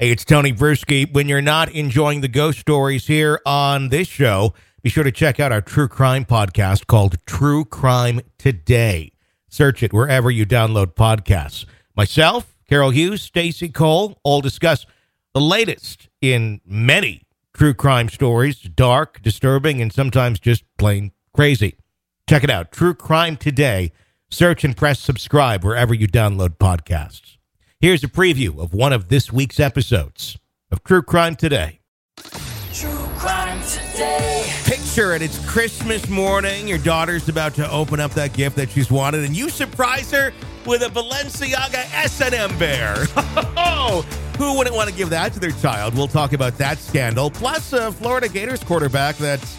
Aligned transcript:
Hey, 0.00 0.12
it's 0.12 0.24
Tony 0.24 0.52
Brueski. 0.52 1.12
When 1.12 1.26
you're 1.26 1.42
not 1.42 1.72
enjoying 1.72 2.20
the 2.20 2.28
ghost 2.28 2.60
stories 2.60 3.08
here 3.08 3.40
on 3.44 3.88
this 3.88 4.06
show, 4.06 4.54
be 4.80 4.90
sure 4.90 5.02
to 5.02 5.10
check 5.10 5.40
out 5.40 5.50
our 5.50 5.60
true 5.60 5.88
crime 5.88 6.24
podcast 6.24 6.86
called 6.86 7.16
True 7.26 7.64
Crime 7.64 8.20
Today. 8.38 9.10
Search 9.48 9.82
it 9.82 9.92
wherever 9.92 10.30
you 10.30 10.46
download 10.46 10.94
podcasts. 10.94 11.64
Myself, 11.96 12.56
Carol 12.68 12.90
Hughes, 12.90 13.22
Stacy 13.22 13.70
Cole, 13.70 14.20
all 14.22 14.40
discuss 14.40 14.86
the 15.34 15.40
latest 15.40 16.08
in 16.20 16.60
many 16.64 17.22
true 17.52 17.74
crime 17.74 18.08
stories, 18.08 18.60
dark, 18.60 19.20
disturbing, 19.20 19.82
and 19.82 19.92
sometimes 19.92 20.38
just 20.38 20.62
plain 20.76 21.10
crazy. 21.34 21.74
Check 22.28 22.44
it 22.44 22.50
out, 22.50 22.70
True 22.70 22.94
Crime 22.94 23.36
Today. 23.36 23.90
Search 24.30 24.62
and 24.62 24.76
press 24.76 25.00
subscribe 25.00 25.64
wherever 25.64 25.92
you 25.92 26.06
download 26.06 26.56
podcasts. 26.58 27.37
Here's 27.80 28.02
a 28.02 28.08
preview 28.08 28.58
of 28.58 28.74
one 28.74 28.92
of 28.92 29.08
this 29.08 29.32
week's 29.32 29.60
episodes 29.60 30.36
of 30.72 30.82
True 30.82 31.00
Crime 31.00 31.36
Today. 31.36 31.78
True 32.74 32.90
crime 33.16 33.60
today. 33.62 34.52
Picture 34.64 35.14
it, 35.14 35.22
it's 35.22 35.38
Christmas 35.48 36.08
morning. 36.08 36.66
Your 36.66 36.78
daughter's 36.78 37.28
about 37.28 37.54
to 37.54 37.70
open 37.70 38.00
up 38.00 38.10
that 38.14 38.32
gift 38.32 38.56
that 38.56 38.70
she's 38.70 38.90
wanted, 38.90 39.22
and 39.24 39.36
you 39.36 39.48
surprise 39.48 40.10
her 40.10 40.32
with 40.66 40.82
a 40.82 40.86
Balenciaga 40.86 41.86
S&M 41.94 42.58
bear. 42.58 43.06
Oh, 43.56 44.02
who 44.38 44.58
wouldn't 44.58 44.74
want 44.74 44.90
to 44.90 44.94
give 44.96 45.10
that 45.10 45.32
to 45.34 45.38
their 45.38 45.52
child? 45.52 45.94
We'll 45.94 46.08
talk 46.08 46.32
about 46.32 46.58
that 46.58 46.78
scandal, 46.78 47.30
plus 47.30 47.72
a 47.72 47.92
Florida 47.92 48.28
Gators 48.28 48.64
quarterback 48.64 49.16
that's 49.18 49.56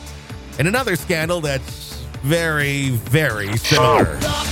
in 0.60 0.68
another 0.68 0.98
scandal 0.98 1.40
that's 1.40 2.02
very, 2.22 2.90
very 2.90 3.56
similar. 3.56 4.20
Lock 4.20 4.50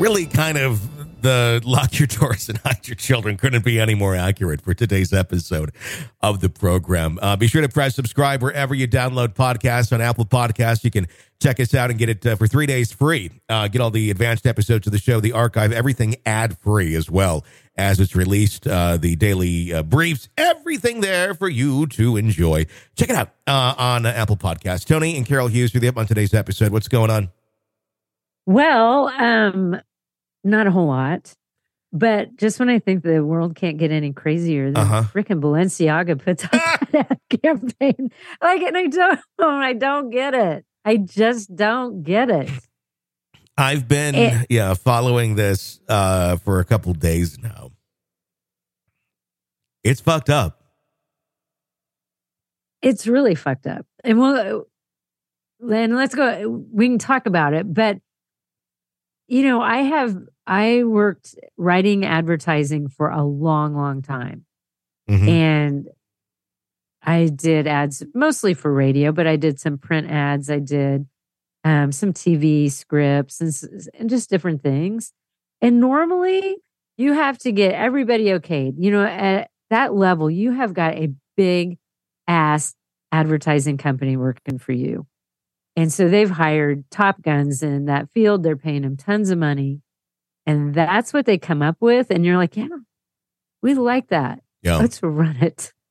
really 0.00 0.24
kind 0.24 0.56
of 0.56 1.20
the 1.20 1.60
lock 1.64 1.98
your 1.98 2.06
doors 2.06 2.48
and 2.48 2.56
hide 2.64 2.88
your 2.88 2.94
children 2.94 3.36
couldn't 3.36 3.64
be 3.64 3.78
any 3.78 3.94
more 3.94 4.16
accurate 4.16 4.62
for 4.62 4.72
today's 4.72 5.12
episode 5.12 5.72
of 6.22 6.40
the 6.40 6.48
program. 6.48 7.18
Uh, 7.20 7.36
be 7.36 7.46
sure 7.46 7.60
to 7.60 7.68
press 7.68 7.94
subscribe 7.94 8.42
wherever 8.42 8.74
you 8.74 8.88
download 8.88 9.34
podcasts 9.34 9.92
on 9.92 10.00
Apple 10.00 10.24
Podcasts. 10.24 10.84
You 10.84 10.90
can 10.90 11.06
check 11.42 11.60
us 11.60 11.74
out 11.74 11.90
and 11.90 11.98
get 11.98 12.08
it 12.08 12.24
uh, 12.24 12.36
for 12.36 12.46
three 12.46 12.64
days 12.64 12.92
free. 12.92 13.30
Uh, 13.50 13.68
get 13.68 13.82
all 13.82 13.90
the 13.90 14.10
advanced 14.10 14.46
episodes 14.46 14.86
of 14.86 14.92
the 14.92 14.98
show, 14.98 15.20
the 15.20 15.32
archive, 15.32 15.70
everything 15.70 16.16
ad 16.24 16.56
free 16.58 16.94
as 16.94 17.10
well 17.10 17.44
as 17.76 18.00
it's 18.00 18.16
released. 18.16 18.66
Uh, 18.66 18.96
the 18.96 19.16
daily 19.16 19.74
uh, 19.74 19.82
briefs, 19.82 20.30
everything 20.38 21.02
there 21.02 21.34
for 21.34 21.48
you 21.48 21.86
to 21.88 22.16
enjoy. 22.16 22.64
Check 22.96 23.10
it 23.10 23.16
out 23.16 23.28
uh, 23.46 23.74
on 23.76 24.06
Apple 24.06 24.38
Podcasts. 24.38 24.86
Tony 24.86 25.18
and 25.18 25.26
Carol 25.26 25.48
Hughes 25.48 25.74
with 25.74 25.82
you 25.82 25.90
up 25.90 25.98
on 25.98 26.06
today's 26.06 26.32
episode. 26.32 26.72
What's 26.72 26.88
going 26.88 27.10
on? 27.10 27.28
Well, 28.46 29.08
um, 29.08 29.80
not 30.44 30.66
a 30.66 30.70
whole 30.70 30.86
lot. 30.86 31.34
But 31.92 32.36
just 32.36 32.60
when 32.60 32.68
I 32.68 32.78
think 32.78 33.02
the 33.02 33.24
world 33.24 33.56
can't 33.56 33.76
get 33.76 33.90
any 33.90 34.12
crazier, 34.12 34.70
the 34.70 34.80
Uh-huh. 34.80 35.02
freaking 35.12 35.40
Balenciaga 35.40 36.22
puts 36.22 36.44
out 36.44 36.90
that 36.92 37.18
campaign. 37.42 38.10
Like, 38.40 38.62
and 38.62 38.76
I 38.76 38.86
don't, 38.86 39.20
I 39.40 39.72
don't 39.72 40.10
get 40.10 40.34
it. 40.34 40.64
I 40.84 40.96
just 40.98 41.54
don't 41.54 42.02
get 42.04 42.30
it. 42.30 42.48
I've 43.58 43.88
been 43.88 44.14
It- 44.14 44.46
yeah 44.48 44.74
following 44.74 45.34
this 45.34 45.80
uh, 45.88 46.36
for 46.36 46.60
a 46.60 46.64
couple 46.64 46.92
days 46.94 47.38
now. 47.38 47.72
It's 49.82 50.00
fucked 50.00 50.30
up. 50.30 50.62
It's 52.82 53.06
really 53.06 53.34
fucked 53.34 53.66
up. 53.66 53.84
And 54.04 54.18
we'll, 54.18 54.66
and 55.70 55.94
let's 55.96 56.14
go. 56.14 56.64
We 56.72 56.86
can 56.88 56.98
talk 56.98 57.26
about 57.26 57.52
it. 57.52 57.72
But 57.72 57.98
you 59.30 59.44
know, 59.44 59.62
I 59.62 59.78
have 59.78 60.18
I 60.46 60.84
worked 60.84 61.36
writing 61.56 62.04
advertising 62.04 62.88
for 62.88 63.08
a 63.10 63.24
long, 63.24 63.74
long 63.74 64.02
time. 64.02 64.44
Mhm. 65.08 65.28
and 65.28 65.88
I 67.02 67.28
did 67.34 67.66
ads 67.66 68.02
mostly 68.14 68.54
for 68.54 68.72
radio, 68.72 69.12
but 69.12 69.26
I 69.26 69.36
did 69.36 69.58
some 69.58 69.78
print 69.78 70.10
ads. 70.10 70.50
I 70.50 70.58
did 70.58 71.06
um, 71.64 71.92
some 71.92 72.12
TV 72.12 72.70
scripts 72.70 73.40
and, 73.40 73.52
and 73.98 74.10
just 74.10 74.30
different 74.30 74.62
things. 74.62 75.12
And 75.62 75.80
normally, 75.80 76.56
you 76.96 77.12
have 77.14 77.38
to 77.38 77.52
get 77.52 77.74
everybody 77.74 78.26
okayed. 78.26 78.74
You 78.78 78.90
know, 78.90 79.04
at 79.04 79.50
that 79.70 79.94
level, 79.94 80.30
you 80.30 80.52
have 80.52 80.74
got 80.74 80.94
a 80.94 81.12
big 81.36 81.78
ass 82.28 82.74
advertising 83.12 83.78
company 83.78 84.16
working 84.16 84.58
for 84.58 84.72
you. 84.72 85.06
And 85.80 85.90
so 85.90 86.08
they've 86.10 86.28
hired 86.30 86.84
top 86.90 87.22
guns 87.22 87.62
in 87.62 87.86
that 87.86 88.10
field. 88.12 88.42
They're 88.42 88.56
paying 88.56 88.82
them 88.82 88.96
tons 88.98 89.30
of 89.30 89.38
money. 89.38 89.80
And 90.44 90.74
that's 90.74 91.12
what 91.14 91.24
they 91.24 91.38
come 91.38 91.62
up 91.62 91.76
with. 91.80 92.10
And 92.10 92.24
you're 92.24 92.36
like, 92.36 92.56
yeah, 92.56 92.68
we 93.62 93.72
like 93.74 94.08
that. 94.08 94.40
Yeah. 94.62 94.76
Let's 94.76 95.02
run 95.02 95.36
it. 95.36 95.72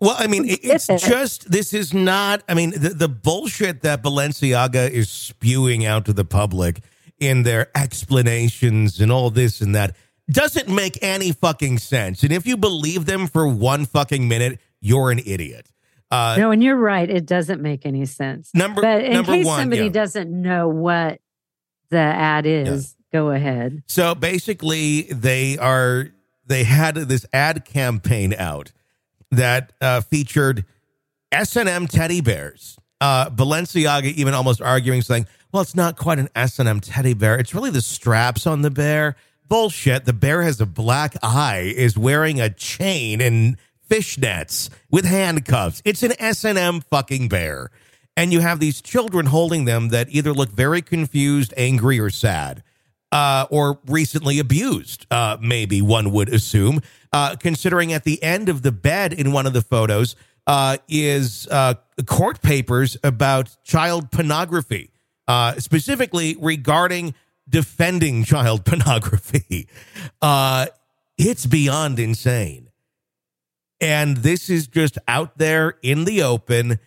Well, 0.00 0.14
I 0.18 0.26
mean, 0.26 0.44
it- 0.48 0.60
it's 0.62 0.86
just 0.86 1.50
this 1.50 1.72
is 1.72 1.94
not. 1.94 2.42
I 2.48 2.54
mean, 2.54 2.70
the, 2.70 2.90
the 2.90 3.08
bullshit 3.08 3.80
that 3.82 4.02
Balenciaga 4.02 4.88
is 4.90 5.08
spewing 5.08 5.84
out 5.86 6.04
to 6.04 6.12
the 6.12 6.24
public 6.26 6.80
in 7.18 7.42
their 7.44 7.70
explanations 7.76 9.00
and 9.00 9.10
all 9.10 9.30
this 9.30 9.60
and 9.60 9.74
that 9.74 9.96
doesn't 10.30 10.68
make 10.68 10.98
any 11.02 11.32
fucking 11.32 11.78
sense. 11.78 12.22
And 12.22 12.32
if 12.32 12.46
you 12.46 12.56
believe 12.56 13.06
them 13.06 13.26
for 13.26 13.48
one 13.48 13.86
fucking 13.86 14.28
minute, 14.28 14.60
you're 14.80 15.10
an 15.10 15.20
idiot. 15.24 15.71
Uh, 16.12 16.36
no, 16.36 16.50
and 16.50 16.62
you're 16.62 16.76
right. 16.76 17.08
It 17.08 17.24
doesn't 17.24 17.62
make 17.62 17.86
any 17.86 18.04
sense. 18.04 18.50
number 18.52 18.82
But 18.82 19.02
in 19.02 19.14
number 19.14 19.32
case 19.32 19.46
one, 19.46 19.60
somebody 19.60 19.84
yeah. 19.84 19.88
doesn't 19.88 20.30
know 20.30 20.68
what 20.68 21.22
the 21.88 21.96
ad 21.96 22.44
is, 22.44 22.94
go 23.12 23.30
ahead. 23.30 23.82
So 23.86 24.14
basically, 24.14 25.02
they 25.02 25.56
are 25.56 26.08
they 26.46 26.64
had 26.64 26.96
this 26.96 27.24
ad 27.32 27.64
campaign 27.64 28.34
out 28.34 28.72
that 29.30 29.72
uh, 29.80 30.02
featured 30.02 30.66
S 31.32 31.56
and 31.56 31.66
M 31.68 31.86
teddy 31.86 32.20
bears. 32.20 32.76
Uh, 33.00 33.30
Balenciaga 33.30 34.12
even 34.12 34.34
almost 34.34 34.60
arguing, 34.60 35.00
saying, 35.00 35.26
"Well, 35.50 35.62
it's 35.62 35.74
not 35.74 35.96
quite 35.96 36.18
an 36.18 36.28
S 36.36 36.58
and 36.58 36.68
M 36.68 36.80
teddy 36.80 37.14
bear. 37.14 37.38
It's 37.38 37.54
really 37.54 37.70
the 37.70 37.80
straps 37.80 38.46
on 38.46 38.60
the 38.60 38.70
bear." 38.70 39.16
Bullshit. 39.48 40.04
The 40.04 40.14
bear 40.14 40.42
has 40.42 40.60
a 40.60 40.66
black 40.66 41.14
eye, 41.22 41.72
is 41.76 41.96
wearing 41.96 42.40
a 42.40 42.48
chain 42.48 43.20
and 43.20 43.56
fishnets 43.88 44.70
with 44.90 45.04
handcuffs. 45.04 45.82
It's 45.84 46.02
an 46.02 46.12
S 46.18 46.44
and 46.44 46.58
M 46.58 46.80
fucking 46.80 47.28
bear, 47.28 47.70
and 48.16 48.32
you 48.32 48.40
have 48.40 48.60
these 48.60 48.80
children 48.80 49.26
holding 49.26 49.64
them 49.64 49.88
that 49.88 50.08
either 50.10 50.32
look 50.32 50.50
very 50.50 50.82
confused, 50.82 51.52
angry, 51.56 51.98
or 51.98 52.10
sad 52.10 52.62
uh, 53.12 53.46
or 53.50 53.78
recently 53.86 54.38
abused, 54.38 55.06
uh, 55.10 55.36
maybe 55.40 55.82
one 55.82 56.10
would 56.10 56.30
assume, 56.30 56.80
uh, 57.12 57.36
considering 57.36 57.92
at 57.92 58.04
the 58.04 58.20
end 58.22 58.48
of 58.48 58.62
the 58.62 58.72
bed 58.72 59.12
in 59.12 59.32
one 59.32 59.46
of 59.46 59.52
the 59.52 59.60
photos 59.60 60.16
uh, 60.46 60.78
is 60.88 61.46
uh, 61.50 61.74
court 62.06 62.40
papers 62.42 62.96
about 63.04 63.54
child 63.62 64.10
pornography, 64.10 64.90
uh, 65.28 65.54
specifically 65.60 66.36
regarding 66.40 67.14
defending 67.48 68.24
child 68.24 68.64
pornography. 68.64 69.68
It's 71.18 71.46
beyond 71.46 72.00
insane. 72.00 72.70
And 73.82 74.18
this 74.18 74.48
is 74.48 74.68
just 74.68 74.96
out 75.08 75.36
there 75.38 75.74
in 75.82 76.04
the 76.04 76.22
open 76.22 76.78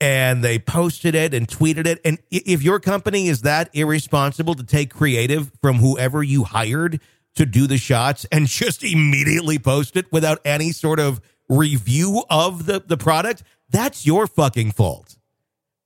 and 0.00 0.42
they 0.42 0.58
posted 0.58 1.14
it 1.14 1.34
and 1.34 1.46
tweeted 1.46 1.86
it. 1.86 2.00
And 2.04 2.18
if 2.30 2.62
your 2.62 2.80
company 2.80 3.26
is 3.28 3.42
that 3.42 3.68
irresponsible 3.74 4.54
to 4.54 4.62
take 4.62 4.94
creative 4.94 5.50
from 5.60 5.76
whoever 5.76 6.22
you 6.22 6.44
hired 6.44 7.00
to 7.34 7.44
do 7.44 7.66
the 7.66 7.76
shots 7.76 8.24
and 8.32 8.46
just 8.46 8.82
immediately 8.84 9.58
post 9.58 9.96
it 9.96 10.10
without 10.12 10.38
any 10.44 10.70
sort 10.72 11.00
of 11.00 11.20
review 11.48 12.22
of 12.30 12.64
the, 12.66 12.80
the 12.86 12.96
product, 12.96 13.42
that's 13.68 14.06
your 14.06 14.26
fucking 14.28 14.70
fault. 14.70 15.18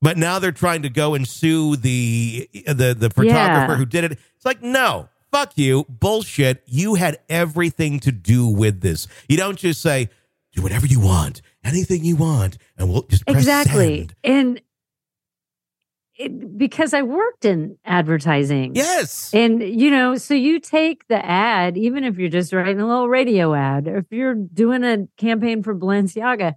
But 0.03 0.19
now 0.19 0.39
they're 0.39 0.53
trying 0.53 0.83
to 0.83 0.91
go 0.91 1.15
and 1.15 1.27
sue 1.27 1.77
the 1.77 2.49
the 2.67 2.95
the 2.95 3.09
photographer 3.09 3.73
Yeah. 3.73 3.77
who 3.79 3.87
did 3.87 4.05
it. 4.05 4.13
It's 4.37 4.45
like, 4.45 4.63
no, 4.63 5.09
fuck 5.33 5.57
you, 5.57 5.87
bullshit. 5.89 6.63
You 6.67 6.97
had 6.97 7.19
everything 7.31 7.99
to 8.01 8.13
do 8.13 8.47
with 8.47 8.83
this. 8.83 9.09
You 9.31 9.39
don't 9.39 9.59
just 9.59 9.81
say, 9.81 10.11
do 10.55 10.63
whatever 10.63 10.87
you 10.87 11.01
want, 11.01 11.43
anything 11.65 12.05
you 12.05 12.17
want, 12.17 12.59
and 12.79 12.91
we'll 12.91 13.03
just 13.03 13.27
press 13.27 13.37
Exactly. 13.37 13.99
send. 13.99 14.15
And 14.25 14.61
it, 16.17 16.57
because 16.57 16.95
I 16.95 17.03
worked 17.03 17.45
in 17.45 17.77
advertising. 17.85 18.77
Yes. 18.77 19.35
And, 19.35 19.61
you 19.61 19.91
know, 19.91 20.17
so 20.17 20.35
you 20.35 20.61
take 20.61 21.09
the 21.09 21.25
ad, 21.25 21.77
even 21.77 22.05
if 22.05 22.19
you're 22.19 22.29
just 22.29 22.53
writing 22.53 22.81
a 22.81 22.87
little 22.87 23.09
radio 23.09 23.53
ad, 23.55 23.89
or 23.89 23.99
if 23.99 24.07
you're 24.11 24.35
doing 24.35 24.85
a 24.85 25.09
campaign 25.17 25.63
for 25.63 25.75
Balenciaga, 25.75 26.55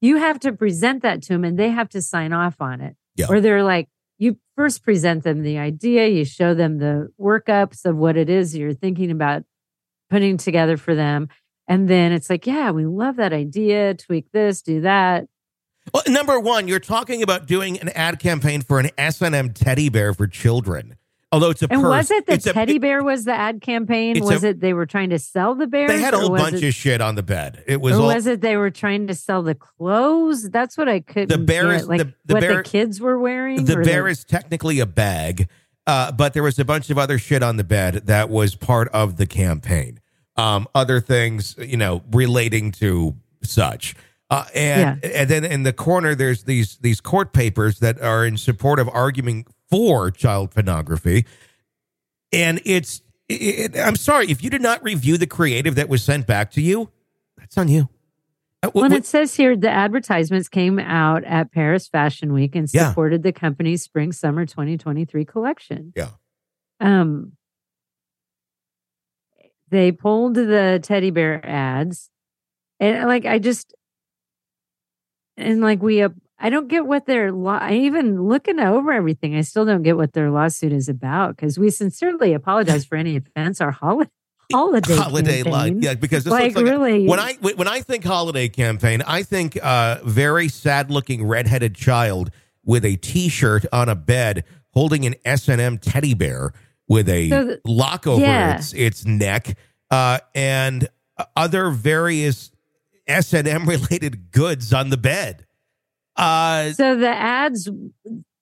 you 0.00 0.18
have 0.18 0.38
to 0.40 0.52
present 0.52 1.02
that 1.02 1.22
to 1.22 1.32
them 1.32 1.44
and 1.44 1.58
they 1.58 1.70
have 1.70 1.88
to 1.90 2.00
sign 2.00 2.32
off 2.32 2.60
on 2.60 2.80
it. 2.80 2.96
Yeah. 3.16 3.26
Or 3.28 3.40
they're 3.40 3.64
like, 3.64 3.88
you 4.18 4.38
first 4.56 4.84
present 4.84 5.24
them 5.24 5.42
the 5.42 5.58
idea, 5.58 6.06
you 6.06 6.24
show 6.24 6.54
them 6.54 6.78
the 6.78 7.08
workups 7.18 7.84
of 7.84 7.96
what 7.96 8.16
it 8.16 8.30
is 8.30 8.56
you're 8.56 8.74
thinking 8.74 9.10
about 9.10 9.42
putting 10.08 10.36
together 10.36 10.76
for 10.76 10.94
them. 10.94 11.28
And 11.70 11.88
then 11.88 12.10
it's 12.10 12.28
like, 12.28 12.48
yeah, 12.48 12.72
we 12.72 12.84
love 12.84 13.14
that 13.16 13.32
idea, 13.32 13.94
tweak 13.94 14.32
this, 14.32 14.60
do 14.60 14.80
that. 14.80 15.28
Well, 15.94 16.02
number 16.08 16.38
one, 16.40 16.66
you're 16.66 16.80
talking 16.80 17.22
about 17.22 17.46
doing 17.46 17.78
an 17.78 17.90
ad 17.90 18.18
campaign 18.18 18.62
for 18.62 18.80
an 18.80 18.90
S&M 18.98 19.52
teddy 19.52 19.88
bear 19.88 20.12
for 20.12 20.26
children. 20.26 20.96
Although 21.30 21.50
it's 21.50 21.62
a 21.62 21.68
And 21.70 21.80
purse. 21.80 21.88
was 21.88 22.10
it 22.10 22.26
the 22.26 22.32
It's 22.32 22.46
a- 22.46 22.52
teddy 22.52 22.78
bear 22.78 23.04
was 23.04 23.24
the 23.24 23.34
ad 23.34 23.60
campaign? 23.60 24.18
Was 24.24 24.42
a- 24.42 24.48
it 24.48 24.60
they 24.60 24.72
were 24.72 24.84
trying 24.84 25.10
to 25.10 25.18
sell 25.20 25.54
the 25.54 25.68
bears? 25.68 25.88
They 25.92 26.00
had 26.00 26.12
a 26.12 26.18
whole 26.18 26.30
bunch 26.30 26.56
it, 26.60 26.66
of 26.66 26.74
shit 26.74 27.00
on 27.00 27.14
the 27.14 27.22
bed. 27.22 27.62
It 27.68 27.80
was 27.80 27.96
or 27.96 28.00
all 28.00 28.06
was 28.08 28.26
it 28.26 28.40
they 28.40 28.56
were 28.56 28.72
trying 28.72 29.06
to 29.06 29.14
sell 29.14 29.44
the 29.44 29.54
clothes? 29.54 30.50
That's 30.50 30.76
what 30.76 30.88
I 30.88 30.98
couldn't 30.98 31.46
bear 31.46 31.68
get. 31.68 31.82
is- 31.82 31.86
like 31.88 31.98
the- 31.98 32.12
the 32.26 32.34
what 32.34 32.40
bear- 32.40 32.56
the 32.56 32.62
kids 32.68 33.00
were 33.00 33.16
wearing. 33.16 33.64
the 33.64 33.76
bear 33.76 34.08
is 34.08 34.24
technically 34.24 34.80
a 34.80 34.86
bag, 34.86 35.48
uh, 35.86 36.10
but 36.10 36.32
there 36.34 36.42
was 36.42 36.58
a 36.58 36.64
bunch 36.64 36.90
of 36.90 36.98
other 36.98 37.16
shit 37.16 37.44
on 37.44 37.58
the 37.58 37.64
bed 37.64 38.06
that 38.06 38.28
was 38.28 38.56
part 38.56 38.88
of 38.88 39.16
the 39.16 39.26
campaign. 39.28 40.00
Um, 40.36 40.66
other 40.74 41.00
things, 41.00 41.54
you 41.58 41.76
know, 41.76 42.02
relating 42.12 42.72
to 42.72 43.14
such. 43.42 43.94
Uh, 44.30 44.44
and 44.54 45.04
and 45.04 45.28
then 45.28 45.44
in 45.44 45.64
the 45.64 45.72
corner, 45.72 46.14
there's 46.14 46.44
these 46.44 46.76
these 46.78 47.00
court 47.00 47.32
papers 47.32 47.80
that 47.80 48.00
are 48.00 48.24
in 48.24 48.36
support 48.36 48.78
of 48.78 48.88
arguing 48.88 49.44
for 49.68 50.10
child 50.10 50.52
pornography, 50.52 51.26
and 52.32 52.60
it's. 52.64 53.02
It, 53.28 53.76
I'm 53.78 53.94
sorry 53.94 54.28
if 54.30 54.42
you 54.42 54.50
did 54.50 54.60
not 54.62 54.82
review 54.82 55.16
the 55.16 55.26
creative 55.26 55.76
that 55.76 55.88
was 55.88 56.02
sent 56.02 56.26
back 56.26 56.50
to 56.52 56.60
you. 56.60 56.90
That's 57.38 57.56
on 57.58 57.68
you. 57.68 57.88
Uh, 58.62 58.70
Well, 58.74 58.92
it 58.92 59.06
says 59.06 59.36
here 59.36 59.56
the 59.56 59.70
advertisements 59.70 60.48
came 60.48 60.78
out 60.80 61.22
at 61.24 61.52
Paris 61.52 61.86
Fashion 61.86 62.32
Week 62.32 62.56
and 62.56 62.68
Yeah. 62.72 62.88
supported 62.88 63.22
the 63.22 63.32
company's 63.32 63.82
spring 63.82 64.10
summer 64.10 64.46
2023 64.46 65.24
collection. 65.24 65.92
Yeah. 65.96 66.08
Um 66.80 67.32
they 69.70 69.92
pulled 69.92 70.34
the 70.34 70.80
teddy 70.82 71.10
bear 71.10 71.44
ads. 71.44 72.10
And 72.78 73.06
like 73.06 73.26
I 73.26 73.38
just 73.38 73.74
and 75.36 75.60
like 75.60 75.82
we 75.82 76.02
uh, 76.02 76.10
I 76.38 76.50
don't 76.50 76.68
get 76.68 76.86
what 76.86 77.06
their 77.06 77.32
law 77.32 77.58
I 77.60 77.74
even 77.74 78.22
looking 78.22 78.58
over 78.58 78.92
everything 78.92 79.36
I 79.36 79.42
still 79.42 79.64
don't 79.64 79.82
get 79.82 79.96
what 79.96 80.12
their 80.12 80.30
lawsuit 80.30 80.72
is 80.72 80.88
about 80.88 81.36
cuz 81.36 81.58
we 81.58 81.70
sincerely 81.70 82.32
apologize 82.32 82.84
for 82.84 82.96
any 82.96 83.16
offense 83.16 83.60
our 83.60 83.70
holiday 83.72 84.10
holiday 84.52 84.96
holiday 84.96 85.42
line, 85.42 85.82
yeah, 85.82 85.94
because 85.94 86.24
this 86.24 86.32
like 86.32 86.44
looks 86.44 86.56
like 86.56 86.66
a- 86.66 86.70
really 86.70 87.06
when 87.06 87.20
I 87.20 87.34
when 87.34 87.68
I 87.68 87.80
think 87.80 88.04
holiday 88.04 88.48
campaign, 88.48 89.02
I 89.06 89.22
think 89.22 89.58
uh, 89.62 89.98
very 90.04 90.48
sad 90.48 90.90
looking 90.90 91.24
redheaded 91.26 91.74
child 91.74 92.30
with 92.64 92.84
a 92.84 92.96
T-shirt 92.96 93.64
on 93.72 93.88
a 93.88 93.94
bed 93.94 94.44
holding 94.72 95.06
an 95.06 95.14
S 95.24 95.48
and 95.48 95.60
M 95.60 95.78
teddy 95.78 96.14
bear 96.14 96.52
with 96.90 97.08
a 97.08 97.30
So 97.30 97.46
th- 97.46 97.60
lock 97.64 98.06
over 98.06 98.20
yeah. 98.20 98.56
its 98.56 98.74
its 98.74 99.06
neck 99.06 99.56
uh, 99.90 100.18
and 100.34 100.88
other 101.36 101.70
various 101.70 102.50
S 103.06 103.32
and 103.32 103.48
M 103.48 103.66
related 103.68 104.30
goods 104.32 104.74
on 104.74 104.90
the 104.90 104.96
bed. 104.98 105.46
Uh, 106.16 106.72
So 106.72 106.96
the 106.96 107.08
ads, 107.08 107.70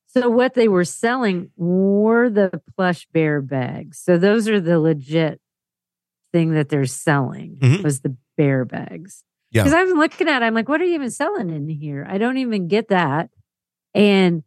so 0.09 0.29
what 0.31 0.55
they 0.55 0.67
were 0.67 0.85
selling 0.85 1.51
were 1.57 2.29
the 2.31 2.61
plush 2.77 3.07
bear 3.13 3.41
bags. 3.41 4.01
So 4.01 4.19
those 4.19 4.49
are 4.49 4.61
the 4.61 4.81
legit 4.81 5.41
thing 6.33 6.55
that 6.55 6.69
they're 6.71 6.87
selling 6.87 7.59
Mhm. 7.61 7.85
was 7.85 8.01
the 8.01 8.17
bear 8.37 8.65
bags. 8.65 9.23
Yeah. 9.51 9.63
Because 9.63 9.75
I'm 9.75 9.97
looking 9.99 10.29
at, 10.29 10.43
it, 10.43 10.45
I'm 10.45 10.55
like, 10.55 10.69
what 10.69 10.81
are 10.81 10.85
you 10.85 10.95
even 10.95 11.11
selling 11.11 11.51
in 11.51 11.69
here? 11.69 12.07
I 12.09 12.19
don't 12.19 12.37
even 12.39 12.69
get 12.69 12.89
that. 12.89 13.31
And 13.95 14.43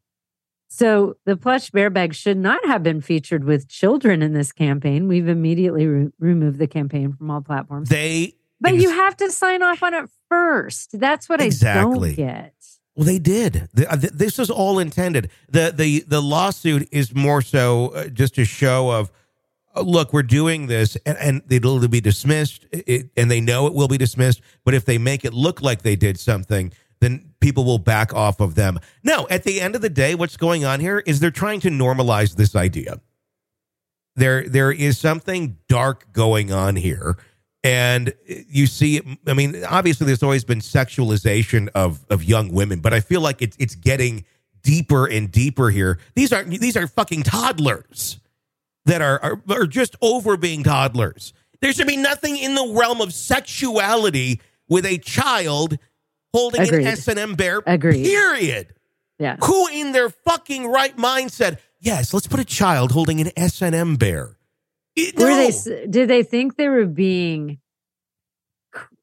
so 0.74 1.18
the 1.26 1.36
plush 1.36 1.70
bear 1.70 1.90
bag 1.90 2.16
should 2.16 2.38
not 2.38 2.66
have 2.66 2.82
been 2.82 3.02
featured 3.02 3.44
with 3.44 3.68
children 3.68 4.22
in 4.22 4.34
this 4.34 4.52
campaign. 4.54 5.08
We've 5.10 5.28
immediately 5.28 5.86
re- 5.86 6.10
removed 6.18 6.60
the 6.60 6.68
campaign 6.68 7.12
from 7.14 7.30
all 7.30 7.42
platforms. 7.42 7.90
they 7.90 8.36
but 8.62 8.74
ex- 8.74 8.84
you 8.84 8.90
have 8.92 9.18
to 9.18 9.30
sign 9.32 9.62
off 9.64 9.84
on 9.84 9.94
it 9.94 10.10
first. 10.30 10.98
That's 11.00 11.28
what 11.28 11.42
Exactly. 11.42 11.82
I 12.12 12.16
don't 12.16 12.16
get. 12.16 12.54
Well, 12.96 13.06
they 13.06 13.20
did. 13.20 13.68
The- 13.74 13.92
uh, 13.92 13.96
This 13.98 14.38
was 14.38 14.50
all 14.50 14.80
intended. 14.80 15.30
the 15.50 15.74
the 15.76 16.06
The 16.08 16.22
lawsuit 16.22 16.88
is 16.92 17.14
more 17.14 17.42
so 17.42 17.90
uh, 17.90 18.08
just 18.08 18.38
a 18.38 18.46
show 18.46 18.92
of, 18.92 19.12
uh, 19.76 19.82
look, 19.82 20.14
we're 20.14 20.24
doing 20.24 20.68
this, 20.68 20.96
and, 21.06 21.18
and 21.18 21.42
it'll 21.50 21.86
be 21.88 22.02
dismissed, 22.02 22.66
it, 22.72 23.10
and 23.18 23.30
they 23.32 23.42
know 23.42 23.68
it 23.68 23.74
will 23.74 23.88
be 23.88 23.98
dismissed. 23.98 24.42
But 24.64 24.74
if 24.74 24.86
they 24.86 24.98
make 24.98 25.26
it 25.26 25.34
look 25.34 25.62
like 25.62 25.82
they 25.82 25.96
did 25.96 26.20
something, 26.20 26.72
then 27.00 27.31
people 27.42 27.66
will 27.66 27.80
back 27.80 28.14
off 28.14 28.40
of 28.40 28.56
them. 28.56 28.80
No, 29.04 29.28
at 29.30 29.44
the 29.44 29.60
end 29.60 29.76
of 29.76 29.82
the 29.82 29.90
day, 29.90 30.16
what's 30.16 30.38
going 30.38 30.64
on 30.64 30.80
here 30.80 31.00
is 31.06 31.20
they're 31.20 31.32
trying 31.32 31.60
to 31.62 31.70
normalize 31.70 32.36
this 32.36 32.56
idea. 32.56 33.02
There, 34.16 34.48
there 34.48 34.72
is 34.72 34.98
something 34.98 35.58
dark 35.68 36.14
going 36.14 36.52
on 36.52 36.76
here 36.76 37.18
and 37.64 38.14
you 38.26 38.66
see 38.66 39.02
i 39.28 39.34
mean 39.34 39.64
obviously 39.66 40.08
there's 40.08 40.24
always 40.24 40.44
been 40.44 40.60
sexualization 40.60 41.70
of 41.76 42.06
of 42.10 42.24
young 42.24 42.52
women 42.52 42.80
but 42.80 42.94
i 42.94 43.00
feel 43.00 43.22
like 43.22 43.42
it's 43.42 43.56
it's 43.60 43.76
getting 43.76 44.26
deeper 44.64 45.06
and 45.06 45.32
deeper 45.32 45.70
here 45.70 46.00
these 46.16 46.34
are 46.34 46.44
these 46.44 46.76
are 46.76 46.88
fucking 46.88 47.24
toddlers 47.24 48.20
that 48.86 49.02
are 49.02 49.20
are, 49.22 49.42
are 49.50 49.68
just 49.68 49.96
over 50.02 50.38
being 50.38 50.64
toddlers 50.64 51.34
there 51.62 51.72
should 51.72 51.88
be 51.88 51.98
nothing 51.98 52.38
in 52.38 52.56
the 52.56 52.74
realm 52.76 53.00
of 53.00 53.14
sexuality 53.14 54.42
with 54.68 54.86
a 54.86 54.98
child 54.98 55.78
holding 56.34 56.62
Agreed. 56.62 56.82
an 56.82 56.88
s&m 56.88 57.36
bear 57.36 57.62
Agreed. 57.66 58.04
period 58.06 58.74
Yeah. 59.20 59.38
who 59.44 59.68
in 59.68 59.92
their 59.92 60.10
fucking 60.10 60.68
right 60.68 60.98
mind 60.98 61.32
said 61.32 61.60
yes 61.80 62.14
let's 62.14 62.28
put 62.28 62.40
a 62.40 62.46
child 62.46 62.92
holding 62.92 63.20
an 63.22 63.32
s&m 63.38 63.96
bear 63.98 64.38
It- 64.96 65.18
Were 65.18 65.30
no. 65.30 65.50
they? 65.52 65.88
Did 65.88 66.10
they 66.10 66.24
think 66.24 66.56
they 66.58 66.68
were 66.70 66.86
being 66.86 67.60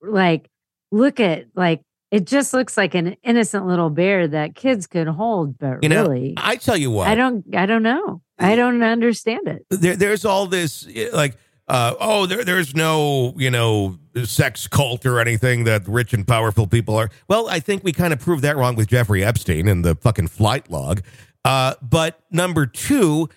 like? 0.02 0.48
Look 0.90 1.20
at 1.20 1.46
like 1.54 1.82
it 2.10 2.26
just 2.26 2.54
looks 2.54 2.76
like 2.78 2.94
an 2.94 3.16
innocent 3.22 3.66
little 3.66 3.90
bear 3.90 4.26
that 4.28 4.54
kids 4.54 4.86
could 4.86 5.06
hold, 5.08 5.58
but 5.58 5.82
you 5.82 5.88
know 5.90 6.02
really, 6.04 6.32
i 6.38 6.56
tell 6.56 6.76
you 6.76 6.90
what 6.90 7.08
I 7.08 7.14
don't. 7.14 7.44
I 7.54 7.66
don't 7.66 7.82
know. 7.82 8.22
I 8.38 8.54
don't 8.56 8.82
understand 8.82 9.48
it. 9.48 9.66
there, 9.70 9.96
there's 9.96 10.25
all 10.25 10.46
this 10.46 10.86
eh, 10.94 11.08
like 11.12 11.36
uh, 11.68 11.94
oh 12.00 12.26
there, 12.26 12.44
there's 12.44 12.74
no 12.74 13.34
you 13.36 13.50
know 13.50 13.98
sex 14.24 14.66
cult 14.66 15.06
or 15.06 15.20
anything 15.20 15.64
that 15.64 15.86
rich 15.86 16.12
and 16.12 16.26
powerful 16.26 16.66
people 16.66 16.96
are. 16.96 17.10
Well 17.28 17.48
i 17.48 17.60
think 17.60 17.84
we 17.84 17.92
kind 17.92 18.12
of 18.12 18.20
proved 18.20 18.42
that 18.42 18.56
wrong 18.56 18.74
with 18.76 18.88
jeffrey 18.88 19.24
epstein 19.24 19.68
and 19.68 19.84
the 19.84 19.94
fucking 19.94 20.28
flight 20.28 20.70
log. 20.70 21.02
Uh, 21.44 21.74
but 21.82 22.20
number 22.30 22.66
two 22.66 23.28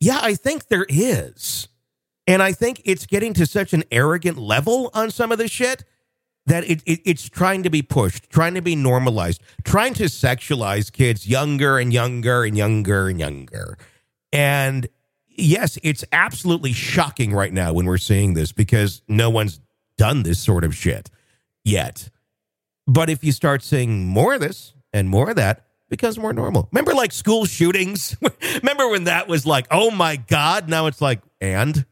yeah 0.00 0.20
i 0.22 0.34
think 0.34 0.68
there 0.68 0.86
is. 0.88 1.68
And 2.26 2.42
i 2.42 2.52
think 2.52 2.82
it's 2.84 3.06
getting 3.06 3.34
to 3.34 3.46
such 3.46 3.72
an 3.72 3.84
arrogant 3.90 4.38
level 4.38 4.90
on 4.94 5.10
some 5.10 5.32
of 5.32 5.38
this 5.38 5.50
shit 5.50 5.84
that 6.48 6.64
it, 6.68 6.82
it 6.86 7.00
it's 7.04 7.28
trying 7.28 7.62
to 7.62 7.70
be 7.70 7.82
pushed, 7.82 8.28
trying 8.30 8.54
to 8.54 8.62
be 8.62 8.74
normalized, 8.74 9.42
trying 9.64 9.94
to 9.94 10.04
sexualize 10.04 10.90
kids 10.90 11.28
younger 11.28 11.78
and 11.78 11.92
younger 11.92 12.42
and 12.42 12.56
younger 12.56 13.08
and 13.08 13.20
younger. 13.20 13.78
And 14.32 14.88
yes, 15.38 15.78
it's 15.82 16.04
absolutely 16.12 16.72
shocking 16.72 17.32
right 17.32 17.52
now 17.52 17.72
when 17.72 17.86
we're 17.86 17.98
seeing 17.98 18.34
this 18.34 18.52
because 18.52 19.02
no 19.08 19.30
one's 19.30 19.60
done 19.96 20.22
this 20.22 20.38
sort 20.38 20.64
of 20.64 20.74
shit 20.74 21.10
yet. 21.64 22.10
But 22.86 23.10
if 23.10 23.22
you 23.22 23.32
start 23.32 23.62
seeing 23.62 24.06
more 24.06 24.34
of 24.34 24.40
this 24.40 24.74
and 24.92 25.08
more 25.08 25.30
of 25.30 25.36
that, 25.36 25.66
becomes 25.88 26.18
more 26.18 26.32
normal. 26.32 26.68
Remember 26.72 26.94
like 26.94 27.12
school 27.12 27.44
shootings? 27.44 28.16
Remember 28.56 28.88
when 28.88 29.04
that 29.04 29.28
was 29.28 29.46
like, 29.46 29.66
oh 29.70 29.90
my 29.90 30.16
God? 30.16 30.68
Now 30.68 30.86
it's 30.86 31.00
like, 31.00 31.20
and? 31.40 31.84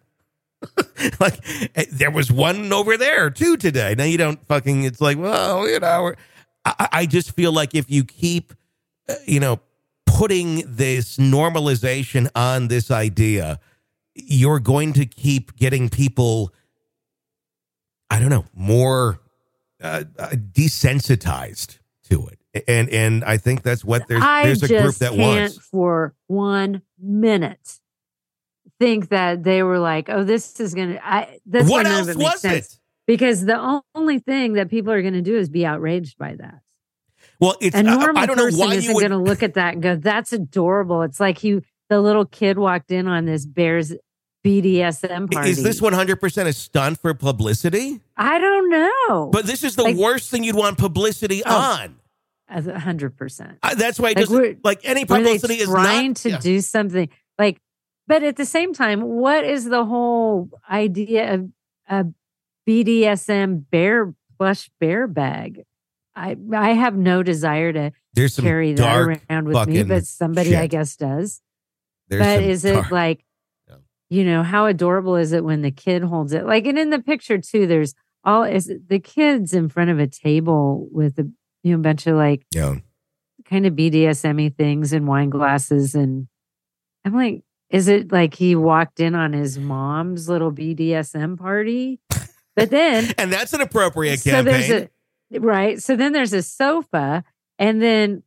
like 1.21 1.39
eh, 1.77 1.85
there 1.93 2.11
was 2.11 2.33
one 2.33 2.73
over 2.73 2.97
there 2.97 3.31
too 3.31 3.57
today. 3.57 3.95
Now 3.97 4.05
you 4.05 4.19
don't 4.19 4.45
fucking. 4.47 4.85
It's 4.85 5.01
like 5.01 5.19
well, 5.19 5.69
you 5.69 5.79
know. 5.79 6.15
I, 6.65 6.89
I 6.93 7.07
just 7.07 7.33
feel 7.33 7.53
like 7.53 7.75
if 7.75 7.91
you 7.91 8.05
keep, 8.05 8.53
uh, 9.09 9.15
you 9.27 9.39
know, 9.39 9.61
putting 10.17 10.63
this 10.67 11.19
normalization 11.19 12.29
on 12.35 12.69
this 12.69 12.91
idea, 12.91 13.61
you're 14.15 14.61
going 14.61 14.93
to 14.95 15.05
keep 15.05 15.55
getting 15.57 15.89
people. 15.89 16.53
I 18.09 18.19
don't 18.19 18.31
know 18.31 18.47
more 18.55 19.21
uh, 19.83 20.05
uh, 20.19 20.29
desensitized 20.31 21.79
to 22.11 22.29
it, 22.29 22.65
and 22.69 22.89
and 22.89 23.25
I 23.25 23.37
think 23.37 23.63
that's 23.63 23.85
what 23.85 24.09
there's 24.09 24.23
I 24.23 24.45
there's 24.45 24.63
a 24.63 24.69
group 24.69 24.95
that 24.97 25.13
can't 25.13 25.19
wants. 25.19 25.59
for 25.59 26.15
one 26.29 26.83
minute 26.99 27.79
think 28.79 29.09
that 29.09 29.43
they 29.43 29.63
were 29.63 29.79
like, 29.79 30.09
"Oh, 30.09 30.25
this 30.25 30.59
is 30.61 30.75
gonna." 30.75 31.01
I 31.03 31.39
that's 31.47 31.69
What 31.69 31.87
else 31.87 32.09
of 32.09 32.09
it 32.11 32.19
makes 32.19 32.33
was 32.33 32.41
sense. 32.41 32.75
it? 32.75 32.81
Because 33.07 33.45
the 33.45 33.83
only 33.95 34.19
thing 34.19 34.55
that 34.55 34.69
people 34.69 34.93
are 34.93 35.01
going 35.01 35.15
to 35.15 35.23
do 35.23 35.37
is 35.37 35.49
be 35.49 35.65
outraged 35.65 36.19
by 36.19 36.35
that. 36.37 36.61
Well, 37.41 37.57
it's 37.61 37.75
A 37.75 37.79
I- 37.79 37.83
normal 37.83 38.19
I 38.19 38.27
don't 38.27 38.37
know 38.37 38.45
person 38.45 38.61
why 38.61 38.75
isn't 38.75 38.95
would. 38.95 39.01
going 39.09 39.11
to 39.13 39.19
look 39.31 39.43
at 39.43 39.55
that 39.55 39.75
and 39.75 39.83
go, 39.83 39.97
"That's 39.97 40.33
adorable." 40.33 41.03
It's 41.03 41.21
like 41.21 41.39
he, 41.39 41.61
the 41.89 42.01
little 42.01 42.25
kid, 42.27 42.59
walked 42.59 42.91
in 42.91 43.07
on 43.09 43.25
this 43.27 43.45
bear's 43.47 43.93
BDSM 44.45 45.31
party. 45.31 45.51
Is 45.51 45.63
this 45.63 45.81
100% 45.81 46.47
a 46.47 46.53
stunt 46.53 47.01
for 47.01 47.13
publicity? 47.15 48.01
I 48.17 48.39
don't 48.39 48.71
know. 48.71 49.31
But 49.33 49.47
this 49.47 49.65
is 49.65 49.75
the 49.77 49.83
Like- 49.83 49.97
worst 49.97 50.31
thing 50.31 50.45
you'd 50.45 50.55
want 50.57 50.79
publicity 50.79 51.43
Oh. 51.45 51.55
on. 51.55 51.97
As 52.49 52.69
a 52.69 52.79
hundred 52.79 53.17
percent. 53.17 53.59
I, 53.61 53.75
that's 53.75 53.99
why 53.99 54.11
it 54.11 54.17
Like, 54.17 54.27
doesn't 54.27 54.41
we're- 54.41 54.57
like 54.63 54.81
any 54.85 55.05
publicity 55.05 55.55
is 55.55 55.69
trying 55.69 56.11
not 56.11 56.17
to 56.19 56.31
yeah. 56.31 56.39
do 56.39 56.61
something 56.61 57.09
like? 57.39 57.61
But 58.07 58.23
at 58.23 58.37
the 58.37 58.45
same 58.47 58.73
time, 58.73 59.03
what 59.03 59.45
is 59.45 59.65
the 59.65 59.85
whole 59.85 60.49
idea 60.71 61.35
of 61.35 61.49
a 61.91 62.07
BDSM 62.69 63.65
bear 63.71 64.15
plush 64.39 64.71
bear 64.79 65.09
bag? 65.09 65.63
I 66.17 66.37
I 66.55 66.71
have 66.73 66.97
no 66.97 67.23
desire 67.23 67.73
to 67.73 67.93
There's 68.15 68.35
some 68.35 68.45
carry 68.45 68.73
that 68.73 68.97
around 69.31 69.47
with 69.49 69.69
me, 69.69 69.83
but 69.83 70.07
somebody 70.07 70.57
I 70.57 70.67
guess 70.67 70.97
does. 70.97 71.43
There's 72.09 72.23
but 72.25 72.43
is 72.43 72.65
it 72.65 72.75
dark- 72.75 72.91
like 72.91 73.23
you 74.09 74.25
know, 74.25 74.45
how 74.45 74.67
adorable 74.67 75.17
is 75.17 75.33
it 75.33 75.45
when 75.45 75.63
the 75.63 75.73
kid 75.73 76.05
holds 76.05 76.33
it? 76.33 76.47
Like, 76.47 76.65
and 76.67 76.79
in 76.79 76.91
the 76.91 77.01
picture 77.01 77.39
too, 77.39 77.67
there's 77.67 77.93
all 78.23 78.45
is 78.45 78.73
the 78.89 79.01
kids 79.01 79.53
in 79.53 79.69
front 79.69 79.91
of 79.91 79.99
a 79.99 80.07
table 80.07 80.89
with 80.93 81.19
a 81.19 81.29
you 81.65 81.73
know 81.77 81.83
bunch 81.83 82.07
of 82.07 82.17
like 82.17 82.47
Yeah. 82.55 82.77
kind 83.45 83.67
of 83.67 83.75
BDSM 83.75 84.57
things 84.57 84.93
and 84.93 85.07
wine 85.09 85.31
glasses. 85.31 85.95
And 85.97 86.29
I'm 87.05 87.15
like, 87.17 87.43
is 87.71 87.89
it 87.89 88.13
like 88.13 88.35
he 88.35 88.55
walked 88.55 89.01
in 89.01 89.17
on 89.17 89.33
his 89.33 89.59
mom's 89.59 90.29
little 90.29 90.53
BDSM 90.53 91.37
party? 91.37 91.99
But 92.55 92.71
then, 92.71 93.13
And 93.19 93.33
that's 93.33 93.53
an 93.55 93.61
appropriate 93.61 94.21
so 94.21 94.31
campaign. 94.31 94.89
Right. 95.31 95.83
So 95.83 95.97
then 95.97 96.13
there's 96.13 96.33
a 96.33 96.43
sofa 96.43 97.25
and 97.59 97.81
then, 97.83 98.23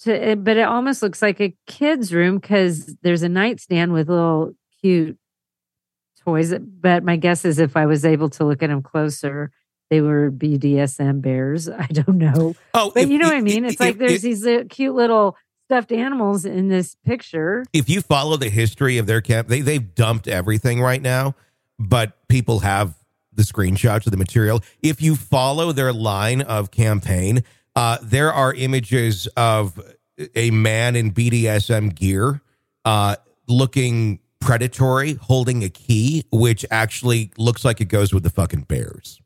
to, 0.00 0.36
but 0.36 0.56
it 0.56 0.62
almost 0.68 1.02
looks 1.02 1.22
like 1.22 1.40
a 1.40 1.56
kid's 1.66 2.12
room 2.12 2.38
because 2.38 2.94
there's 3.02 3.22
a 3.22 3.28
nightstand 3.28 3.92
with 3.92 4.08
little 4.08 4.52
cute 4.82 5.18
toys. 6.24 6.52
But 6.58 7.02
my 7.04 7.16
guess 7.16 7.44
is 7.44 7.58
if 7.58 7.76
I 7.76 7.86
was 7.86 8.04
able 8.04 8.28
to 8.30 8.44
look 8.44 8.62
at 8.62 8.68
them 8.68 8.82
closer, 8.82 9.50
they 9.90 10.00
were 10.00 10.30
BDSM 10.30 11.22
bears. 11.22 11.68
I 11.68 11.86
don't 11.86 12.18
know. 12.18 12.54
oh, 12.74 12.90
But 12.94 13.04
if- 13.04 13.10
you 13.10 13.18
know 13.18 13.26
what 13.28 13.36
I 13.36 13.38
if- 13.38 13.44
mean? 13.44 13.64
It's 13.64 13.74
if- 13.74 13.80
like 13.80 13.98
there's 13.98 14.16
if- 14.16 14.22
these 14.22 14.46
uh, 14.46 14.64
cute 14.68 14.94
little 14.94 15.36
stuffed 15.66 15.90
animals 15.92 16.44
in 16.44 16.68
this 16.68 16.94
picture. 17.04 17.64
if 17.72 17.88
you 17.88 18.00
follow 18.00 18.36
the 18.36 18.48
history 18.48 18.98
of 18.98 19.06
their 19.06 19.20
camp, 19.20 19.48
they 19.48 19.60
they've 19.62 19.94
dumped 19.96 20.28
everything 20.28 20.80
right 20.80 21.02
now, 21.02 21.34
but 21.78 22.16
people 22.28 22.60
have 22.60 22.94
the 23.36 23.42
screenshots 23.42 24.06
of 24.06 24.10
the 24.12 24.16
material. 24.18 24.62
If 24.82 25.00
you 25.00 25.14
follow 25.16 25.72
their 25.72 25.92
line 25.92 26.40
of 26.42 26.70
campaign, 26.70 27.44
uh, 27.74 27.98
there 28.02 28.32
are 28.32 28.52
images 28.54 29.26
of 29.36 29.78
a 30.34 30.50
man 30.50 30.96
in 30.96 31.12
BDSM 31.12 31.94
gear, 31.94 32.40
uh, 32.84 33.16
looking 33.46 34.20
predatory, 34.40 35.14
holding 35.14 35.62
a 35.62 35.68
key, 35.68 36.24
which 36.32 36.64
actually 36.70 37.30
looks 37.36 37.64
like 37.64 37.80
it 37.80 37.86
goes 37.86 38.12
with 38.14 38.22
the 38.22 38.30
fucking 38.30 38.62
bears. 38.62 39.20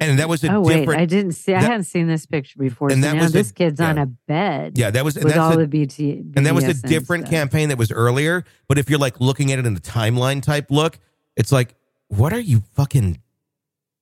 And 0.00 0.18
that 0.18 0.26
was 0.26 0.42
a 0.42 0.54
oh 0.54 0.62
wait, 0.62 0.78
different- 0.80 1.00
I 1.02 1.04
didn't 1.04 1.32
see. 1.32 1.52
I 1.52 1.60
hadn't 1.60 1.84
seen 1.84 2.06
this 2.06 2.24
picture 2.24 2.58
before. 2.58 2.90
And 2.90 3.02
so 3.02 3.10
that 3.10 3.16
now 3.16 3.22
was 3.24 3.30
a- 3.34 3.38
this 3.38 3.52
kid's 3.52 3.78
on 3.78 3.98
a 3.98 4.06
bed. 4.06 4.78
Yeah, 4.78 4.90
that 4.90 5.04
was 5.04 5.16
with 5.16 5.24
that's 5.24 5.36
all 5.36 5.52
a- 5.52 5.58
the 5.58 5.66
BT. 5.68 6.22
and 6.34 6.46
that 6.46 6.54
was 6.54 6.64
a 6.64 6.72
different 6.72 7.24
stuff. 7.26 7.30
campaign 7.30 7.68
that 7.68 7.76
was 7.76 7.92
earlier. 7.92 8.44
But 8.68 8.78
if 8.78 8.88
you're 8.88 8.98
like 8.98 9.20
looking 9.20 9.52
at 9.52 9.58
it 9.58 9.66
in 9.66 9.74
the 9.74 9.80
timeline 9.80 10.40
type 10.42 10.70
look, 10.70 10.98
it's 11.40 11.50
like, 11.50 11.74
what 12.08 12.32
are 12.32 12.38
you 12.40 12.60
fucking 12.74 13.20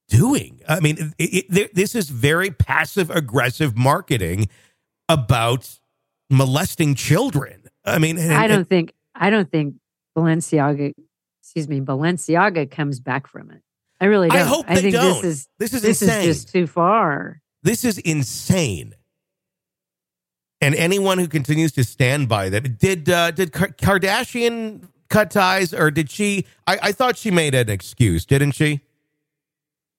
doing? 0.09 0.61
I 0.68 0.80
mean, 0.80 1.14
it, 1.18 1.47
it, 1.57 1.75
this 1.75 1.95
is 1.95 2.11
very 2.11 2.50
passive 2.50 3.11
aggressive 3.11 3.76
marketing 3.76 4.49
about 5.09 5.78
molesting 6.28 6.95
children. 6.95 7.62
I 7.85 7.99
mean, 7.99 8.18
and- 8.18 8.35
I 8.35 8.47
don't 8.49 8.68
think. 8.68 8.92
I 9.14 9.30
don't 9.30 9.50
think 9.50 9.76
Balenciaga. 10.16 10.92
Excuse 11.42 11.68
me, 11.68 11.80
Balenciaga 11.80 12.71
comes 12.71 13.00
back 13.00 13.26
from 13.26 13.50
it. 13.50 13.62
I 14.00 14.04
really 14.07 14.30
I 14.30 14.38
don't. 14.38 14.47
hope 14.49 14.64
I 14.68 14.75
they 14.76 14.83
think 14.83 14.95
don't. 14.95 15.23
this 15.23 15.25
is 15.25 15.49
this 15.59 15.73
is 15.75 15.83
this 15.83 16.02
insane. 16.02 16.28
is 16.28 16.45
just 16.45 16.52
too 16.52 16.66
far. 16.66 17.40
this 17.62 17.85
is 17.85 17.99
insane. 17.99 18.95
And 20.61 20.75
anyone 20.75 21.18
who 21.18 21.28
continues 21.28 21.73
to 21.73 21.85
stand 21.85 22.28
by 22.28 22.49
that 22.50 22.78
did 22.78 23.09
uh, 23.09 23.30
did 23.30 23.52
Kardashian 23.52 24.88
cut 25.08 25.30
ties 25.30 25.72
or 25.74 25.90
did 25.90 26.10
she? 26.10 26.46
I, 26.66 26.78
I 26.84 26.92
thought 26.92 27.16
she 27.16 27.30
made 27.30 27.54
an 27.54 27.68
excuse, 27.68 28.24
didn't 28.26 28.52
she? 28.52 28.80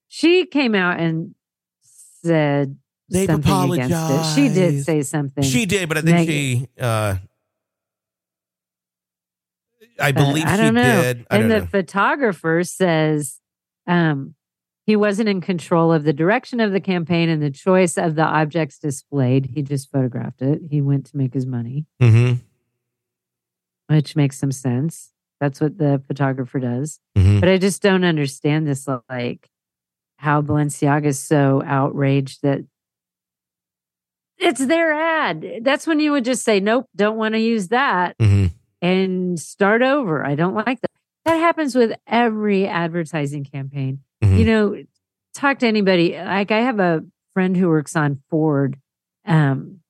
She 0.08 0.46
came 0.46 0.74
out 0.74 0.98
and 0.98 1.34
said 2.24 2.76
They've 3.08 3.26
something 3.26 3.72
against 3.72 4.10
it. 4.10 4.34
She 4.34 4.48
did 4.48 4.84
say 4.84 5.02
something. 5.02 5.42
She 5.42 5.66
did, 5.66 5.88
but 5.88 5.98
I 5.98 6.02
think 6.02 6.16
Meg- 6.16 6.26
she. 6.28 6.68
Uh, 6.78 7.16
I 10.00 10.12
believe 10.12 10.46
I 10.46 10.56
she 10.56 10.62
don't 10.62 10.74
know. 10.74 11.02
did. 11.02 11.26
I 11.30 11.38
and 11.38 11.50
the 11.50 11.60
know. 11.60 11.66
photographer 11.66 12.62
says 12.64 13.38
um, 13.86 14.34
he 14.86 14.96
wasn't 14.96 15.28
in 15.28 15.40
control 15.40 15.92
of 15.92 16.04
the 16.04 16.12
direction 16.12 16.60
of 16.60 16.72
the 16.72 16.80
campaign 16.80 17.28
and 17.28 17.42
the 17.42 17.50
choice 17.50 17.98
of 17.98 18.14
the 18.14 18.22
objects 18.24 18.78
displayed. 18.78 19.50
He 19.54 19.62
just 19.62 19.90
photographed 19.90 20.42
it. 20.42 20.62
He 20.70 20.80
went 20.80 21.06
to 21.06 21.16
make 21.16 21.34
his 21.34 21.46
money, 21.46 21.86
hmm 22.00 22.34
which 23.90 24.14
makes 24.14 24.38
some 24.38 24.52
sense. 24.52 25.10
That's 25.40 25.60
what 25.60 25.78
the 25.78 26.02
photographer 26.06 26.60
does. 26.60 27.00
hmm 27.16 27.40
But 27.40 27.48
I 27.48 27.58
just 27.58 27.82
don't 27.82 28.04
understand 28.04 28.66
this, 28.68 28.86
like 29.08 29.48
how 30.18 30.42
Balenciaga 30.42 31.06
is 31.06 31.18
so 31.18 31.62
outraged 31.64 32.42
that 32.42 32.60
it's 34.38 34.64
their 34.64 34.92
ad. 34.92 35.60
That's 35.62 35.86
when 35.86 36.00
you 36.00 36.12
would 36.12 36.24
just 36.24 36.44
say, 36.44 36.60
nope, 36.60 36.86
don't 36.96 37.16
want 37.16 37.34
to 37.34 37.40
use 37.40 37.68
that 37.68 38.16
hmm 38.20 38.46
and 38.82 39.38
start 39.38 39.82
over. 39.82 40.24
I 40.24 40.34
don't 40.36 40.54
like 40.54 40.80
that. 40.80 40.90
That 41.26 41.36
happens 41.36 41.74
with 41.74 41.92
every 42.06 42.66
advertising 42.66 43.44
campaign. 43.44 44.00
Mhm. 44.24 44.38
You 44.38 44.44
know, 44.46 44.82
talk 45.34 45.58
to 45.58 45.66
anybody. 45.66 46.14
Like 46.16 46.50
I 46.50 46.60
have 46.60 46.80
a 46.80 47.04
friend 47.34 47.54
who 47.54 47.68
works 47.68 47.94
on 47.94 48.22
Ford 48.30 48.78
um, 49.26 49.80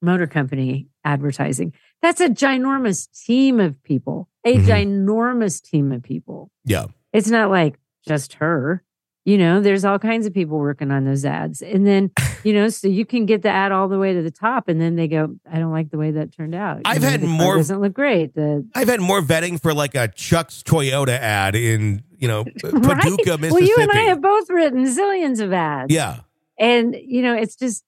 Motor 0.00 0.26
Company 0.26 0.88
advertising. 1.04 1.74
That's 2.02 2.20
a 2.20 2.28
ginormous 2.28 3.08
team 3.26 3.58
of 3.60 3.82
people, 3.82 4.28
a 4.44 4.56
Mhm. 4.56 4.64
ginormous 4.66 5.60
team 5.62 5.90
of 5.92 6.02
people. 6.02 6.50
Yeah. 6.64 6.86
It's 7.12 7.28
not 7.30 7.50
like 7.50 7.78
just 8.06 8.34
her. 8.34 8.82
You 9.24 9.36
know, 9.36 9.60
there's 9.60 9.84
all 9.84 9.98
kinds 9.98 10.24
of 10.24 10.32
people 10.32 10.58
working 10.58 10.90
on 10.90 11.04
those 11.04 11.24
ads. 11.26 11.60
And 11.60 11.86
then, 11.86 12.10
you 12.44 12.54
know, 12.54 12.68
so 12.70 12.88
you 12.88 13.04
can 13.04 13.26
get 13.26 13.42
the 13.42 13.50
ad 13.50 13.72
all 13.72 13.86
the 13.88 13.98
way 13.98 14.14
to 14.14 14.22
the 14.22 14.30
top 14.30 14.68
and 14.68 14.80
then 14.80 14.96
they 14.96 15.06
go, 15.08 15.36
I 15.50 15.58
don't 15.58 15.72
like 15.72 15.90
the 15.90 15.98
way 15.98 16.12
that 16.12 16.32
turned 16.32 16.54
out. 16.54 16.76
You 16.78 16.82
I've 16.86 17.02
know, 17.02 17.08
had 17.10 17.22
more- 17.22 17.56
doesn't 17.56 17.80
look 17.80 17.92
great. 17.92 18.34
The 18.34 18.66
I've 18.74 18.88
had 18.88 19.00
more 19.00 19.20
vetting 19.20 19.60
for 19.60 19.74
like 19.74 19.94
a 19.94 20.08
Chuck's 20.08 20.62
Toyota 20.62 21.18
ad 21.18 21.54
in 21.56 22.02
you 22.16 22.26
know 22.28 22.44
Paducah, 22.62 22.72
Right? 22.72 23.40
Mississippi. 23.40 23.50
Well, 23.50 23.60
you 23.62 23.76
and 23.80 23.90
I 23.92 24.00
have 24.02 24.22
both 24.22 24.48
written 24.50 24.84
zillions 24.86 25.40
of 25.40 25.52
ads. 25.52 25.92
yeah. 25.92 26.20
And, 26.60 26.96
you 27.00 27.22
know, 27.22 27.34
it's 27.34 27.54
just, 27.54 27.84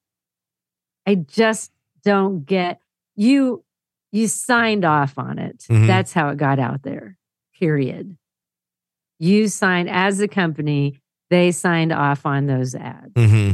I 1.07 1.15
just 1.17 1.73
don't 2.05 2.45
get 2.47 2.81
you, 3.17 3.65
you 4.13 4.27
signed 4.29 4.85
off 4.85 5.19
on 5.19 5.39
it. 5.39 5.67
Mhm. 5.71 5.87
That's 5.87 6.13
how 6.13 6.29
it 6.31 6.37
got 6.39 6.59
out 6.59 6.83
there, 6.83 7.17
period. 7.59 8.17
You 9.19 9.49
signed, 9.49 9.89
as 9.91 10.21
a 10.21 10.29
company, 10.29 11.01
they 11.29 11.53
signed 11.53 11.93
off 11.93 12.25
on 12.27 12.47
those 12.47 12.75
ads. 12.75 13.13
hmm 13.17 13.53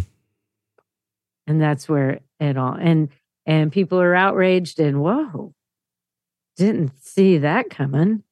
And 1.46 1.60
that's 1.60 1.88
where 1.88 2.20
it 2.40 2.56
all, 2.56 2.74
and, 2.74 3.08
and 3.46 3.70
people 3.72 4.00
are 4.00 4.14
outraged 4.14 4.78
and 4.80 5.00
whoa, 5.02 5.54
didn't 6.56 6.92
see 7.02 7.38
that 7.38 7.68
coming. 7.70 8.22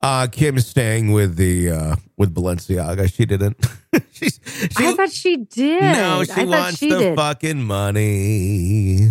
Uh, 0.00 0.28
Kim's 0.30 0.64
staying 0.66 1.10
with 1.10 1.34
the 1.36 1.70
uh, 1.72 1.96
with 2.16 2.32
Balenciaga. 2.32 3.12
She 3.12 3.26
didn't. 3.26 3.56
She's 4.12 4.38
she, 4.70 4.86
I 4.86 4.92
thought 4.94 5.10
she 5.10 5.36
did. 5.38 5.80
no, 5.82 6.22
she 6.22 6.32
thought 6.32 6.46
wants 6.46 6.78
she 6.78 6.90
the 6.90 6.98
did. 6.98 7.16
fucking 7.16 7.60
money. 7.64 9.08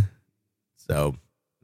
So 0.77 1.15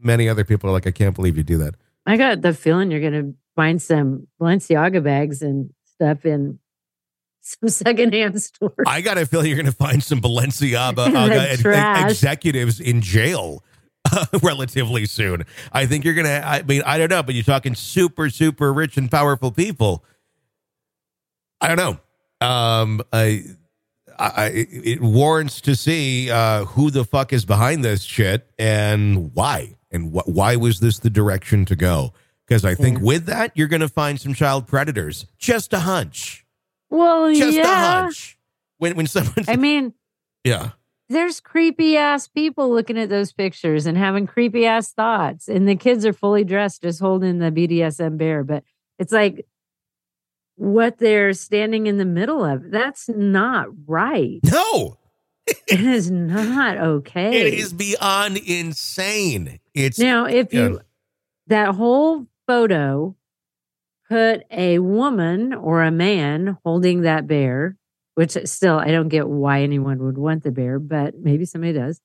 many 0.03 0.29
other 0.29 0.43
people 0.43 0.69
are 0.69 0.73
like, 0.73 0.87
I 0.87 0.91
can't 0.91 1.15
believe 1.15 1.37
you 1.37 1.43
do 1.43 1.57
that. 1.59 1.75
I 2.05 2.17
got 2.17 2.41
the 2.41 2.53
feeling 2.53 2.91
you're 2.91 2.99
going 2.99 3.13
to 3.13 3.33
find 3.55 3.81
some 3.81 4.27
Balenciaga 4.41 5.03
bags 5.03 5.41
and 5.41 5.69
stuff 5.85 6.25
in 6.25 6.59
some 7.41 7.69
secondhand 7.69 8.41
stores. 8.41 8.73
I 8.85 9.01
got 9.01 9.17
a 9.17 9.25
feeling 9.25 9.47
you're 9.47 9.55
going 9.55 9.65
to 9.65 9.71
find 9.71 10.03
some 10.03 10.21
Balenciaga 10.21 11.07
In 11.07 11.15
uh, 11.15 11.45
ex- 11.49 11.61
trash. 11.61 12.11
executives 12.11 12.79
in 12.79 13.01
jail 13.01 13.63
uh, 14.11 14.25
relatively 14.43 15.05
soon. 15.05 15.45
I 15.71 15.85
think 15.85 16.03
you're 16.03 16.13
going 16.13 16.27
to, 16.27 16.45
I 16.45 16.61
mean, 16.63 16.81
I 16.85 16.97
don't 16.97 17.09
know, 17.09 17.23
but 17.23 17.35
you're 17.35 17.43
talking 17.43 17.75
super, 17.75 18.29
super 18.29 18.73
rich 18.73 18.97
and 18.97 19.09
powerful 19.09 19.51
people. 19.51 20.03
I 21.61 21.73
don't 21.73 21.77
know. 21.77 22.45
Um, 22.45 23.01
I, 23.13 23.43
I, 24.19 24.51
it 24.53 25.01
warrants 25.01 25.61
to 25.61 25.75
see 25.75 26.29
uh, 26.29 26.65
who 26.65 26.91
the 26.91 27.05
fuck 27.05 27.31
is 27.31 27.45
behind 27.45 27.85
this 27.85 28.03
shit 28.03 28.49
and 28.59 29.33
why. 29.33 29.75
And 29.93 30.11
wh- 30.13 30.27
why 30.27 30.55
was 30.57 30.79
this 30.81 30.99
the 30.99 31.09
direction 31.09 31.63
to 31.65 31.75
go? 31.75 32.11
Because 32.47 32.65
I 32.65 32.75
think 32.75 32.97
Yeah. 32.97 33.03
with 33.05 33.25
that, 33.27 33.51
you're 33.55 33.67
going 33.69 33.81
to 33.81 33.87
find 33.87 34.19
some 34.19 34.33
child 34.33 34.67
predators. 34.67 35.25
Just 35.37 35.71
a 35.71 35.79
hunch. 35.79 36.45
Well, 36.89 37.33
Just 37.33 37.57
a 37.57 37.61
yeah. 37.61 38.01
hunch. 38.01 38.37
When, 38.79 38.95
when 38.97 39.07
someone, 39.07 39.45
I 39.47 39.55
mean, 39.55 39.93
yeah. 40.43 40.71
there's 41.07 41.39
creepy 41.39 41.95
ass 41.95 42.27
people 42.27 42.69
looking 42.69 42.97
at 42.97 43.07
those 43.09 43.31
pictures 43.31 43.85
and 43.85 43.97
having 43.97 44.27
creepy 44.27 44.65
ass 44.65 44.91
thoughts. 44.91 45.47
And 45.47 45.69
the 45.69 45.75
kids 45.77 46.05
are 46.05 46.11
fully 46.11 46.43
dressed, 46.43 46.81
just 46.81 46.99
holding 46.99 47.39
the 47.39 47.51
BDSM 47.51 48.17
bear. 48.17 48.43
But 48.43 48.63
it's 48.99 49.13
like 49.13 49.45
what 50.55 50.97
they're 50.97 51.33
standing 51.33 51.87
in 51.87 51.97
the 51.97 52.05
middle 52.05 52.43
of. 52.43 52.71
That's 52.71 53.07
not 53.09 53.67
right. 53.87 54.39
No, 54.43 54.97
it 55.47 55.79
is 55.81 56.09
not 56.11 56.77
okay. 56.77 57.47
it 57.47 57.53
is 57.55 57.73
beyond 57.73 58.37
insane. 58.37 59.59
It's 59.73 59.99
Now, 59.99 60.25
if 60.25 60.53
you 60.53 60.73
Yeah. 60.73 60.79
that 61.47 61.75
whole 61.75 62.27
photo 62.47 63.15
put 64.09 64.43
a 64.51 64.79
woman 64.79 65.53
or 65.53 65.83
a 65.83 65.91
man 65.91 66.57
holding 66.63 67.01
that 67.01 67.27
bear, 67.27 67.77
which 68.15 68.37
still 68.45 68.77
I 68.77 68.91
don't 68.91 69.09
get 69.09 69.27
why 69.27 69.61
anyone 69.63 69.99
would 70.03 70.17
want 70.17 70.43
the 70.43 70.51
bear, 70.51 70.79
but 70.79 71.15
maybe 71.17 71.45
somebody 71.45 71.73
does. 71.73 71.99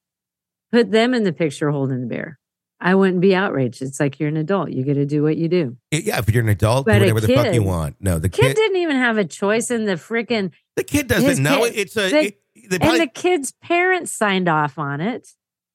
Put 0.73 0.91
them 0.91 1.15
in 1.15 1.25
the 1.25 1.33
picture 1.33 1.71
holding 1.71 2.01
the 2.01 2.07
bear. 2.07 2.39
I 2.81 2.95
wouldn't 2.95 3.21
be 3.21 3.35
outraged. 3.35 3.83
It's 3.83 3.99
like 3.99 4.21
you're 4.21 4.29
an 4.29 4.37
adult. 4.37 4.71
You 4.71 4.85
get 4.85 4.95
to 4.95 5.05
do 5.05 5.23
what 5.23 5.37
you 5.37 5.49
do. 5.49 5.77
Yeah, 5.91 6.19
if 6.19 6.33
you're 6.33 6.45
an 6.45 6.49
adult, 6.49 6.87
But 6.87 6.95
do 6.95 7.01
whatever 7.01 7.21
the 7.21 7.35
fuck 7.35 7.53
you 7.53 7.63
want. 7.65 7.97
No, 8.01 8.19
the 8.21 8.29
Kid, 8.29 8.43
kid, 8.43 8.57
didn't 8.57 8.77
even 8.77 8.97
have 8.97 9.19
a 9.19 9.25
choice 9.25 9.71
in 9.71 9.85
the 9.85 9.95
freaking 9.95 10.53
the 10.77 10.85
kid 10.85 11.09
doesn't 11.09 11.43
know 11.43 11.65
kid- 11.65 11.73
It's 11.77 11.97
a. 11.97 12.11
they- 12.11 12.27
it- 12.27 12.41
they 12.69 12.79
and 12.81 13.01
the 13.01 13.07
kid's 13.07 13.53
parents 13.63 14.13
signed 14.13 14.49
off 14.49 14.79
on 14.79 15.01
it. 15.01 15.29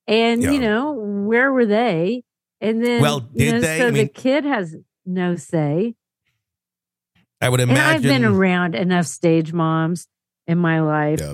And 0.07 0.41
Yeah. 0.43 0.51
you 0.51 0.59
know, 0.59 0.91
where 0.93 1.51
were 1.51 1.65
they? 1.65 2.23
And 2.61 2.83
then 2.83 3.01
Well, 3.01 3.29
you 3.33 3.45
did 3.45 3.53
know, 3.55 3.59
they? 3.61 3.79
so 3.79 3.87
I 3.87 3.91
mean- 3.91 4.05
the 4.05 4.09
kid 4.13 4.45
has 4.45 4.75
no 5.05 5.35
say. 5.35 5.95
I 7.41 7.49
would 7.49 7.59
And 7.59 7.71
I've 7.73 8.01
been 8.01 8.23
around 8.23 8.73
enough 8.75 9.05
stage 9.05 9.51
moms 9.51 10.07
in 10.47 10.57
my 10.57 10.79
life. 10.81 11.19
Yeah. 11.19 11.33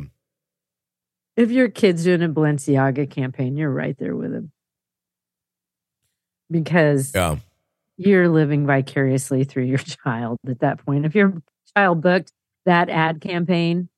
If 1.36 1.52
your 1.52 1.70
kid's 1.70 2.04
doing 2.04 2.24
a 2.24 2.30
Balenciaga 2.30 3.10
campaign, 3.10 3.56
you're 3.58 3.70
right 3.72 3.96
there 3.98 4.16
with 4.16 4.34
him. 4.34 4.52
Because 6.52 7.12
Yeah. 7.14 7.38
you're 7.98 8.28
living 8.30 8.66
vicariously 8.66 9.44
through 9.44 9.66
your 9.66 9.78
child 10.04 10.40
at 10.48 10.60
that 10.60 10.84
point. 10.86 11.06
If 11.06 11.16
your 11.16 11.42
child 11.78 12.02
booked 12.02 12.32
that 12.66 12.90
ad 12.90 13.22
campaign, 13.22 13.90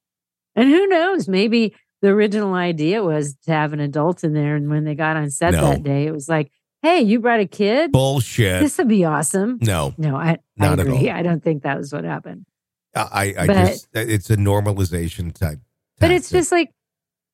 and 0.56 0.70
who 0.70 0.88
knows, 0.88 1.28
maybe 1.28 1.76
the 2.02 2.10
original 2.10 2.54
idea 2.54 3.04
was 3.04 3.36
to 3.46 3.52
have 3.52 3.74
an 3.74 3.80
adult 3.80 4.24
in 4.24 4.34
there. 4.34 4.56
And 4.56 4.70
when 4.70 4.84
they 4.86 4.96
got 4.96 5.18
on 5.18 5.30
set 5.30 5.54
No. 5.54 5.62
that 5.70 5.84
day, 5.84 6.08
it 6.08 6.12
was 6.12 6.28
like, 6.28 6.52
hey, 6.82 7.02
you 7.02 7.20
brought 7.20 7.40
a 7.40 7.46
kid? 7.46 7.92
Bullshit. 7.92 8.60
This 8.62 8.78
would 8.80 8.88
be 8.88 9.06
awesome. 9.06 9.60
No, 9.62 9.94
No, 9.98 10.16
I, 10.16 10.30
I 10.30 10.38
Not 10.58 10.80
at 10.80 10.88
agree. 10.88 11.10
all. 11.10 11.16
I 11.16 11.22
don't 11.22 11.44
think 11.44 11.64
that 11.64 11.78
was 11.78 11.94
what 11.94 12.04
happened. 12.04 12.46
I, 12.96 13.34
I 13.38 13.48
But- 13.48 13.68
just, 13.68 13.86
uh, 13.96 14.00
it's 14.00 14.30
a 14.30 14.36
normalization 14.38 15.32
type. 15.34 15.60
But 16.00 16.10
it's 16.12 16.32
just 16.32 16.52
like 16.52 16.72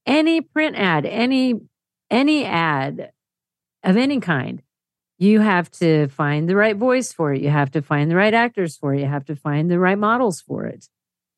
any 0.05 0.41
print 0.41 0.75
ad, 0.75 1.05
any 1.05 1.55
any 2.11 2.43
ad 2.45 3.11
of 3.83 3.95
any 3.97 4.19
kind. 4.19 4.61
You 5.17 5.39
have 5.39 5.71
to 5.71 6.07
find 6.09 6.47
the 6.49 6.55
right 6.55 6.75
voice 6.75 7.11
for 7.13 7.33
it. 7.33 7.41
You 7.41 7.49
have 7.49 7.71
to 7.71 7.81
find 7.81 8.11
the 8.11 8.15
right 8.15 8.33
actors 8.33 8.75
for 8.77 8.93
it. 8.93 8.99
You 8.99 9.05
have 9.07 9.25
to 9.25 9.35
find 9.35 9.71
the 9.71 9.79
right 9.79 9.97
models 9.97 10.41
for 10.41 10.65
it. 10.65 10.87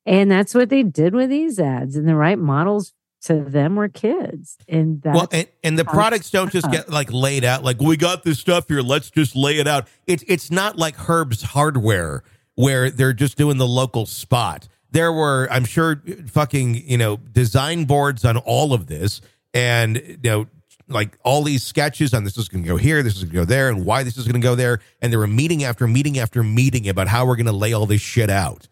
And 0.06 0.30
that's 0.30 0.54
what 0.54 0.70
they 0.70 0.82
did 0.82 1.14
with 1.14 1.30
these 1.30 1.58
ads. 1.58 1.96
And 1.96 2.08
the 2.08 2.16
right 2.16 2.38
models 2.38 2.94
to 3.22 3.42
them 3.42 3.76
were 3.76 3.88
kids. 3.88 4.56
And 4.68 5.02
well, 5.04 5.28
and, 5.30 5.46
and 5.62 5.78
the 5.78 5.84
products 5.84 6.30
don't 6.30 6.50
just 6.50 6.70
get 6.70 6.88
like 6.88 7.12
laid 7.12 7.44
out. 7.44 7.62
Like 7.62 7.80
we 7.80 7.96
got 7.96 8.22
this 8.22 8.38
stuff 8.38 8.66
here. 8.68 8.80
Let's 8.80 9.10
just 9.10 9.36
lay 9.36 9.58
it 9.58 9.66
out. 9.66 9.88
It's 10.06 10.24
it's 10.26 10.50
not 10.50 10.76
like 10.76 10.96
Herb's 10.96 11.42
Hardware 11.42 12.22
where 12.54 12.90
they're 12.90 13.12
just 13.12 13.36
doing 13.36 13.58
the 13.58 13.66
local 13.66 14.06
spot. 14.06 14.68
There 14.90 15.12
were, 15.12 15.48
I'm 15.50 15.64
sure, 15.64 16.02
fucking 16.26 16.74
you 16.74 16.98
know, 16.98 17.16
design 17.16 17.84
boards 17.84 18.24
on 18.24 18.36
all 18.38 18.72
of 18.72 18.86
this, 18.86 19.20
and 19.54 19.96
you 19.96 20.18
know, 20.24 20.46
like 20.88 21.16
all 21.24 21.42
these 21.44 21.62
sketches 21.62 22.12
on 22.12 22.24
this 22.24 22.36
is 22.36 22.48
going 22.48 22.64
to 22.64 22.68
go 22.68 22.76
here, 22.76 23.02
this 23.02 23.16
is 23.16 23.22
going 23.22 23.30
to 23.30 23.36
go 23.36 23.44
there, 23.44 23.68
and 23.68 23.86
why 23.86 24.02
this 24.02 24.18
is 24.18 24.24
going 24.26 24.40
to 24.40 24.44
go 24.44 24.56
there. 24.56 24.80
And 25.00 25.12
there 25.12 25.20
were 25.20 25.28
meeting 25.28 25.62
after 25.62 25.86
meeting 25.86 26.18
after 26.18 26.42
meeting 26.42 26.88
about 26.88 27.06
how 27.06 27.24
we're 27.24 27.36
going 27.36 27.46
to 27.46 27.52
lay 27.52 27.72
all 27.72 27.86
this 27.86 28.00
shit 28.00 28.30
out. 28.30 28.66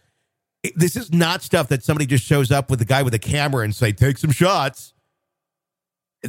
This 0.76 0.96
is 0.96 1.12
not 1.12 1.42
stuff 1.42 1.68
that 1.68 1.82
somebody 1.82 2.06
just 2.06 2.25
shows 2.25 2.50
up 2.50 2.70
with 2.70 2.80
a 2.80 2.84
guy 2.84 3.02
with 3.02 3.14
a 3.14 3.18
camera 3.18 3.64
and 3.64 3.75
say, 3.75 3.92
"Take 3.92 4.18
some 4.18 4.30
shots." 4.30 4.92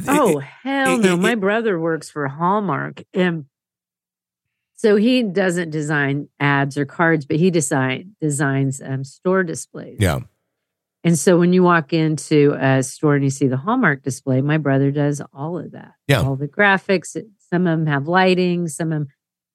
Oh 0.06 0.38
it- 0.38 0.44
hell 0.62 0.94
it- 0.94 1.02
no! 1.02 1.14
it- 1.14 1.20
My 1.20 1.34
brother 1.34 1.78
works 1.78 2.08
for 2.10 2.28
Hallmark, 2.28 3.02
and 3.12 3.46
so 4.74 4.96
he 4.96 5.22
doesn't 5.22 5.70
design 5.70 6.28
ads 6.38 6.78
or 6.78 6.84
cards, 6.86 7.26
but 7.26 7.36
he 7.36 7.50
design 7.50 8.16
designs 8.20 8.80
um, 8.84 9.04
store 9.04 9.42
displays. 9.42 9.98
yeah. 10.00 10.20
And 11.02 11.18
so 11.18 11.38
when 11.38 11.54
you 11.54 11.62
walk 11.62 11.94
into 11.94 12.54
a 12.60 12.82
store 12.82 13.14
and 13.14 13.24
you 13.24 13.30
see 13.30 13.46
the 13.48 13.56
Hallmark 13.56 14.02
display, 14.02 14.42
my 14.42 14.58
brother 14.58 14.90
does 14.90 15.22
all 15.32 15.58
of 15.58 15.72
that. 15.72 15.92
Yeah. 16.06 16.20
all 16.20 16.36
the 16.36 16.46
graphics. 16.46 17.16
Some 17.50 17.66
of 17.66 17.78
them 17.78 17.86
have 17.86 18.06
lighting. 18.06 18.68
Some 18.68 18.92
of 18.92 18.98
them, 19.00 19.08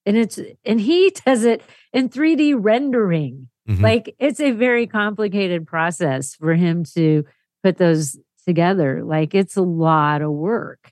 and 0.08 0.18
it's 0.18 0.39
and 0.65 0.82
he 0.82 1.12
does 1.24 1.44
it 1.46 1.62
in 1.94 2.10
three 2.10 2.36
D 2.36 2.54
rendering. 2.56 3.50
Mhm. 3.67 3.81
Like 3.81 4.15
it's 4.19 4.39
a 4.39 4.51
very 4.51 4.88
complicated 4.88 5.65
process 5.65 6.36
for 6.36 6.53
him 6.53 6.84
to 6.95 7.25
put 7.63 7.78
those 7.78 8.17
together. 8.45 9.04
Like 9.04 9.34
it's 9.34 9.58
a 9.58 9.62
lot 9.62 10.21
of 10.21 10.32
work 10.32 10.91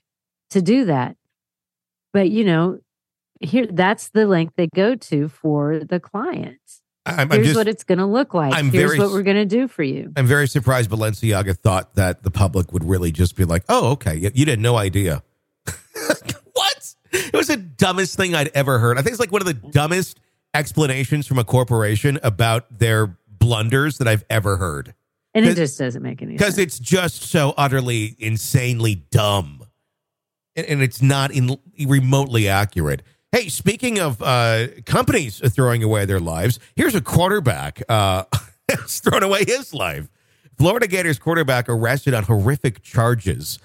to 0.50 0.60
do 0.60 0.86
that. 0.86 1.16
But 2.12 2.30
you 2.30 2.44
know, 2.44 2.80
here 3.40 3.66
that's 3.66 4.10
the 4.10 4.26
length 4.26 4.54
they 4.56 4.68
go 4.68 4.94
to 4.94 5.28
for 5.28 5.80
the 5.80 6.00
client. 6.00 6.58
I'm, 7.06 7.20
I'm 7.20 7.30
Here's 7.32 7.48
just, 7.48 7.56
what 7.58 7.68
it's 7.68 7.84
going 7.84 7.98
to 7.98 8.06
look 8.06 8.32
like. 8.32 8.54
I'm 8.54 8.70
Here's 8.70 8.92
very 8.92 8.98
what 8.98 9.10
we're 9.10 9.22
going 9.22 9.36
to 9.36 9.44
do 9.44 9.68
for 9.68 9.82
you. 9.82 10.10
I'm 10.16 10.26
very 10.26 10.48
surprised 10.48 10.90
Balenciaga 10.90 11.56
thought 11.58 11.96
that 11.96 12.22
the 12.22 12.30
public 12.30 12.72
would 12.72 12.82
really 12.82 13.12
just 13.12 13.36
be 13.36 13.44
like, 13.44 13.62
"Oh, 13.68 13.90
okay, 13.92 14.16
you, 14.16 14.30
you 14.34 14.46
had 14.46 14.58
no 14.58 14.76
idea." 14.76 15.22
what? 16.54 16.94
It 17.12 17.34
was 17.34 17.48
the 17.48 17.58
dumbest 17.58 18.16
thing 18.16 18.34
I'd 18.34 18.48
ever 18.54 18.78
heard. 18.78 18.98
I 18.98 19.02
think 19.02 19.12
it's 19.12 19.20
like 19.20 19.32
one 19.32 19.42
of 19.42 19.46
the 19.46 19.54
dumbest 19.54 20.18
explanations 20.54 21.26
from 21.26 21.38
a 21.38 21.44
corporation 21.44 22.18
about 22.22 22.78
their 22.78 23.16
blunders 23.28 23.98
that 23.98 24.08
I've 24.08 24.24
ever 24.30 24.56
heard. 24.56 24.94
And 25.34 25.44
it 25.44 25.56
just 25.56 25.78
doesn't 25.78 26.02
make 26.02 26.22
any 26.22 26.32
sense. 26.32 26.38
because 26.38 26.58
it's 26.58 26.78
just 26.78 27.22
so 27.22 27.54
utterly 27.56 28.14
insanely 28.18 28.94
dumb 29.10 29.66
and, 30.54 30.66
and 30.66 30.82
it's 30.82 31.02
not 31.02 31.32
in 31.32 31.58
remotely 31.84 32.46
accurate 32.46 33.02
hey 33.32 33.48
speaking 33.48 33.98
of 33.98 34.22
uh, 34.22 34.68
companies 34.86 35.40
throwing 35.52 35.82
away 35.82 36.04
their 36.04 36.20
lives 36.20 36.60
here's 36.76 36.94
a 36.94 37.00
quarterback 37.00 37.82
uh, 37.88 38.22
has 38.70 39.00
thrown 39.00 39.24
away 39.24 39.44
his 39.44 39.74
life 39.74 40.08
florida 40.56 40.86
gators 40.86 41.18
quarterback 41.18 41.68
arrested 41.68 42.14
on 42.14 42.22
horrific 42.22 42.80
charges 42.80 43.58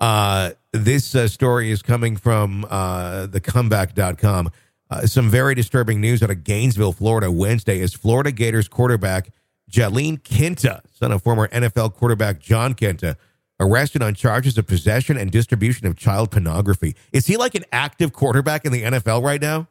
uh, 0.00 0.50
this 0.72 1.14
uh, 1.14 1.28
story 1.28 1.70
is 1.70 1.80
coming 1.80 2.16
from 2.16 2.66
uh, 2.68 3.26
thecomeback.com. 3.30 4.50
Uh, 4.90 5.06
some 5.06 5.30
very 5.30 5.54
disturbing 5.54 6.00
news 6.00 6.22
out 6.22 6.30
of 6.30 6.44
Gainesville, 6.44 6.92
Florida, 6.92 7.30
Wednesday 7.30 7.80
is 7.80 7.94
Florida 7.94 8.30
Gators 8.30 8.68
quarterback 8.68 9.30
Jalen 9.70 10.20
Kinta, 10.22 10.82
son 10.92 11.10
of 11.10 11.22
former 11.22 11.48
NFL 11.48 11.94
quarterback 11.94 12.38
John 12.38 12.74
Kinta, 12.74 13.16
arrested 13.58 14.02
on 14.02 14.14
charges 14.14 14.58
of 14.58 14.66
possession 14.66 15.16
and 15.16 15.30
distribution 15.30 15.86
of 15.86 15.96
child 15.96 16.30
pornography. 16.30 16.94
Is 17.12 17.26
he 17.26 17.36
like 17.36 17.54
an 17.54 17.64
active 17.72 18.12
quarterback 18.12 18.64
in 18.64 18.72
the 18.72 18.82
NFL 18.82 19.22
right 19.22 19.40
now? 19.40 19.68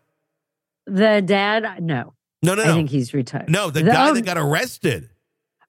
the 0.86 1.22
dad, 1.26 1.82
no, 1.82 2.14
No, 2.42 2.56
no, 2.56 2.64
I 2.64 2.68
think 2.68 2.90
he's 2.90 3.14
retired. 3.14 3.50
No, 3.50 3.70
the 3.70 3.84
guy 3.84 4.10
oh, 4.10 4.14
that 4.14 4.26
got 4.26 4.38
arrested. 4.38 5.10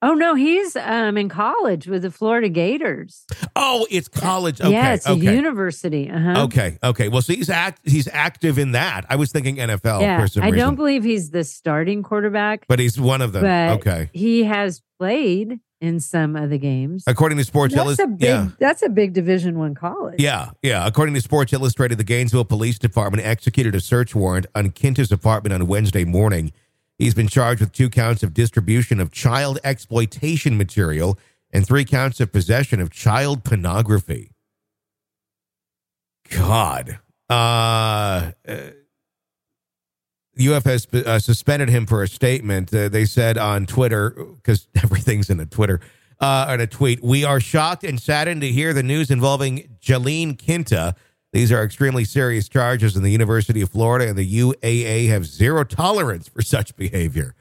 Oh 0.05 0.15
no, 0.15 0.35
he's 0.35 0.77
um 0.77 1.17
in 1.17 1.29
college 1.29 1.87
with 1.89 2.03
the 2.03 2.11
Florida 2.11 2.49
Gators. 2.49 3.25
Oh, 3.57 3.87
it's 3.91 4.09
college. 4.09 4.61
Okay. 4.61 4.71
yeah, 4.71 4.95
it's 4.95 5.07
okay. 5.09 5.27
a 5.27 5.33
university. 5.33 6.11
Uh-huh. 6.11 6.45
Okay, 6.45 6.79
okay. 6.83 7.09
Well, 7.09 7.23
so 7.23 7.33
he's 7.33 7.51
act 7.51 7.81
he's 7.85 8.09
active 8.09 8.59
in 8.59 8.73
that. 8.73 9.07
I 9.09 9.17
was 9.17 9.33
thinking 9.33 9.57
NFL 9.57 10.01
yeah, 10.03 10.21
for 10.21 10.29
some 10.29 10.43
I 10.43 10.47
reason, 10.51 10.59
don't 10.61 10.77
believe 10.77 11.03
he's 11.05 11.31
the 11.31 11.45
starting 11.45 12.03
quarterback, 12.03 12.67
but 12.69 12.79
he's 12.79 13.01
one 13.01 13.23
of 13.23 13.33
them. 13.33 13.45
okay, 13.79 14.11
he 14.13 14.45
has 14.45 14.83
played 14.99 15.59
in 15.81 16.01
some 16.01 16.35
of 16.37 16.49
the 16.49 16.57
games. 16.57 17.05
according 17.07 17.37
to 17.37 17.45
Sports 17.45 17.75
That's 17.75 17.83
a 17.83 17.85
Illustrated, 18.03 18.19
big. 18.19 18.29
yeah, 18.29 18.49
That's 18.59 18.83
a 18.83 18.89
big 18.89 19.13
Division 19.13 19.59
One 19.59 19.75
college. 19.75 20.15
yeah, 20.19 20.51
yeah. 20.63 20.87
According 20.87 21.15
to 21.15 21.21
Sports 21.21 21.53
Illustrated, 21.53 21.99
the 21.99 22.05
Gainesville 22.05 22.45
Police 22.47 22.79
Department 22.79 23.27
executed 23.27 23.75
a 23.75 23.81
search 23.81 24.15
warrant 24.15 24.47
on 24.55 24.71
Kinta's 24.71 25.13
apartment 25.13 25.53
on 25.53 25.67
Wednesday 25.67 26.05
morning. 26.05 26.53
He's 26.99 27.15
been 27.15 27.29
charged 27.29 27.61
with 27.61 27.73
two 27.73 27.91
counts 27.91 28.23
of 28.23 28.35
distribution 28.35 29.01
of 29.01 29.11
child 29.11 29.59
exploitation 29.65 30.57
material 30.57 31.19
and 31.53 31.67
three 31.67 31.85
counts 31.85 32.21
of 32.21 32.33
possession 32.33 32.81
of 32.81 32.91
child 32.91 33.45
pornography. 33.45 34.31
God. 36.31 36.99
Uh, 37.29 38.33
uh, 38.47 38.71
UF 40.39 40.65
has 40.65 40.87
uh, 40.93 41.19
suspended 41.19 41.69
him 41.69 41.87
for 41.87 42.03
a 42.03 42.09
statement. 42.09 42.75
Uh, 42.75 42.89
they 42.89 43.05
said 43.05 43.39
on 43.39 43.67
Twitter, 43.67 44.11
because 44.11 44.69
everything's 44.83 45.31
in 45.31 45.39
a 45.41 45.47
Twitter, 45.47 45.81
uh, 46.21 46.47
on 46.49 46.61
a 46.61 46.67
tweet, 46.67 47.03
we 47.03 47.25
are 47.25 47.41
shocked 47.41 47.85
and 47.85 48.01
saddened 48.01 48.41
to 48.41 48.49
hear 48.49 48.73
the 48.73 48.83
news 48.83 49.11
involving 49.11 49.77
Jalene 49.81 50.37
Kinta. 50.37 50.95
These 51.35 51.51
are 51.51 51.65
extremely 51.65 52.05
serious 52.05 52.49
charges, 52.49 52.95
and 52.95 53.05
the 53.05 53.11
University 53.11 53.61
of 53.61 53.69
Florida 53.69 54.09
and 54.09 54.17
the 54.17 54.39
UAA 54.39 55.09
have 55.09 55.27
zero 55.27 55.65
tolerance 55.65 56.29
for 56.29 56.43
such 56.43 56.77
behavior. 56.77 57.35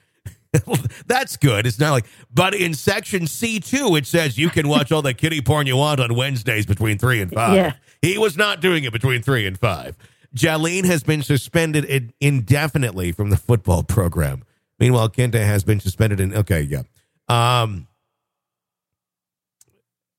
That's 1.06 1.38
good. 1.38 1.68
It's 1.68 1.78
not 1.78 1.92
like, 1.92 2.06
but 2.34 2.56
in 2.56 2.74
section 2.74 3.26
C2, 3.26 4.00
it 4.00 4.08
says 4.08 4.36
you 4.36 4.50
can 4.50 4.68
watch 4.68 4.92
all 4.92 5.04
the 5.04 5.14
kitty 5.14 5.42
porn 5.42 5.68
you 5.68 5.78
want 5.78 6.00
on 6.00 6.16
Wednesdays 6.16 6.66
between 6.66 6.98
three 6.98 7.22
and 7.22 7.32
five. 7.32 7.56
Yeah. 7.56 7.74
He 8.02 8.18
was 8.18 8.36
not 8.36 8.62
doing 8.62 8.84
it 8.84 8.92
between 8.94 9.22
three 9.22 9.46
and 9.46 9.60
five. 9.60 9.96
Jalene 10.36 10.86
has 10.86 11.04
been 11.04 11.22
suspended 11.22 11.86
in- 11.86 12.14
indefinitely 12.20 13.12
from 13.12 13.30
the 13.30 13.38
football 13.38 13.84
program. 13.84 14.42
Meanwhile, 14.80 15.10
Kenta 15.10 15.46
has 15.46 15.64
been 15.64 15.80
suspended 15.80 16.20
in, 16.20 16.34
okay, 16.34 16.62
yeah. 16.62 16.82
Um, 17.30 17.86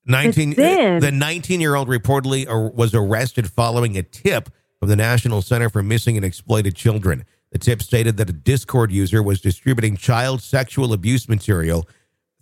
19, 0.07 0.55
then- 0.55 1.01
the 1.01 1.11
19 1.13 1.61
year 1.61 1.75
old 1.75 1.89
reportedly 1.89 2.47
was 2.75 2.95
arrested 2.95 3.51
following 3.51 3.97
a 3.97 4.03
tip 4.03 4.51
from 4.79 4.89
the 4.89 4.97
National 4.97 5.43
Center 5.43 5.71
for 5.71 5.83
Missing 5.83 6.17
and 6.17 6.25
Exploited 6.25 6.75
Children. 6.75 7.25
The 7.53 7.59
tip 7.59 7.83
stated 7.83 8.17
that 8.17 8.29
a 8.29 8.33
Discord 8.33 8.91
user 8.91 9.23
was 9.23 9.41
distributing 9.41 9.97
child 9.97 10.43
sexual 10.43 10.93
abuse 10.93 11.29
material 11.29 11.89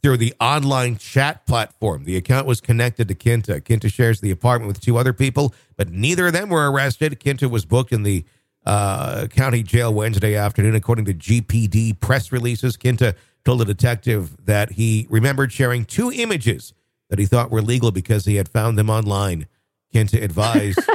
through 0.03 0.16
the 0.16 0.35
online 0.40 0.96
chat 0.96 1.46
platform. 1.46 2.05
The 2.05 2.16
account 2.16 2.46
was 2.46 2.61
connected 2.61 3.09
to 3.09 3.14
Kinta. 3.14 3.61
Kinta 3.61 3.92
shares 3.92 4.20
the 4.20 4.31
apartment 4.31 4.68
with 4.68 4.81
two 4.81 4.96
other 4.96 5.12
people, 5.12 5.55
but 5.77 5.90
neither 5.90 6.29
of 6.29 6.33
them 6.33 6.48
were 6.48 6.70
arrested. 6.72 7.20
Kinta 7.20 7.48
was 7.48 7.64
booked 7.64 7.92
in 7.92 8.03
the 8.03 8.25
uh, 8.64 9.27
county 9.29 9.62
jail 9.62 9.92
Wednesday 9.92 10.35
afternoon, 10.35 10.75
according 10.75 11.05
to 11.05 11.14
GPD 11.14 12.01
press 12.01 12.33
releases. 12.33 12.77
Kinta 12.77 13.14
told 13.44 13.61
a 13.61 13.64
detective 13.64 14.37
that 14.46 14.72
he 14.72 15.07
remembered 15.11 15.53
sharing 15.53 15.85
two 15.85 16.11
images 16.11 16.72
that 17.12 17.18
he 17.18 17.27
thought 17.27 17.51
were 17.51 17.61
legal 17.61 17.90
because 17.92 18.25
he 18.25 18.37
had 18.37 18.48
found 18.48 18.79
them 18.79 18.88
online. 18.88 19.46
Kinta 19.94 20.22
advised. 20.22 20.79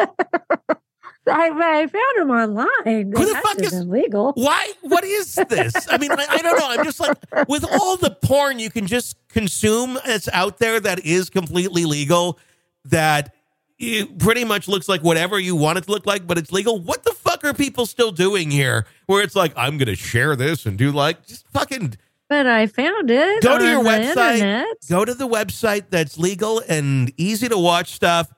I, 0.00 1.50
I 1.50 1.86
found 1.86 2.16
him 2.16 2.30
online. 2.30 3.12
Who 3.12 3.26
the 3.26 3.38
fuck 3.42 3.58
is- 3.58 3.74
isn't 3.74 3.90
legal? 3.90 4.32
Why? 4.32 4.72
What 4.80 5.04
is 5.04 5.34
this? 5.34 5.74
I 5.90 5.98
mean, 5.98 6.10
I, 6.10 6.24
I 6.26 6.38
don't 6.38 6.58
know. 6.58 6.68
I'm 6.68 6.84
just 6.86 6.98
like, 6.98 7.18
with 7.48 7.66
all 7.70 7.98
the 7.98 8.12
porn 8.22 8.58
you 8.58 8.70
can 8.70 8.86
just 8.86 9.18
consume 9.28 9.98
that's 10.06 10.30
out 10.32 10.56
there 10.56 10.80
that 10.80 11.04
is 11.04 11.28
completely 11.28 11.84
legal, 11.84 12.38
that 12.86 13.34
it 13.78 14.18
pretty 14.18 14.46
much 14.46 14.68
looks 14.68 14.88
like 14.88 15.02
whatever 15.02 15.38
you 15.38 15.54
want 15.54 15.76
it 15.76 15.84
to 15.84 15.90
look 15.90 16.06
like, 16.06 16.26
but 16.26 16.38
it's 16.38 16.50
legal. 16.50 16.80
What 16.80 17.04
the 17.04 17.12
fuck 17.12 17.44
are 17.44 17.52
people 17.52 17.84
still 17.84 18.10
doing 18.10 18.50
here? 18.50 18.86
Where 19.04 19.22
it's 19.22 19.36
like, 19.36 19.52
I'm 19.54 19.76
going 19.76 19.88
to 19.88 19.96
share 19.96 20.34
this 20.34 20.64
and 20.64 20.78
do 20.78 20.92
like, 20.92 21.26
just 21.26 21.46
fucking 21.48 21.98
But 22.28 22.46
I 22.46 22.66
found 22.66 23.10
it. 23.10 23.42
go 23.42 23.58
to 23.58 23.64
your 23.64 23.82
the 23.82 23.88
website. 23.88 24.34
internet. 24.34 24.66
Go 24.88 25.04
to 25.04 25.14
the 25.14 25.26
website 25.28 25.84
that's 25.90 26.18
legal 26.18 26.62
and 26.68 27.12
easy 27.16 27.48
to 27.48 27.56
watch 27.58 27.92
stuff. 27.92 28.30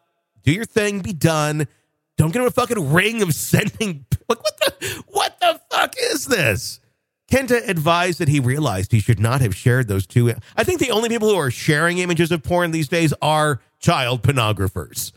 Do 0.44 0.52
your 0.52 0.64
thing. 0.64 1.00
Be 1.00 1.12
done. 1.12 1.66
Don't 2.16 2.32
get 2.32 2.42
in 2.42 2.46
a 2.48 2.50
fucking 2.50 2.92
ring 2.92 3.22
of 3.22 3.34
sending. 3.34 4.06
Like 4.28 4.42
what 4.42 4.56
the 4.58 5.02
what 5.08 5.40
the 5.40 5.60
fuck 5.70 5.94
is 5.98 6.26
this? 6.26 6.78
Kenta 7.32 7.68
advised 7.68 8.18
that 8.18 8.28
he 8.28 8.40
realized 8.40 8.90
he 8.92 9.00
should 9.00 9.20
not 9.20 9.40
have 9.40 9.54
shared 9.54 9.86
those 9.88 10.06
two. 10.06 10.32
I 10.56 10.64
think 10.64 10.80
the 10.80 10.90
only 10.90 11.08
people 11.08 11.28
who 11.28 11.36
are 11.36 11.50
sharing 11.50 11.98
images 11.98 12.30
of 12.32 12.42
porn 12.42 12.70
these 12.72 12.88
days 12.88 13.14
are 13.22 13.60
child 13.78 14.22
pornographers. 14.22 15.12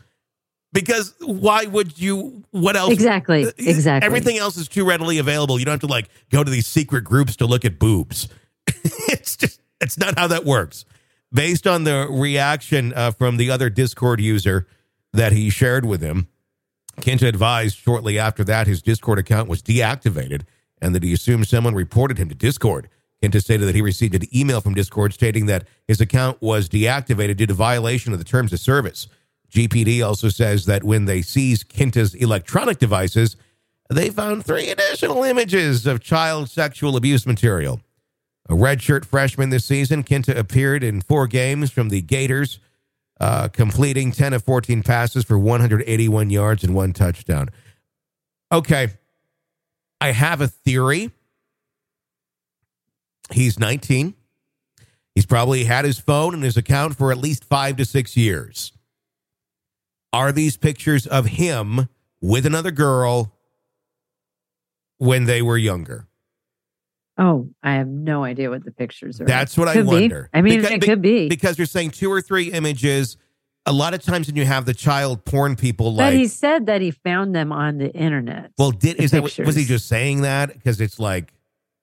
Because 0.72 1.14
why 1.20 1.66
would 1.66 1.98
you? 2.00 2.42
What 2.50 2.74
else? 2.76 2.92
Exactly. 2.92 3.46
Uh, 3.46 3.50
Exactly. 3.58 4.04
Everything 4.06 4.38
else 4.38 4.56
is 4.56 4.66
too 4.68 4.84
readily 4.84 5.18
available. 5.18 5.58
You 5.58 5.64
don't 5.64 5.72
have 5.74 5.80
to 5.80 5.86
like 5.86 6.08
go 6.30 6.42
to 6.42 6.50
these 6.50 6.66
secret 6.66 7.02
groups 7.04 7.36
to 7.36 7.46
look 7.46 7.64
at 7.64 7.78
boobs. 7.78 8.28
it's 9.08 9.36
just 9.36 9.60
it's 9.80 9.98
not 9.98 10.18
how 10.18 10.26
that 10.28 10.44
works. 10.44 10.84
Based 11.32 11.66
on 11.66 11.84
the 11.84 12.06
reaction 12.10 12.92
uh, 12.94 13.10
from 13.10 13.36
the 13.38 13.50
other 13.50 13.68
Discord 13.68 14.20
user 14.20 14.66
that 15.12 15.32
he 15.32 15.50
shared 15.50 15.84
with 15.84 16.00
him, 16.00 16.28
Kenta 17.00 17.26
advised 17.26 17.76
shortly 17.76 18.18
after 18.18 18.44
that 18.44 18.66
his 18.66 18.82
Discord 18.82 19.18
account 19.18 19.48
was 19.48 19.62
deactivated 19.62 20.42
and 20.80 20.94
that 20.94 21.02
he 21.02 21.12
assumed 21.12 21.48
someone 21.48 21.74
reported 21.74 22.18
him 22.18 22.28
to 22.28 22.34
Discord. 22.34 22.88
Kenta 23.22 23.40
stated 23.40 23.66
that 23.66 23.74
he 23.74 23.82
received 23.82 24.14
an 24.14 24.22
email 24.36 24.60
from 24.60 24.74
Discord 24.74 25.14
stating 25.14 25.46
that 25.46 25.66
his 25.88 26.00
account 26.00 26.40
was 26.40 26.68
deactivated 26.68 27.36
due 27.36 27.46
to 27.46 27.54
violation 27.54 28.12
of 28.12 28.18
the 28.18 28.24
terms 28.24 28.52
of 28.52 28.60
service. 28.60 29.08
GPD 29.50 30.04
also 30.06 30.28
says 30.28 30.66
that 30.66 30.84
when 30.84 31.06
they 31.06 31.22
seized 31.22 31.68
Kenta's 31.68 32.14
electronic 32.14 32.78
devices, 32.78 33.36
they 33.88 34.10
found 34.10 34.44
three 34.44 34.68
additional 34.68 35.22
images 35.22 35.86
of 35.86 36.00
child 36.00 36.50
sexual 36.50 36.96
abuse 36.96 37.26
material. 37.26 37.80
A 38.48 38.54
redshirt 38.54 39.04
freshman 39.04 39.50
this 39.50 39.64
season, 39.64 40.04
Kinta 40.04 40.36
appeared 40.36 40.84
in 40.84 41.00
four 41.00 41.26
games 41.26 41.70
from 41.70 41.88
the 41.88 42.02
Gators, 42.02 42.58
uh, 43.20 43.48
completing 43.48 44.12
10 44.12 44.34
of 44.34 44.44
14 44.44 44.82
passes 44.82 45.24
for 45.24 45.38
181 45.38 46.30
yards 46.30 46.62
and 46.62 46.74
one 46.74 46.92
touchdown. 46.92 47.48
Okay. 48.52 48.88
I 50.00 50.12
have 50.12 50.40
a 50.42 50.48
theory. 50.48 51.10
He's 53.30 53.58
19. 53.58 54.14
He's 55.14 55.26
probably 55.26 55.64
had 55.64 55.84
his 55.84 55.98
phone 55.98 56.34
and 56.34 56.42
his 56.42 56.56
account 56.56 56.96
for 56.96 57.10
at 57.12 57.18
least 57.18 57.44
five 57.44 57.76
to 57.76 57.84
six 57.84 58.16
years. 58.16 58.72
Are 60.12 60.32
these 60.32 60.56
pictures 60.56 61.06
of 61.06 61.26
him 61.26 61.88
with 62.20 62.44
another 62.44 62.70
girl 62.70 63.32
when 64.98 65.24
they 65.24 65.40
were 65.40 65.56
younger? 65.56 66.06
Oh, 67.16 67.48
I 67.62 67.74
have 67.74 67.86
no 67.86 68.24
idea 68.24 68.50
what 68.50 68.64
the 68.64 68.72
pictures 68.72 69.20
are. 69.20 69.24
That's 69.24 69.56
what 69.56 69.68
I 69.68 69.74
Could 69.74 69.84
be. 69.86 70.00
wonder. 70.00 70.30
I 70.34 70.42
mean, 70.42 70.60
Because- 70.60 70.72
it 70.72 70.82
could 70.82 71.02
be. 71.02 71.28
because 71.28 71.58
you're 71.58 71.66
saying 71.66 71.90
two 71.90 72.10
or 72.10 72.20
three 72.20 72.50
images. 72.52 73.16
A 73.66 73.72
lot 73.72 73.94
of 73.94 74.02
times 74.02 74.26
when 74.26 74.36
you 74.36 74.44
have 74.44 74.66
the 74.66 74.74
child 74.74 75.24
porn 75.24 75.56
people, 75.56 75.96
but 75.96 76.12
he 76.12 76.26
said 76.26 76.66
that 76.66 76.82
he 76.82 76.90
found 76.90 77.34
them 77.34 77.50
on 77.50 77.78
the 77.78 77.90
internet. 77.94 78.50
well, 78.58 78.70
did 78.72 79.00
is 79.00 79.12
that 79.12 79.22
was 79.22 79.56
he 79.56 79.64
just 79.64 79.88
saying 79.88 80.20
that 80.20 80.52
because 80.52 80.82
it's 80.82 81.00
like, 81.00 81.32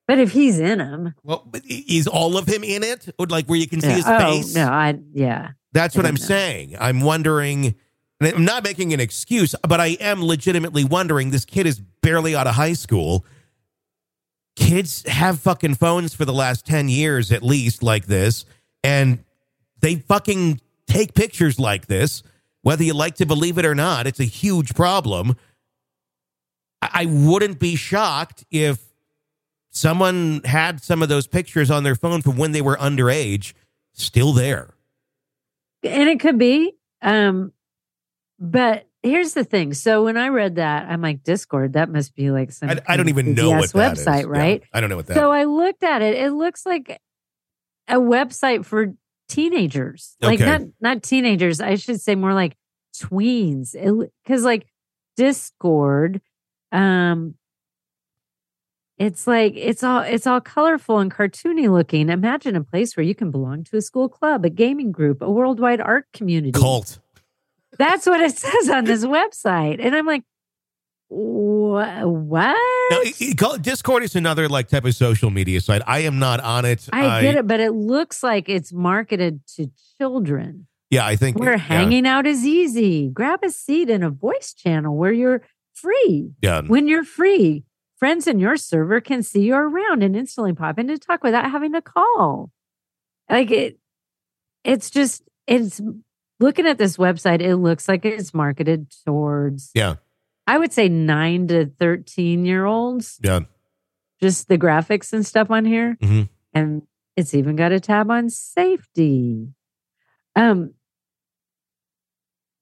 but 0.08 0.20
if 0.20 0.32
he's 0.32 0.60
in 0.60 0.78
them, 0.78 1.15
well, 1.24 1.50
is 1.67 2.06
all 2.06 2.38
of 2.38 2.46
him 2.46 2.63
in 2.63 2.84
it, 2.84 3.10
or 3.17 3.26
like 3.26 3.48
where 3.48 3.58
you 3.58 3.67
can 3.67 3.82
see 3.82 3.88
yeah. 3.88 3.96
his 3.96 4.06
oh 4.06 4.20
face? 4.20 4.54
no, 4.54 4.67
I 4.67 5.00
yeah. 5.13 5.52
That's 5.72 5.96
what 5.96 6.06
I 6.06 6.10
I'm 6.10 6.15
know. 6.15 6.22
saying. 6.22 6.76
I'm 6.80 7.02
wondering. 7.02 7.74
and 8.20 8.36
I'm 8.36 8.46
not 8.46 8.63
making 8.63 8.94
an 8.94 9.00
excuse, 9.00 9.56
but 9.67 9.80
I 9.80 9.98
am 10.00 10.24
legitimately 10.24 10.84
wondering. 10.84 11.32
This 11.32 11.46
kid 11.46 11.65
is 11.65 11.80
barely 12.04 12.36
out 12.36 12.46
of 12.46 12.54
high 12.54 12.74
school. 12.74 13.26
Kids 14.56 15.08
have 15.08 15.40
fucking 15.40 15.76
phones 15.76 16.14
for 16.14 16.26
the 16.26 16.34
last 16.34 16.66
10 16.66 16.90
years 16.90 17.32
at 17.32 17.42
least, 17.44 17.82
like 17.84 18.06
this, 18.06 18.46
and 18.84 19.24
they 19.80 19.96
fucking 19.96 20.60
take 20.88 21.14
pictures 21.14 21.60
like 21.60 21.88
this. 21.88 22.22
Whether 22.64 22.84
you 22.84 22.94
like 22.94 23.16
to 23.16 23.26
believe 23.26 23.58
it 23.58 23.66
or 23.66 23.74
not, 23.74 24.06
it's 24.08 24.20
a 24.20 24.26
huge 24.26 24.76
problem. 24.76 25.36
I 26.82 27.06
wouldn't 27.06 27.60
be 27.60 27.76
shocked 27.76 28.44
if 28.52 28.80
someone 29.72 30.42
had 30.46 30.84
some 30.84 31.02
of 31.02 31.10
those 31.10 31.28
pictures 31.28 31.72
on 31.72 31.84
their 31.84 31.96
phone 31.96 32.22
from 32.22 32.38
when 32.38 32.52
they 32.52 32.62
were 32.62 32.76
underage 32.78 33.54
still 33.94 34.34
there. 34.34 34.74
and 35.84 36.10
it 36.10 36.20
could 36.20 36.38
be 36.38 36.74
um 37.02 37.52
but 38.40 38.88
here's 39.04 39.34
the 39.34 39.44
thing. 39.44 39.74
So 39.74 40.04
when 40.04 40.18
i 40.18 40.28
read 40.30 40.56
that 40.56 40.90
i'm 40.90 41.02
like 41.02 41.24
discord 41.24 41.74
that 41.74 41.90
must 41.90 42.16
be 42.16 42.32
like 42.32 42.52
some 42.52 42.70
I, 42.70 42.80
I 42.88 42.98
don't 42.98 43.10
even 43.10 43.34
know 43.34 43.52
what 43.52 43.72
that 43.74 43.98
is. 43.98 44.06
website 44.06 44.22
Yeah, 44.24 44.40
right? 44.40 44.64
I 44.74 44.80
don't 44.80 44.90
know 44.90 44.98
what 44.98 45.08
that. 45.08 45.16
so 45.16 45.32
i 45.32 45.44
looked 45.46 45.84
at 45.84 46.02
it. 46.02 46.16
It 46.16 46.32
looks 46.32 46.66
like 46.66 47.00
a 47.88 47.96
website 47.96 48.66
for 48.66 48.94
teenagers. 49.28 50.16
Like 50.22 50.40
not 50.40 50.62
not 50.80 51.04
teenagers. 51.04 51.62
I 51.62 51.76
should 51.76 52.02
say 52.02 52.16
more 52.16 52.34
like 52.34 52.56
tweens. 52.96 53.74
Because 54.24 54.44
like 54.44 54.68
discord 55.18 56.22
um 56.72 57.36
it's 58.98 59.26
like 59.26 59.54
it's 59.56 59.84
all 59.84 60.02
it's 60.02 60.28
all 60.28 60.40
colorful 60.40 61.00
and 61.00 61.12
cartoony 61.12 61.72
looking. 61.72 62.10
Imagine 62.10 62.56
a 62.56 62.64
place 62.64 62.96
where 62.96 63.04
you 63.04 63.16
can 63.16 63.32
belong 63.32 63.64
to 63.66 63.78
a 63.78 63.82
school 63.82 64.08
club 64.08 64.46
a 64.46 64.50
gaming 64.50 64.92
group 64.92 65.22
a 65.22 65.30
worldwide 65.32 65.82
art 65.82 66.06
community. 66.14 66.52
Cult. 66.52 67.00
That's 67.78 68.06
what 68.06 68.22
it 68.22 68.38
says 68.38 68.70
on 68.70 68.86
this 68.86 69.06
website. 69.06 69.84
And 69.84 69.96
i'm 69.96 70.06
like 70.06 70.24
"Wha- 71.10 72.06
what? 72.06 72.56
Now, 72.92 73.00
it- 73.02 73.22
it- 73.22 73.38
call- 73.38 73.58
Discord 73.58 74.04
is 74.04 74.16
another 74.16 74.48
like 74.48 74.68
type 74.68 74.86
of 74.86 74.96
social 74.96 75.30
media 75.30 75.60
site. 75.62 75.82
I 75.86 76.00
am 76.00 76.20
not 76.20 76.40
on 76.40 76.66
it. 76.66 76.88
i 76.94 77.22
get 77.22 77.36
it 77.36 77.48
but 77.48 77.60
it 77.60 77.72
looks 77.72 78.24
like 78.24 78.50
it's 78.50 78.72
marketed 78.72 79.42
to 79.56 79.70
children. 80.00 80.68
Yeah, 80.90 81.06
I 81.06 81.16
think 81.16 81.40
where 81.40 81.52
yeah, 81.54 81.58
hanging 81.58 82.06
out 82.06 82.26
is 82.28 82.46
easy. 82.46 83.10
Grab 83.10 83.44
a 83.44 83.50
seat 83.50 83.90
in 83.90 84.04
a 84.04 84.10
voice 84.10 84.54
channel 84.54 84.96
where 84.98 85.14
you're 85.14 85.42
free. 85.74 86.32
Yeah, 86.42 86.62
when 86.62 86.88
you're 86.88 87.06
free 87.06 87.64
friends 88.02 88.26
in 88.26 88.40
your 88.40 88.58
server 88.58 89.00
can 89.00 89.22
see 89.22 89.42
you 89.44 89.54
around 89.54 90.02
and 90.02 90.16
instantly 90.16 90.52
pop 90.54 90.80
in 90.80 90.88
to 90.88 90.98
talk 90.98 91.24
without 91.24 91.52
having 91.52 91.72
to 91.72 91.82
call. 91.84 92.50
Like 93.30 93.52
it 93.52 93.78
it's 94.64 94.90
just 94.90 95.22
it's 95.46 95.80
looking 96.42 96.68
at 96.68 96.78
this 96.78 96.98
website 96.98 97.40
it 97.42 97.56
looks 97.58 97.88
like 97.88 98.04
it's 98.06 98.34
marketed 98.34 98.88
towards 99.06 99.72
yeah, 99.74 99.96
i 100.48 100.58
would 100.58 100.74
say 100.74 100.90
9 100.90 101.48
to 101.48 101.66
13 101.80 102.44
year 102.46 102.66
olds 102.66 103.20
yeah. 103.24 103.40
just 104.22 104.48
the 104.48 104.58
graphics 104.58 105.14
and 105.14 105.26
stuff 105.26 105.50
on 105.52 105.64
here 105.66 105.98
Mhm. 106.02 106.28
and 106.54 106.82
it's 107.16 107.34
even 107.34 107.56
got 107.56 107.72
a 107.72 107.80
tab 107.80 108.10
on 108.12 108.30
safety 108.30 109.48
um 110.36 110.74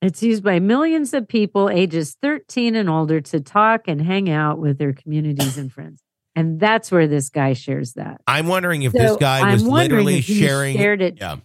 it's 0.01 0.23
used 0.23 0.43
by 0.43 0.59
millions 0.59 1.13
of 1.13 1.27
people 1.27 1.69
ages 1.69 2.15
13 2.21 2.75
and 2.75 2.89
older 2.89 3.19
to 3.21 3.39
talk 3.41 3.87
and 3.87 4.01
hang 4.01 4.29
out 4.29 4.57
with 4.59 4.77
their 4.77 4.93
communities 4.93 5.57
and 5.57 5.71
friends 5.71 6.01
and 6.35 6.59
that's 6.59 6.91
where 6.91 7.07
this 7.07 7.29
guy 7.29 7.53
shares 7.53 7.93
that 7.93 8.21
I'm 8.27 8.47
wondering 8.47 8.83
if 8.83 8.93
this 8.93 9.17
guy 9.17 9.51
was 9.51 9.63
literally 9.63 10.21
sharing. 10.21 10.77
shared 10.77 11.01
it 11.01 11.17
Yeah, 11.19 11.37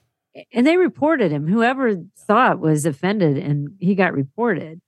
and 0.53 0.67
they 0.67 0.77
reported 0.77 1.31
him 1.33 1.47
whoever 1.47 1.95
saw 2.27 2.53
it 2.53 2.59
was 2.59 2.85
offended 2.87 3.39
and 3.39 3.77
he 3.81 3.95
got 3.95 4.13
reported 4.15 4.81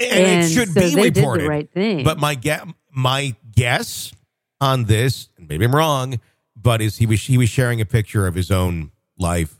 and, 0.00 0.44
it 0.44 0.48
should 0.50 0.68
so 0.70 0.80
be 0.80 0.94
they 0.94 1.02
reported. 1.10 1.40
did 1.40 1.44
the 1.46 1.50
right 1.50 1.70
thing 1.72 2.04
But 2.04 2.18
my 2.18 2.34
guess, 2.34 2.64
my 2.90 3.36
guess 3.54 4.12
on 4.60 4.84
this, 4.84 5.28
and 5.38 5.48
maybe 5.48 5.64
I'm 5.64 5.74
wrong, 5.74 6.18
but 6.56 6.80
is 6.80 6.96
he 6.96 7.06
was 7.06 7.20
he 7.22 7.36
was 7.38 7.48
sharing 7.48 7.80
a 7.80 7.84
picture 7.86 8.26
of 8.26 8.34
his 8.34 8.50
own 8.50 8.90
life. 9.18 9.54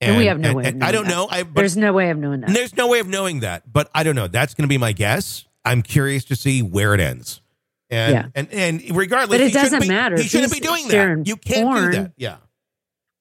And 0.00 0.16
we 0.16 0.26
have 0.26 0.40
no 0.40 0.54
way 0.54 0.66
of 0.68 0.82
I 0.82 0.90
don't 0.90 1.04
that. 1.04 1.10
know. 1.10 1.28
I, 1.30 1.44
there's 1.44 1.76
no 1.76 1.92
way 1.92 2.10
of 2.10 2.18
knowing 2.18 2.40
that 2.40 2.50
there's 2.52 2.76
no 2.76 2.88
way 2.88 2.98
of 2.98 3.06
knowing 3.08 3.40
that, 3.40 3.72
but 3.72 3.88
I 3.94 4.02
don't 4.02 4.16
know. 4.16 4.26
That's 4.28 4.54
going 4.54 4.64
to 4.64 4.68
be 4.68 4.78
my 4.78 4.92
guess. 4.92 5.44
I'm 5.64 5.82
curious 5.82 6.24
to 6.26 6.36
see 6.36 6.60
where 6.62 6.92
it 6.94 7.00
ends. 7.00 7.40
And, 7.88 8.12
Yeah. 8.12 8.26
and 8.34 8.48
and 8.52 8.96
regardless, 8.96 9.38
But 9.38 9.40
it 9.44 9.52
shouldn't 9.52 9.64
doesn't 9.64 9.82
be- 9.82 9.88
matter. 9.88 10.16
He 10.16 10.24
shouldn't 10.26 10.52
be 10.52 10.58
doing 10.60 10.88
that. 10.88 11.26
You 11.26 11.36
can't 11.36 11.68
porn- 11.68 11.90
do 11.92 11.96
that. 11.98 12.12
Yeah, 12.16 12.36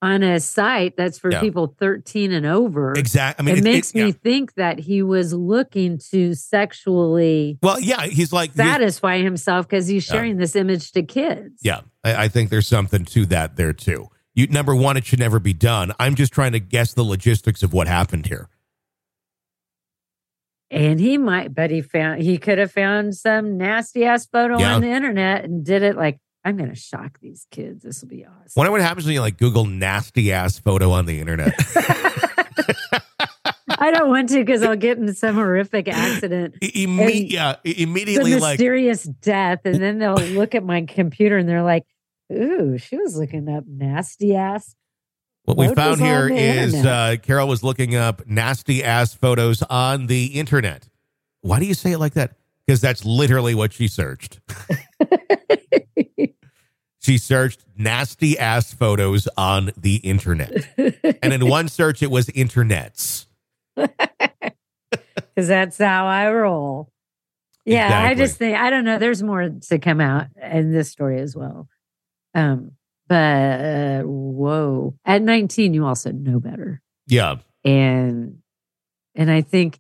on 0.04 0.24
a 0.24 0.40
site 0.40 0.98
that's 0.98 1.20
for 1.20 1.32
Yeah. 1.32 1.42
people 1.42 1.76
13 1.80 2.32
and 2.32 2.46
over. 2.46 2.94
exactly. 2.94 3.44
I 3.44 3.46
mean, 3.46 3.58
it, 3.60 3.64
makes 3.64 3.94
me 3.94 4.06
yeah. 4.08 4.12
think 4.24 4.56
that 4.56 4.80
he 4.80 5.04
was 5.04 5.32
looking 5.34 6.00
to 6.10 6.34
sexually 6.34 7.60
Well, 7.62 7.80
yeah, 7.80 8.08
he's 8.08 8.34
like, 8.34 8.54
he's- 8.56 8.68
satisfy 8.68 9.20
himself 9.22 9.68
because 9.68 9.88
he's 9.88 10.08
Yeah. 10.08 10.14
sharing 10.14 10.38
this 10.38 10.56
image 10.56 10.92
to 10.94 11.04
kids. 11.04 11.60
yeah. 11.62 11.82
I, 12.04 12.24
I 12.24 12.28
think 12.30 12.50
there's 12.50 12.66
something 12.68 13.06
to 13.06 13.26
that 13.28 13.58
there 13.58 13.74
too. 13.74 14.08
You 14.34 14.48
number 14.48 14.74
one, 14.76 14.98
it 14.98 15.06
should 15.06 15.20
never 15.20 15.40
be 15.40 15.54
done. 15.54 15.92
I'm 16.00 16.16
just 16.16 16.34
trying 16.34 16.54
to 16.54 16.60
guess 16.60 16.94
the 16.94 17.04
logistics 17.04 17.62
of 17.64 17.74
what 17.74 17.88
happened 17.88 18.26
here. 18.28 18.48
And 20.72 21.00
he 21.02 21.18
might, 21.18 21.54
but 21.54 21.70
he 21.70 21.82
found 21.82 22.22
he 22.22 22.38
could 22.38 22.58
have 22.58 22.72
found 22.72 23.16
some 23.16 23.58
nasty 23.58 24.06
ass 24.06 24.26
photo 24.26 24.58
Yeah. 24.58 24.76
on 24.76 24.82
the 24.82 24.88
internet 24.90 25.44
and 25.44 25.66
did 25.66 25.84
it 25.84 25.98
like, 25.98 26.18
I'm 26.44 26.58
gonna 26.58 26.76
shock 26.76 27.20
these 27.20 27.46
kids. 27.52 27.84
This 27.84 28.02
will 28.02 28.10
be 28.10 28.26
awesome. 28.26 28.54
Wonder 28.56 28.72
what 28.72 28.82
happens 28.82 29.06
when 29.06 29.14
you 29.14 29.22
like 29.22 29.38
Google 29.38 29.66
nasty 29.66 30.32
ass 30.32 30.58
photo 30.58 30.92
on 30.92 31.06
the 31.06 31.20
internet. 31.20 31.54
I 33.80 33.90
don't 33.92 34.10
want 34.10 34.30
to 34.30 34.36
because 34.36 34.62
I'll 34.64 34.76
get 34.76 34.98
in 34.98 35.14
some 35.14 35.36
horrific 35.36 35.88
accident. 35.88 36.56
Imme- 36.62 37.32
yeah, 37.32 37.56
immediately 37.64 38.36
like 38.36 38.60
mysterious 38.60 39.04
death, 39.04 39.62
and 39.66 39.82
then 39.82 40.00
they'll 40.00 40.16
look 40.16 40.56
at 40.56 40.64
my 40.64 40.82
computer 40.84 41.38
and 41.38 41.48
they're 41.50 41.64
like, 41.64 41.86
"Ooh, 42.32 42.78
she 42.78 42.98
was 42.98 43.16
looking 43.18 43.50
up 43.50 43.64
nasty 43.68 44.36
ass." 44.36 44.76
What 45.46 45.58
we 45.58 45.74
found 45.74 46.00
here 46.00 46.30
is 46.30 46.76
uh, 46.76 47.16
Carol 47.22 47.48
was 47.48 47.64
looking 47.64 47.96
up 47.96 48.28
nasty 48.28 48.84
ass 48.84 49.14
photos 49.14 49.64
on 49.64 50.06
the 50.08 50.26
internet. 50.26 50.88
Why 51.42 51.60
do 51.60 51.66
you 51.66 51.74
say 51.74 51.94
it 51.94 51.98
like 51.98 52.14
that? 52.14 52.36
Because 52.66 52.80
that's 52.80 53.04
literally 53.04 53.56
what 53.56 53.74
she 53.74 53.88
searched. 53.88 54.40
She 57.04 57.18
searched 57.18 57.66
nasty 57.76 58.38
ass 58.38 58.74
photos 58.76 59.28
on 59.36 59.72
the 59.76 59.96
internet. 59.96 60.68
And 61.24 61.34
in 61.34 61.48
one 61.48 61.68
search, 61.68 62.04
it 62.04 62.12
was 62.12 62.28
internets. 62.28 63.26
because 63.76 65.48
that's 65.48 65.80
how 65.80 66.06
I 66.06 66.32
roll. 66.32 66.92
Yeah, 67.66 68.04
I 68.04 68.14
just 68.14 68.38
think 68.38 68.56
I 68.56 68.70
don't 68.70 68.86
know. 68.86 69.00
There's 69.00 69.24
more 69.24 69.50
to 69.50 69.80
come 69.80 70.00
out 70.00 70.28
in 70.40 70.72
this 70.72 70.92
story 70.92 71.20
as 71.20 71.36
well. 71.36 71.68
Um, 72.36 72.74
but 73.08 73.16
uh, 73.16 74.02
whoa, 74.04 74.96
at 75.04 75.24
19, 75.24 75.74
you 75.74 75.86
also 75.86 76.12
know 76.12 76.40
better, 76.40 76.82
Yeah. 77.08 77.38
and 77.66 78.38
and 79.16 79.32
I 79.32 79.42
think 79.42 79.80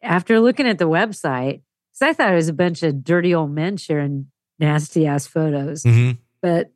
after 0.00 0.38
looking 0.40 0.66
at 0.68 0.78
the 0.78 0.88
website, 0.88 1.62
because 1.92 2.02
I 2.02 2.12
thought 2.12 2.32
it 2.32 2.36
was 2.36 2.48
a 2.48 2.52
bunch 2.54 2.84
of 2.84 3.02
dirty 3.02 3.34
old 3.34 3.50
men 3.50 3.76
sharing 3.76 4.28
nasty 4.58 5.06
ass 5.06 5.26
photos, 5.26 5.82
hmm 5.82 6.12
but 6.42 6.70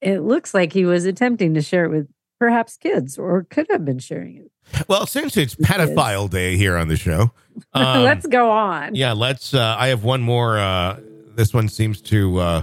it 0.00 0.20
looks 0.20 0.54
like 0.54 0.72
he 0.72 0.84
was 0.86 1.04
attempting 1.04 1.54
to 1.54 1.60
share 1.60 1.84
it 1.84 1.90
with 1.90 2.08
perhaps 2.38 2.76
kids, 2.78 3.18
or 3.18 3.44
could 3.50 3.66
have 3.70 3.84
been 3.84 3.98
sharing 3.98 4.36
it. 4.36 4.50
Well, 4.88 5.06
since 5.06 5.36
it's 5.36 5.54
pedophile 5.54 6.30
day 6.30 6.56
here 6.56 6.76
on 6.76 6.88
the 6.88 6.96
show, 6.96 7.32
um, 7.74 8.02
Let's 8.04 8.26
go 8.26 8.50
on. 8.50 8.94
Yeah, 8.94 9.12
let's. 9.12 9.52
Uh, 9.52 9.76
I 9.78 9.88
have 9.88 10.04
one 10.04 10.22
more. 10.22 10.58
Uh, 10.58 11.00
this 11.34 11.52
one 11.52 11.68
seems 11.68 12.00
to 12.02 12.38
uh, 12.38 12.62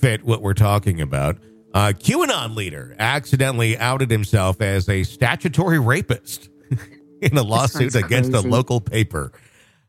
fit 0.00 0.24
what 0.24 0.40
we're 0.42 0.54
talking 0.54 1.00
about. 1.00 1.38
Uh, 1.74 1.92
QAnon 1.94 2.56
leader 2.56 2.96
accidentally 2.98 3.76
outed 3.78 4.10
himself 4.10 4.60
as 4.60 4.88
a 4.88 5.04
statutory 5.04 5.78
rapist 5.78 6.48
in 7.22 7.36
a 7.36 7.42
lawsuit 7.42 7.94
against 7.94 8.32
a 8.32 8.40
local 8.40 8.80
paper. 8.80 9.32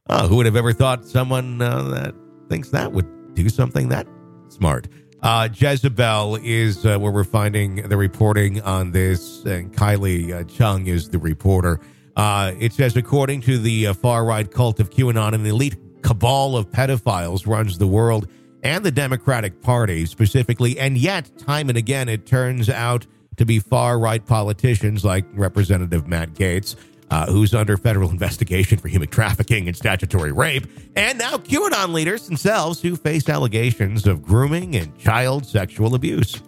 Uh, 0.08 0.28
who 0.28 0.36
would 0.38 0.46
have 0.46 0.56
ever 0.56 0.74
thought 0.74 1.06
someone 1.06 1.62
uh, 1.62 1.84
that 1.84 2.16
thinks 2.50 2.70
that 2.70 2.92
would 2.92 3.08
do 3.34 3.48
something 3.50 3.90
that 3.90 4.08
smart? 4.50 4.88
Uh, 5.22 5.50
Jezebel 5.54 6.40
is 6.44 6.86
uh, 6.86 6.98
where 6.98 7.12
we're 7.12 7.24
finding 7.24 7.88
the 7.88 7.98
reporting 7.98 8.60
on 8.62 8.92
this, 8.92 9.44
and 9.46 9.72
Kylie 9.72 10.34
uh, 10.34 10.44
Cheung 10.46 10.88
is 10.88 11.10
the 11.10 11.20
reporter. 11.20 11.80
Uh, 12.16 12.54
it 12.60 12.74
says, 12.74 12.96
according 12.98 13.42
to 13.42 13.60
the 13.60 13.88
uh, 13.88 13.94
far 13.94 14.26
right 14.26 14.50
cult 14.52 14.80
of 14.80 14.90
QAnon, 14.90 15.34
an 15.34 15.46
elite 15.46 15.78
cabal 16.02 16.58
of 16.58 16.70
pedophiles 16.72 17.46
runs 17.46 17.78
the 17.78 17.88
world 17.88 18.28
and 18.64 18.84
the 18.84 18.92
Democratic 18.92 19.62
Party 19.62 20.06
specifically. 20.06 20.78
And 20.80 20.98
yet, 20.98 21.32
time 21.38 21.70
and 21.70 21.78
again, 21.78 22.10
it 22.10 22.26
turns 22.26 22.70
out 22.70 23.06
to 23.38 23.46
be 23.46 23.60
far 23.60 23.98
right 23.98 24.26
politicians 24.26 25.06
like 25.06 25.26
Representative 25.34 26.08
Matt 26.08 26.34
Gaetz, 26.34 26.76
uh, 27.12 27.26
who's 27.28 27.54
under 27.54 27.78
federal 27.78 28.10
investigation 28.10 28.78
for 28.78 28.88
human 28.88 29.10
trafficking 29.10 29.68
and 29.68 29.76
statutory 29.76 30.32
rape, 30.32 30.66
and 30.96 31.20
now 31.20 31.38
QAnon 31.38 31.94
leaders 31.94 32.26
themselves 32.26 32.82
who 32.82 32.96
face 32.96 33.30
allegations 33.30 34.08
of 34.08 34.24
grooming 34.24 34.76
and 34.78 34.98
child 34.98 35.46
sexual 35.46 35.94
abuse. 35.94 36.42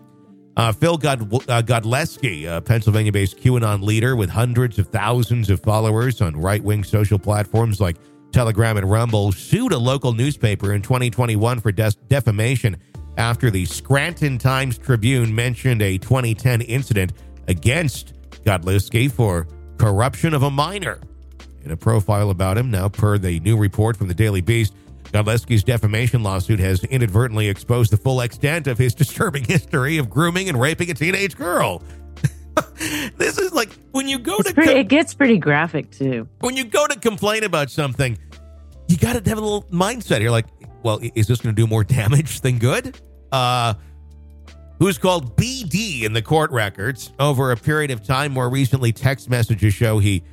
Uh, 0.55 0.71
Phil 0.71 0.97
God, 0.97 1.21
uh, 1.21 1.61
Godlewski, 1.61 2.45
a 2.45 2.61
Pennsylvania 2.61 3.11
based 3.11 3.37
QAnon 3.37 3.83
leader 3.83 4.15
with 4.15 4.29
hundreds 4.29 4.79
of 4.79 4.87
thousands 4.87 5.49
of 5.49 5.59
followers 5.59 6.21
on 6.21 6.35
right 6.39 6.63
wing 6.63 6.83
social 6.83 7.19
platforms 7.19 7.81
like 7.81 7.97
Telegram 8.31 8.77
and 8.77 8.89
Rumble, 8.89 9.31
sued 9.31 9.73
a 9.73 9.77
local 9.77 10.13
newspaper 10.13 10.73
in 10.73 10.81
2021 10.81 11.59
for 11.59 11.71
defamation 11.71 12.77
after 13.17 13.51
the 13.51 13.65
Scranton 13.65 14.37
Times 14.37 14.77
Tribune 14.77 15.33
mentioned 15.35 15.81
a 15.81 15.97
2010 15.97 16.61
incident 16.61 17.13
against 17.47 18.13
Godlewski 18.43 19.11
for 19.11 19.47
corruption 19.87 20.33
of 20.33 20.43
a 20.43 20.49
minor. 20.49 20.99
In 21.65 21.71
a 21.71 21.77
profile 21.77 22.29
about 22.29 22.57
him, 22.57 22.71
now 22.71 22.87
per 22.89 23.17
the 23.17 23.39
new 23.41 23.57
report 23.57 23.97
from 23.97 24.07
the 24.07 24.13
Daily 24.13 24.39
Beast, 24.41 24.73
Godlewski's 25.11 25.63
defamation 25.63 26.23
lawsuit 26.23 26.59
has 26.59 26.83
inadvertently 26.85 27.47
exposed 27.49 27.91
the 27.91 27.97
full 27.97 28.21
extent 28.21 28.67
of 28.67 28.77
his 28.77 28.95
disturbing 29.03 29.43
history 29.43 29.97
of 29.97 30.09
grooming 30.09 30.47
and 30.49 30.59
raping 30.59 30.89
a 30.89 30.93
teenage 30.93 31.35
girl. 31.35 31.83
this 33.17 33.37
is 33.37 33.51
like 33.53 33.71
when 33.91 34.07
you 34.07 34.19
go 34.19 34.37
It's 34.37 34.49
to 34.49 34.55
pretty, 34.55 34.73
co- 34.73 34.79
it 34.79 34.87
gets 34.87 35.13
pretty 35.13 35.37
graphic 35.37 35.91
too. 35.91 36.27
when 36.39 36.55
you 36.55 36.63
go 36.63 36.87
to 36.87 36.97
complain 36.99 37.43
about 37.43 37.69
something, 37.69 38.17
you 38.87 38.97
got 38.97 39.21
to 39.21 39.29
have 39.29 39.37
a 39.37 39.41
little 39.41 39.63
mindset. 39.63 40.21
You're 40.21 40.31
like, 40.31 40.45
well, 40.83 40.99
is 41.15 41.27
this 41.27 41.41
going 41.41 41.53
to 41.55 41.61
do 41.61 41.67
more 41.67 41.83
damage 41.99 42.39
than 42.41 42.57
good? 42.57 42.99
Uh, 43.31 43.73
who's 44.83 44.97
called 44.97 45.37
BD 45.37 46.03
in 46.03 46.11
the 46.11 46.21
court 46.21 46.51
records 46.51 47.13
over 47.17 47.53
a 47.53 47.55
period 47.55 47.89
of 47.89 48.03
time. 48.03 48.33
More 48.33 48.49
recently, 48.49 48.91
text 48.91 49.29
messages 49.29 49.73
show 49.73 49.97
he 49.97 50.23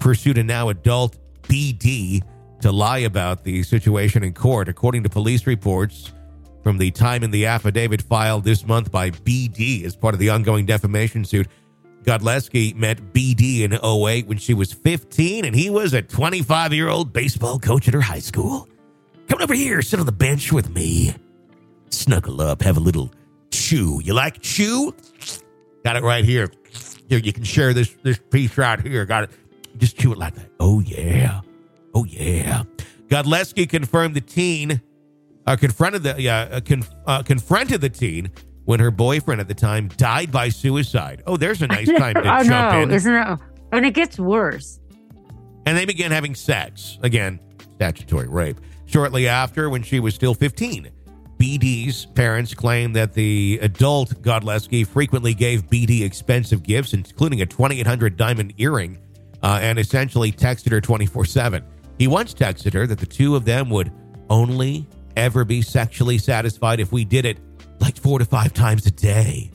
pursued 0.00 0.36
a 0.36 0.42
now 0.42 0.68
adult 0.68 1.16
BD 1.42 2.20
to 2.60 2.72
lie 2.72 2.98
about 2.98 3.44
the 3.44 3.62
situation 3.62 4.24
in 4.24 4.34
court, 4.34 4.68
according 4.68 5.04
to 5.04 5.08
police 5.08 5.46
reports. 5.46 6.12
From 6.64 6.76
the 6.76 6.90
time 6.90 7.22
in 7.22 7.30
the 7.30 7.46
affidavit 7.46 8.02
filed 8.02 8.42
this 8.42 8.66
month 8.66 8.90
by 8.90 9.10
BD 9.12 9.84
as 9.84 9.94
part 9.94 10.12
of 10.12 10.18
the 10.18 10.30
ongoing 10.30 10.66
defamation 10.66 11.24
suit, 11.24 11.46
Godlewski 12.02 12.74
met 12.74 13.12
BD 13.12 13.60
in 13.60 13.74
08 13.74 14.26
when 14.26 14.38
she 14.38 14.54
was 14.54 14.72
15 14.72 15.44
and 15.44 15.54
he 15.54 15.70
was 15.70 15.94
a 15.94 16.02
25 16.02 16.72
year 16.74 16.88
old 16.88 17.12
baseball 17.12 17.60
coach 17.60 17.86
at 17.86 17.94
her 17.94 18.00
high 18.00 18.18
school. 18.18 18.68
Come 19.28 19.40
over 19.40 19.54
here, 19.54 19.80
sit 19.82 20.00
on 20.00 20.06
the 20.06 20.10
bench 20.10 20.52
with 20.52 20.68
me. 20.68 21.14
Snuggle 21.90 22.40
up, 22.40 22.62
have 22.62 22.76
a 22.76 22.80
little 22.80 23.12
chew. 23.50 24.00
You 24.04 24.14
like 24.14 24.40
chew? 24.40 24.94
Got 25.84 25.96
it 25.96 26.02
right 26.02 26.24
here. 26.24 26.50
Here, 27.08 27.18
you 27.18 27.32
can 27.32 27.44
share 27.44 27.72
this 27.72 27.90
this 28.02 28.18
piece 28.30 28.56
right 28.56 28.80
here. 28.80 29.04
Got 29.04 29.24
it. 29.24 29.30
Just 29.78 29.98
chew 29.98 30.12
it 30.12 30.18
like 30.18 30.34
that. 30.34 30.50
Oh 30.60 30.80
yeah. 30.80 31.40
Oh 31.94 32.04
yeah. 32.04 32.62
Godlewski 33.08 33.68
confirmed 33.68 34.14
the 34.14 34.20
teen 34.20 34.80
uh, 35.46 35.56
confronted 35.56 36.02
the 36.04 36.28
uh, 36.28 36.60
con- 36.60 36.84
uh, 37.06 37.22
confronted 37.22 37.80
the 37.80 37.88
teen 37.88 38.30
when 38.66 38.78
her 38.78 38.90
boyfriend 38.90 39.40
at 39.40 39.48
the 39.48 39.54
time 39.54 39.88
died 39.96 40.30
by 40.30 40.48
suicide. 40.48 41.22
Oh, 41.26 41.36
there's 41.36 41.62
a 41.62 41.66
nice 41.78 41.88
time 41.88 42.14
to 42.14 42.28
I 42.28 42.44
jump 42.44 42.72
know, 42.74 42.82
in. 42.82 42.90
isn't 42.92 43.12
it? 43.14 43.38
And 43.72 43.86
it 43.86 43.94
gets 43.94 44.18
worse. 44.18 44.78
and 45.66 45.76
they 45.76 45.84
began 45.86 46.10
having 46.12 46.34
sex. 46.34 46.98
Again, 47.02 47.40
statutory 47.74 48.28
rape. 48.28 48.60
Shortly 48.86 49.26
after, 49.28 49.70
when 49.70 49.82
she 49.82 49.98
was 50.00 50.14
still 50.14 50.34
15, 50.34 50.90
BD's 51.40 52.04
parents 52.04 52.52
claim 52.52 52.92
that 52.92 53.14
the 53.14 53.58
adult 53.62 54.10
Godlewski 54.20 54.86
frequently 54.86 55.32
gave 55.32 55.70
BD 55.70 56.02
expensive 56.02 56.62
gifts, 56.62 56.92
including 56.92 57.40
a 57.40 57.46
2800 57.46 58.18
diamond 58.18 58.52
earring, 58.58 58.98
uh, 59.42 59.58
and 59.62 59.78
essentially 59.78 60.30
texted 60.30 60.70
her 60.70 60.82
24 60.82 61.24
7. 61.24 61.64
He 61.98 62.08
once 62.08 62.34
texted 62.34 62.74
her 62.74 62.86
that 62.86 62.98
the 62.98 63.06
two 63.06 63.36
of 63.36 63.46
them 63.46 63.70
would 63.70 63.90
only 64.28 64.86
ever 65.16 65.46
be 65.46 65.62
sexually 65.62 66.18
satisfied 66.18 66.78
if 66.78 66.92
we 66.92 67.06
did 67.06 67.24
it 67.24 67.38
like 67.80 67.96
four 67.96 68.18
to 68.18 68.26
five 68.26 68.52
times 68.52 68.84
a 68.84 68.90
day. 68.90 69.50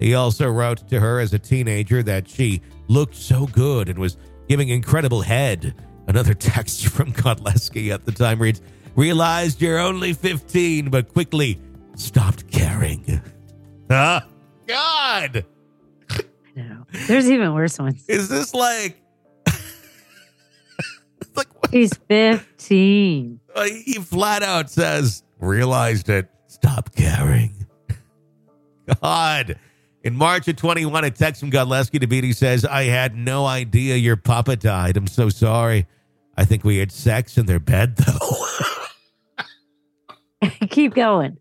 He 0.00 0.14
also 0.14 0.48
wrote 0.48 0.88
to 0.88 0.98
her 0.98 1.20
as 1.20 1.34
a 1.34 1.38
teenager 1.38 2.02
that 2.04 2.26
she 2.26 2.62
looked 2.88 3.14
so 3.14 3.46
good 3.48 3.90
and 3.90 3.98
was 3.98 4.16
giving 4.48 4.70
incredible 4.70 5.20
head. 5.20 5.74
Another 6.08 6.32
text 6.34 6.86
from 6.86 7.12
Godlewski 7.12 7.92
at 7.92 8.06
the 8.06 8.12
time 8.12 8.40
reads, 8.40 8.62
Realized 8.94 9.62
you're 9.62 9.78
only 9.78 10.12
15, 10.12 10.90
but 10.90 11.12
quickly 11.12 11.58
stopped 11.96 12.50
caring. 12.50 13.22
Ah, 13.90 14.26
God! 14.66 15.44
I 16.10 16.60
know. 16.60 16.86
There's 17.06 17.30
even 17.30 17.54
worse 17.54 17.78
ones. 17.78 18.04
Is 18.08 18.28
this 18.28 18.54
like. 18.54 19.00
like, 21.34 21.62
what? 21.62 21.70
He's 21.70 21.94
15. 22.08 23.40
Uh, 23.54 23.64
he 23.64 23.94
flat 23.94 24.42
out 24.42 24.70
says, 24.70 25.22
realized 25.40 26.08
it. 26.08 26.28
Stop 26.46 26.94
caring. 26.94 27.66
God. 29.00 29.58
In 30.04 30.16
March 30.16 30.48
of 30.48 30.56
21, 30.56 31.04
a 31.04 31.10
text 31.10 31.40
from 31.40 31.50
Godlewski 31.50 32.00
to 32.00 32.06
BD 32.06 32.34
says, 32.34 32.64
I 32.64 32.84
had 32.84 33.14
no 33.14 33.46
idea 33.46 33.96
your 33.96 34.16
papa 34.16 34.56
died. 34.56 34.96
I'm 34.96 35.06
so 35.06 35.28
sorry. 35.28 35.86
I 36.36 36.44
think 36.44 36.64
we 36.64 36.78
had 36.78 36.90
sex 36.90 37.38
in 37.38 37.46
their 37.46 37.60
bed, 37.60 37.96
though. 37.96 38.46
Keep 40.70 40.94
going. 40.94 41.38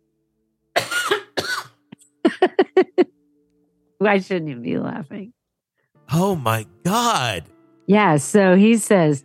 Why 3.98 4.20
shouldn't 4.20 4.50
you 4.50 4.56
be 4.58 4.78
laughing? 4.78 5.34
oh 6.14 6.36
my 6.36 6.66
God. 6.84 7.46
Yeah. 7.88 8.18
So 8.18 8.56
he 8.58 8.76
says 8.78 9.24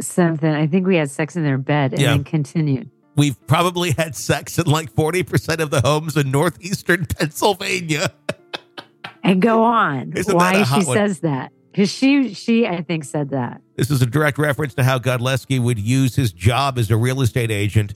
something. 0.00 0.50
I 0.50 0.66
think 0.66 0.84
we 0.86 0.96
had 0.96 1.10
sex 1.10 1.36
in 1.36 1.44
their 1.44 1.58
bed 1.58 1.92
and 1.92 2.02
Yeah. 2.02 2.08
then 2.14 2.24
continued. 2.24 2.90
We've 3.16 3.36
probably 3.46 3.92
had 3.92 4.16
sex 4.16 4.58
in 4.58 4.66
like 4.66 4.92
40% 4.92 5.60
of 5.60 5.70
the 5.70 5.80
homes 5.80 6.16
in 6.16 6.30
northeastern 6.32 7.06
Pennsylvania. 7.18 8.12
And 9.22 9.40
go 9.40 9.62
on. 9.62 10.12
Isn't 10.16 10.34
Why 10.34 10.64
she 10.64 10.84
one? 10.84 10.96
says 10.96 11.20
that. 11.20 11.52
Because 11.70 11.90
she 11.92 12.34
she 12.34 12.66
I 12.66 12.82
think 12.82 13.04
said 13.04 13.30
that. 13.30 13.60
This 13.76 13.90
is 13.90 14.02
a 14.02 14.06
direct 14.06 14.38
reference 14.38 14.74
to 14.74 14.82
how 14.82 14.98
Godlewski 14.98 15.60
would 15.60 15.78
use 15.78 16.16
his 16.16 16.32
job 16.32 16.78
as 16.78 16.90
a 16.90 16.96
real 16.96 17.20
estate 17.20 17.50
agent 17.52 17.94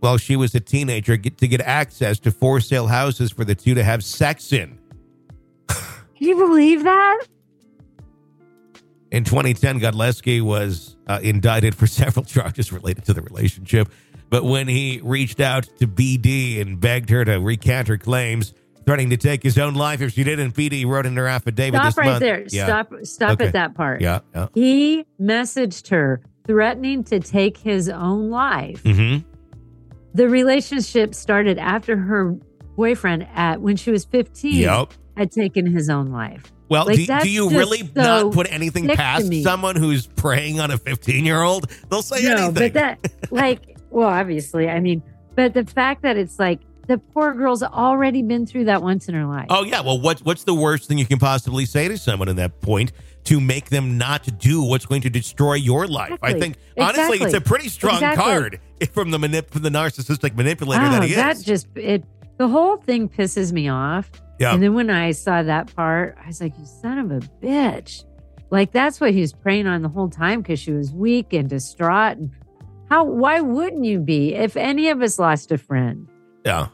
while 0.00 0.16
she 0.16 0.36
was 0.36 0.54
a 0.54 0.60
teenager 0.60 1.16
get, 1.16 1.38
to 1.38 1.48
get 1.48 1.60
access 1.60 2.18
to 2.20 2.30
for 2.30 2.60
sale 2.60 2.86
houses 2.86 3.30
for 3.32 3.44
the 3.44 3.54
two 3.54 3.74
to 3.74 3.82
have 3.84 4.04
sex 4.04 4.52
in. 4.52 4.78
Can 5.68 6.26
you 6.26 6.36
believe 6.36 6.84
that? 6.84 7.24
In 9.10 9.24
2010, 9.24 9.80
Godlewski 9.80 10.42
was 10.42 10.96
uh, 11.06 11.18
indicted 11.22 11.74
for 11.74 11.86
several 12.00 12.24
charges 12.24 12.72
related 12.72 13.04
to 13.06 13.14
the 13.14 13.22
relationship. 13.22 13.88
But 14.30 14.44
when 14.44 14.68
he 14.68 15.00
reached 15.02 15.40
out 15.40 15.64
to 15.78 15.86
BD 15.88 16.60
and 16.60 16.78
begged 16.78 17.08
her 17.10 17.24
to 17.24 17.36
recant 17.40 17.88
her 17.88 17.96
claims, 17.96 18.52
threatening 18.84 19.08
to 19.10 19.16
take 19.16 19.42
his 19.42 19.56
own 19.58 19.74
life 19.74 20.02
if 20.02 20.12
she 20.12 20.24
didn't, 20.24 20.54
BD 20.54 20.84
wrote 20.86 21.06
in 21.06 21.16
her 21.16 21.26
affidavit 21.26 21.74
Stop 21.80 21.86
this 21.86 21.96
right 21.96 22.06
month. 22.06 22.20
there. 22.20 22.44
Yeah. 22.50 22.64
Stop 22.66 22.92
stop 23.04 23.30
Okay. 23.32 23.46
at 23.46 23.52
that 23.54 23.74
part. 23.74 24.02
Yeah. 24.02 24.20
yeah. 24.34 24.48
He 24.54 25.06
messaged 25.20 25.88
her 25.88 26.20
threatening 26.46 27.04
to 27.04 27.20
take 27.20 27.56
his 27.56 27.88
own 27.88 28.28
life. 28.28 28.82
Mm-hmm. 28.82 29.26
The 30.18 30.28
relationship 30.28 31.14
started 31.14 31.58
after 31.58 31.96
her 31.96 32.34
boyfriend 32.74 33.28
at 33.36 33.60
when 33.60 33.76
she 33.76 33.92
was 33.92 34.04
15 34.04 34.52
Yep. 34.54 34.92
had 35.16 35.30
taken 35.30 35.64
his 35.64 35.88
own 35.88 36.06
life. 36.08 36.52
Well, 36.68 36.86
Like, 36.86 36.96
do, 36.96 37.20
do 37.20 37.30
you 37.30 37.50
really 37.50 37.78
so 37.78 37.90
not 37.94 38.32
put 38.32 38.50
anything 38.52 38.88
past 38.88 39.32
someone 39.44 39.76
who's 39.76 40.08
preying 40.08 40.58
on 40.58 40.72
a 40.72 40.76
15 40.76 41.24
year 41.24 41.40
old? 41.40 41.70
They'll 41.88 42.02
say 42.02 42.22
no, 42.22 42.48
anything. 42.48 42.54
but 42.54 42.72
that 42.74 43.12
like 43.30 43.76
well, 43.90 44.08
obviously, 44.08 44.68
I 44.68 44.80
mean, 44.80 45.04
but 45.36 45.54
the 45.54 45.64
fact 45.64 46.02
that 46.02 46.16
it's 46.16 46.40
like 46.40 46.58
the 46.88 46.98
poor 46.98 47.32
girl's 47.34 47.62
already 47.62 48.22
been 48.22 48.44
through 48.44 48.64
that 48.64 48.82
once 48.82 49.08
in 49.08 49.14
her 49.14 49.24
life. 49.24 49.46
oh, 49.50 49.62
yeah. 49.62 49.82
Well, 49.82 50.00
what, 50.00 50.20
what's 50.20 50.44
the 50.44 50.54
worst 50.54 50.88
thing 50.88 50.98
you 50.98 51.06
can 51.06 51.18
possibly 51.18 51.64
say 51.64 51.86
to 51.86 51.96
someone 51.98 52.28
in 52.28 52.36
that 52.36 52.60
point 52.60 52.90
to 53.28 53.40
make 53.40 53.68
them 53.70 53.98
not 53.98 54.38
do 54.38 54.62
what's 54.62 54.86
going 54.86 55.02
to 55.02 55.10
destroy 55.10 55.54
your 55.54 55.86
life? 55.86 56.18
I 56.22 56.32
think, 56.32 56.56
honestly, 56.78 57.18
it's 57.18 57.34
a 57.34 57.40
pretty 57.40 57.68
strong 57.68 57.94
Exactly. 57.94 58.24
card 58.24 58.60
from 58.92 59.10
the, 59.10 59.18
manip- 59.18 59.50
from 59.50 59.62
the 59.62 59.70
narcissistic 59.70 60.34
manipulator 60.34 60.82
Oh, 60.82 60.90
that 60.90 61.02
ah, 61.02 61.06
he 61.06 61.14
that 61.14 61.36
is. 61.36 61.44
just 61.44 61.66
it 61.76 62.04
the 62.38 62.48
whole 62.48 62.76
thing 62.76 63.08
pisses 63.08 63.52
me 63.52 63.68
off. 63.68 64.10
Yeah. 64.38 64.54
And 64.54 64.62
then 64.62 64.72
when 64.72 64.88
I 64.88 65.10
saw 65.10 65.42
that 65.42 65.74
part, 65.74 66.16
I 66.22 66.28
was 66.28 66.40
like, 66.40 66.56
you 66.58 66.64
son 66.64 66.98
of 66.98 67.10
a 67.10 67.20
bitch. 67.44 68.04
Like 68.50 68.72
that's 68.72 69.00
what 69.00 69.12
he 69.12 69.20
was 69.20 69.32
preying 69.32 69.66
on 69.66 69.82
the 69.82 69.88
whole 69.88 70.08
time 70.08 70.40
because 70.40 70.58
she 70.58 70.72
was 70.72 70.92
weak 70.92 71.32
and 71.32 71.50
distraught. 71.50 72.16
And 72.16 72.30
how 72.88 73.04
why 73.04 73.40
wouldn't 73.40 73.84
you 73.84 73.98
be 73.98 74.34
if 74.34 74.56
any 74.56 74.88
of 74.88 75.02
us 75.02 75.18
lost 75.18 75.52
a 75.52 75.58
friend 75.58 76.08
yeah. 76.46 76.68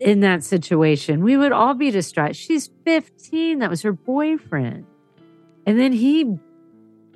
in 0.00 0.20
that 0.20 0.44
situation? 0.44 1.22
We 1.22 1.38
would 1.38 1.52
all 1.52 1.74
be 1.74 1.90
distraught. 1.90 2.36
She's 2.36 2.68
15. 2.84 3.60
That 3.60 3.70
was 3.70 3.82
her 3.82 3.92
boyfriend. 3.92 4.84
And 5.68 5.78
then 5.78 5.92
he 5.92 6.24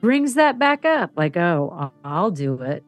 brings 0.03 0.35
that 0.35 0.59
back 0.59 0.85
up, 0.85 1.12
like, 1.17 1.38
oh, 1.38 1.91
I'll- 2.05 2.31
do 2.31 2.61
it. 2.61 2.85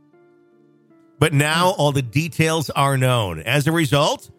But 1.18 1.32
now 1.32 1.70
all 1.78 1.90
the 1.90 2.02
details 2.02 2.68
are 2.68 2.98
known. 2.98 3.40
As 3.40 3.66
a 3.66 3.72
result, 3.72 4.30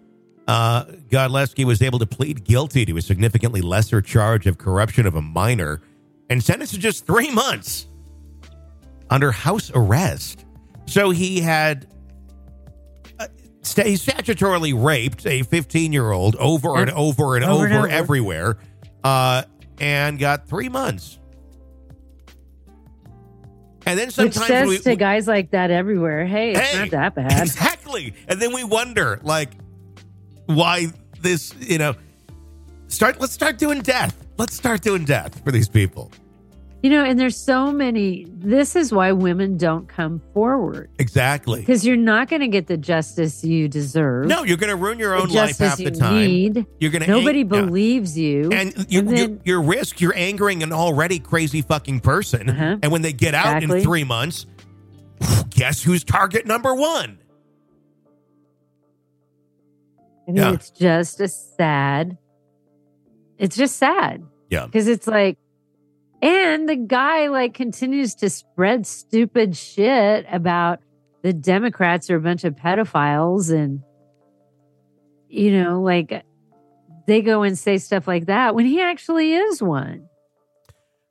uh, 0.47 0.83
Godlewski 1.09 1.65
was 1.65 1.81
able 1.81 1.97
to 1.97 2.05
plead 2.05 2.43
guilty 2.43 2.85
to 2.85 2.95
a 2.97 3.01
significantly 3.01 3.61
lesser 3.61 4.01
charge 4.03 4.45
of 4.45 4.59
corruption 4.59 5.07
of 5.07 5.15
a 5.15 5.21
minor 5.21 5.81
and 6.29 6.43
sentenced 6.43 6.75
to 6.75 6.79
just 6.79 7.07
three 7.07 7.31
months 7.31 7.87
under 9.09 9.31
house 9.31 9.71
arrest. 9.73 10.45
So 10.85 11.09
he 11.09 11.39
had 11.41 11.87
uh, 13.19 13.25
sta- 13.63 13.85
he 13.85 13.93
statutorily 13.95 14.79
raped 14.79 15.25
a 15.25 15.41
15 15.41 15.91
year 15.91 16.11
old 16.11 16.35
over 16.35 16.77
and 16.77 16.91
over 16.91 17.35
and 17.35 17.43
Over 17.45 17.53
over, 17.55 17.65
and 17.65 17.73
over. 17.77 17.87
everywhere 17.87 18.57
uh, 19.03 19.43
and 19.79 20.19
got 20.19 20.47
three 20.47 20.69
months. 20.69 21.19
And 23.85 23.99
then 23.99 24.09
sometimes 24.09 24.37
Which 24.39 24.47
says 24.47 24.67
we, 24.67 24.77
to 24.79 24.95
guys 24.95 25.27
like 25.27 25.51
that 25.51 25.69
everywhere, 25.69 26.25
hey, 26.25 26.51
it's 26.53 26.59
Hey, 26.59 26.79
not 26.79 26.91
that 26.91 27.15
bad. 27.15 27.31
Exactly. 27.41 28.15
And 28.27 28.41
then 28.41 28.53
we 28.53 28.63
wonder, 28.63 29.19
like, 29.21 29.51
why 30.47 30.87
this, 31.21 31.53
you 31.59 31.77
know, 31.77 31.93
start, 32.87 33.21
let's 33.21 33.33
start 33.33 33.59
doing 33.59 33.81
death. 33.81 34.25
Let's 34.37 34.55
start 34.55 34.81
doing 34.81 35.05
death 35.05 35.43
for 35.43 35.51
these 35.51 35.69
people. 35.69 36.11
You 36.85 36.91
know, 36.91 37.03
and 37.03 37.19
there's 37.19 37.35
so 37.35 37.71
many. 37.71 38.27
This 38.29 38.75
is 38.75 38.93
why 38.93 39.11
women 39.11 39.57
don't 39.57 39.87
come 39.87 40.21
forward 40.35 40.91
Exactly. 40.99 41.61
because 41.61 41.83
you're 41.83 41.97
not 41.97 42.29
going 42.29 42.41
to 42.41 42.47
get 42.47 42.67
the 42.67 42.77
justice 42.77 43.43
you 43.43 43.67
deserve. 43.67 44.27
No, 44.27 44.43
you're 44.43 44.55
going 44.57 44.69
to 44.69 44.75
ruin 44.75 44.99
your 44.99 45.15
own 45.15 45.29
life 45.29 45.57
half 45.57 45.79
the 45.79 45.89
time. 45.89 46.27
need. 46.27 46.67
You're 46.79 46.91
going 46.91 47.01
to 47.01 47.09
Nobody 47.09 47.41
believes 47.41 48.15
you. 48.15 48.51
And 48.51 48.71
you, 48.87 48.99
And 48.99 49.09
you, 49.09 49.15
then- 49.15 49.41
your 49.45 49.63
risk, 49.63 49.99
you're 49.99 50.13
angering 50.15 50.61
an 50.61 50.71
already 50.71 51.17
crazy 51.17 51.63
fucking 51.63 52.01
person. 52.01 52.51
Uh-huh. 52.51 52.77
And 52.83 52.91
when 52.91 53.01
they 53.01 53.13
get 53.13 53.33
out 53.33 53.55
Exactly. 53.63 53.79
in 53.79 53.83
three 53.83 54.03
months, 54.03 54.45
guess 55.49 55.81
who's 55.81 56.03
target 56.03 56.45
number 56.45 56.75
one? 56.75 57.17
I 60.27 60.31
mean, 60.31 60.35
Yeah. 60.37 60.53
it's 60.53 60.69
just 60.69 61.19
a 61.19 61.27
sad. 61.29 62.19
It's 63.39 63.55
just 63.55 63.77
sad. 63.77 64.23
Yeah. 64.51 64.67
Because 64.67 64.87
it's 64.87 65.07
like, 65.07 65.39
and 66.25 66.67
the 66.67 66.75
guy 66.75 67.27
like 67.27 67.53
continues 67.53 68.15
to 68.15 68.31
spread 68.31 68.87
stupid 68.87 69.55
shit 69.55 70.25
about 70.31 70.79
the 71.21 71.33
Democrats 71.33 72.09
are 72.09 72.15
a 72.15 72.21
bunch 72.21 72.43
of 72.43 72.55
pedophiles 72.55 73.53
and, 73.53 73.81
you 75.29 75.51
know, 75.51 75.81
like 75.81 76.23
they 77.05 77.21
go 77.21 77.43
and 77.43 77.55
say 77.55 77.77
stuff 77.77 78.07
like 78.07 78.25
that 78.25 78.55
when 78.55 78.65
he 78.65 78.81
actually 78.81 79.33
is 79.33 79.61
one. 79.61 80.09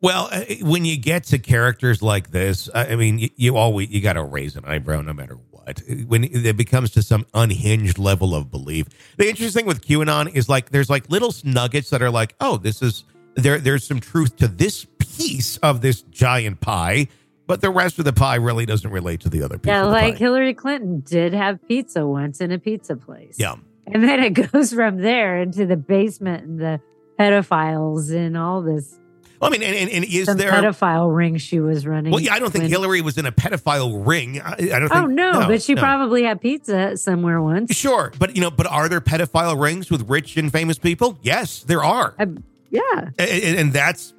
Well, 0.00 0.28
uh, 0.32 0.42
when 0.62 0.84
you 0.84 0.98
get 0.98 1.24
to 1.24 1.38
characters 1.38 2.02
like 2.02 2.32
this, 2.32 2.68
I 2.74 2.96
mean, 2.96 3.20
you, 3.20 3.30
you 3.36 3.56
always 3.56 3.90
you 3.90 4.00
got 4.00 4.14
to 4.14 4.24
raise 4.24 4.56
an 4.56 4.64
eyebrow 4.64 5.00
no 5.00 5.12
matter 5.12 5.38
what. 5.50 5.80
When 6.08 6.24
it 6.24 6.56
becomes 6.56 6.90
to 6.90 7.02
some 7.02 7.24
unhinged 7.32 7.98
level 7.98 8.34
of 8.34 8.50
belief, 8.50 8.88
the 9.16 9.28
interesting 9.28 9.60
thing 9.60 9.66
with 9.66 9.86
QAnon 9.86 10.34
is 10.34 10.48
like 10.48 10.70
there's 10.70 10.90
like 10.90 11.08
little 11.08 11.32
nuggets 11.44 11.90
that 11.90 12.02
are 12.02 12.10
like, 12.10 12.34
oh, 12.40 12.56
this 12.56 12.82
is 12.82 13.04
there. 13.36 13.58
There's 13.58 13.86
some 13.86 14.00
truth 14.00 14.36
to 14.36 14.48
this 14.48 14.84
piece 15.16 15.56
of 15.58 15.80
this 15.80 16.02
giant 16.02 16.60
pie, 16.60 17.08
but 17.46 17.60
the 17.60 17.70
rest 17.70 17.98
of 17.98 18.04
the 18.04 18.12
pie 18.12 18.36
really 18.36 18.66
doesn't 18.66 18.90
relate 18.90 19.20
to 19.20 19.28
the 19.28 19.42
other 19.42 19.58
piece. 19.58 19.70
Yeah, 19.70 19.84
like 19.84 20.14
pie. 20.14 20.18
Hillary 20.18 20.54
Clinton 20.54 21.00
did 21.00 21.34
have 21.34 21.66
pizza 21.68 22.06
once 22.06 22.40
in 22.40 22.52
a 22.52 22.58
pizza 22.58 22.96
place. 22.96 23.36
yeah. 23.38 23.56
And 23.86 24.02
then 24.02 24.20
it 24.22 24.30
goes 24.52 24.72
from 24.72 24.96
there 24.96 25.42
into 25.42 25.66
the 25.66 25.76
basement 25.76 26.44
and 26.44 26.58
the 26.58 26.80
pedophiles 27.18 28.14
and 28.14 28.36
all 28.36 28.62
this 28.62 28.98
I 29.44 29.50
mean, 29.50 29.62
and, 29.62 29.76
and, 29.76 29.90
and 29.90 30.04
is 30.04 30.26
there? 30.26 30.52
pedophile 30.52 31.14
ring 31.14 31.36
she 31.36 31.60
was 31.60 31.86
running. 31.86 32.10
Well, 32.10 32.20
yeah, 32.20 32.34
I 32.34 32.38
don't 32.38 32.50
think 32.50 32.62
when- 32.62 32.70
Hillary 32.70 33.00
was 33.02 33.18
in 33.18 33.26
a 33.26 33.32
pedophile 33.32 34.06
ring. 34.06 34.40
I, 34.40 34.52
I 34.52 34.56
don't. 34.78 34.84
Oh 34.84 35.00
think, 35.02 35.10
no, 35.10 35.46
but 35.46 35.62
she 35.62 35.74
no. 35.74 35.82
probably 35.82 36.22
had 36.24 36.40
pizza 36.40 36.96
somewhere 36.96 37.42
once. 37.42 37.74
Sure, 37.74 38.12
but 38.18 38.34
you 38.36 38.40
know, 38.40 38.50
but 38.50 38.66
are 38.66 38.88
there 38.88 39.00
pedophile 39.00 39.60
rings 39.60 39.90
with 39.90 40.08
rich 40.08 40.36
and 40.36 40.50
famous 40.50 40.78
people? 40.78 41.18
Yes, 41.22 41.62
there 41.62 41.84
are, 41.84 42.14
I, 42.18 42.26
yeah, 42.70 43.10
and 43.18 43.58
and 43.58 43.72
that's 43.72 44.13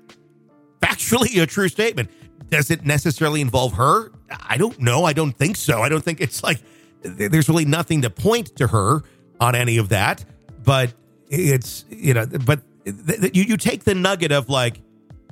factually 0.85 1.41
a 1.41 1.45
true 1.45 1.69
statement. 1.69 2.09
Does 2.49 2.69
it 2.71 2.85
necessarily 2.85 3.41
involve 3.41 3.73
her? 3.73 4.11
I 4.47 4.57
don't 4.57 4.79
know. 4.79 5.03
I 5.03 5.13
don't 5.13 5.35
think 5.35 5.55
so. 5.55 5.81
I 5.81 5.89
don't 5.89 6.03
think 6.03 6.21
it's 6.21 6.43
like 6.43 6.59
there's 7.01 7.49
really 7.49 7.65
nothing 7.65 8.01
to 8.03 8.09
point 8.09 8.55
to 8.57 8.67
her 8.67 9.01
on 9.39 9.55
any 9.55 9.77
of 9.77 9.89
that. 9.89 10.23
But 10.63 10.93
it's 11.29 11.85
you 11.89 12.13
know, 12.13 12.25
but 12.25 12.61
th- 12.85 13.19
th- 13.21 13.35
you 13.35 13.43
you 13.43 13.57
take 13.57 13.83
the 13.83 13.95
nugget 13.95 14.31
of 14.31 14.49
like 14.49 14.81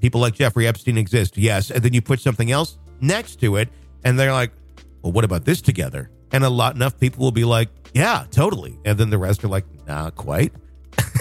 people 0.01 0.21
like 0.21 0.35
Jeffrey 0.35 0.67
Epstein 0.67 0.97
exist, 0.97 1.37
yes, 1.37 1.71
and 1.71 1.83
then 1.83 1.93
you 1.93 2.01
put 2.01 2.19
something 2.19 2.51
else 2.51 2.77
next 3.01 3.39
to 3.41 3.55
it, 3.57 3.69
and 4.03 4.19
they're 4.19 4.33
like, 4.33 4.51
well, 5.01 5.11
what 5.11 5.23
about 5.23 5.45
this 5.45 5.61
together? 5.61 6.09
And 6.31 6.43
a 6.43 6.49
lot 6.49 6.75
enough 6.75 6.99
people 6.99 7.23
will 7.23 7.31
be 7.31 7.45
like, 7.45 7.69
yeah, 7.93 8.25
totally, 8.31 8.77
and 8.85 8.97
then 8.97 9.09
the 9.09 9.17
rest 9.17 9.43
are 9.43 9.47
like, 9.47 9.65
not 9.87 10.15
quite, 10.15 10.51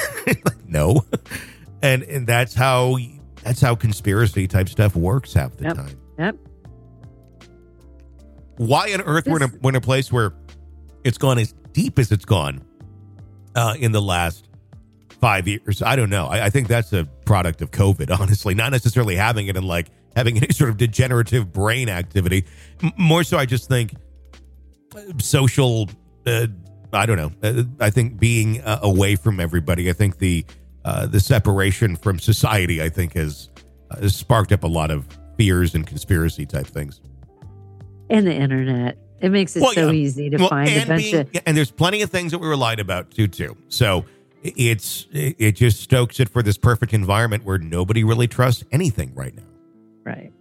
no, 0.67 1.05
and 1.83 2.03
and 2.03 2.27
that's 2.27 2.55
how 2.55 2.97
that's 3.43 3.61
how 3.61 3.75
conspiracy 3.75 4.47
type 4.49 4.69
stuff 4.69 4.95
works 4.97 5.33
half 5.35 5.57
the 5.57 5.65
Yep. 5.65 5.77
time. 5.77 5.99
yep. 6.19 6.37
Why 8.57 8.93
on 8.93 9.01
earth 9.03 9.27
we're 9.27 9.39
in 9.39 9.43
a, 9.43 9.53
we're 9.61 9.71
in 9.71 9.77
a 9.77 9.81
place 9.81 10.13
where 10.13 10.33
it's 11.05 11.19
gone 11.19 11.39
as 11.39 11.55
deep 11.73 11.99
as 11.99 12.13
it's 12.13 12.25
gone 12.25 12.63
uh, 13.55 13.75
in 13.79 13.93
the 13.93 14.03
last 14.03 14.49
five 15.21 15.49
years. 15.49 15.83
I 15.83 15.97
don't 15.97 16.11
know. 16.11 16.27
I, 16.27 16.47
I 16.47 16.51
think 16.51 16.69
that's 16.69 16.93
a 16.93 17.05
product 17.25 17.63
of 17.63 17.71
COVID, 17.71 18.17
honestly, 18.21 18.55
not 18.55 18.73
necessarily 18.73 19.17
having 19.17 19.47
it 19.49 19.57
and 19.57 19.67
like 19.67 19.89
having 20.15 20.37
any 20.37 20.49
sort 20.53 20.71
of 20.71 20.77
degenerative 20.77 21.53
brain 21.53 21.89
activity. 21.89 22.45
M- 22.83 22.93
more 22.99 23.25
so, 23.25 23.39
I 23.39 23.47
just 23.47 23.69
think 23.69 23.95
uh, 24.95 25.01
social. 25.19 25.89
Uh, 26.27 26.47
I 26.93 27.07
don't 27.07 27.17
know. 27.17 27.33
Uh, 27.43 27.65
I 27.81 27.89
think 27.91 28.21
being 28.21 28.61
uh, 28.61 28.81
away 28.83 29.17
from 29.17 29.41
everybody. 29.41 29.89
I 29.89 29.95
think 29.95 30.19
the 30.19 30.45
uh, 30.85 31.07
the 31.07 31.21
separation 31.21 31.97
from 31.97 32.19
society. 32.19 32.83
I 32.83 32.89
think 32.89 33.15
has, 33.15 33.49
uh, 33.91 34.01
has 34.01 34.15
sparked 34.17 34.53
up 34.53 34.65
a 34.65 34.69
lot 34.69 34.91
of 34.91 35.07
fears 35.37 35.75
and 35.75 35.87
conspiracy 35.87 36.47
type 36.47 36.67
things. 36.67 37.01
And 38.11 38.27
the 38.27 38.35
internet. 38.35 38.99
It 39.21 39.31
makes 39.31 39.55
it 39.57 39.61
Well, 39.63 39.73
so 39.73 39.87
yeah. 39.87 39.93
easy 39.93 40.31
to 40.31 40.37
Well, 40.37 40.49
find 40.49 40.69
a 40.69 40.73
and 40.73 40.89
bunch 40.89 41.03
being- 41.03 41.15
of 41.21 41.31
and 41.47 41.57
there's 41.57 41.71
plenty 41.71 42.03
of 42.03 42.11
things 42.11 42.33
that 42.33 42.39
we 42.41 42.49
were 42.49 42.57
lied 42.57 42.81
about 42.81 43.13
too 43.13 43.29
too 43.29 43.57
so 43.69 44.05
it's 44.43 45.07
it 45.13 45.53
just 45.53 45.79
stokes 45.81 46.19
it 46.19 46.29
for 46.29 46.43
this 46.43 46.59
perfect 46.59 46.93
environment 46.93 47.45
where 47.45 47.57
nobody 47.59 48.03
really 48.03 48.27
trusts 48.27 48.65
anything 48.73 49.15
right 49.15 49.33
now 49.37 49.45
right. 50.05 50.33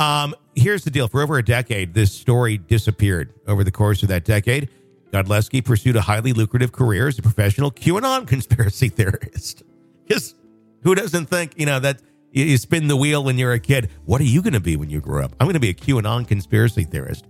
um 0.00 0.34
here's 0.56 0.82
the 0.82 0.90
deal 0.90 1.06
for 1.06 1.22
over 1.22 1.38
a 1.38 1.44
decade 1.44 1.94
this 1.94 2.10
story 2.12 2.58
disappeared 2.58 3.32
over 3.46 3.62
the 3.62 3.70
course 3.70 4.02
of 4.02 4.08
that 4.08 4.24
decade 4.24 4.68
Godlewski 5.12 5.64
pursued 5.64 5.96
a 5.96 6.00
highly 6.00 6.32
lucrative 6.32 6.72
career 6.72 7.08
as 7.08 7.18
a 7.18 7.22
professional 7.22 7.70
qanon 7.70 8.26
conspiracy 8.26 8.88
theorist 8.88 9.62
just 10.08 10.36
who 10.82 10.94
doesn't 10.94 11.26
think 11.26 11.52
you 11.56 11.66
know 11.66 11.78
that 11.78 12.00
you, 12.32 12.44
you 12.44 12.56
spin 12.56 12.88
the 12.88 12.96
wheel 12.96 13.22
when 13.22 13.38
you're 13.38 13.52
a 13.52 13.60
kid 13.60 13.90
what 14.04 14.20
are 14.20 14.24
you 14.24 14.42
going 14.42 14.52
to 14.52 14.60
be 14.60 14.76
when 14.76 14.90
you 14.90 15.00
grow 15.00 15.24
up 15.24 15.34
i'm 15.38 15.46
going 15.46 15.54
to 15.54 15.60
be 15.60 15.68
a 15.68 15.74
qanon 15.74 16.26
conspiracy 16.26 16.84
theorist 16.84 17.26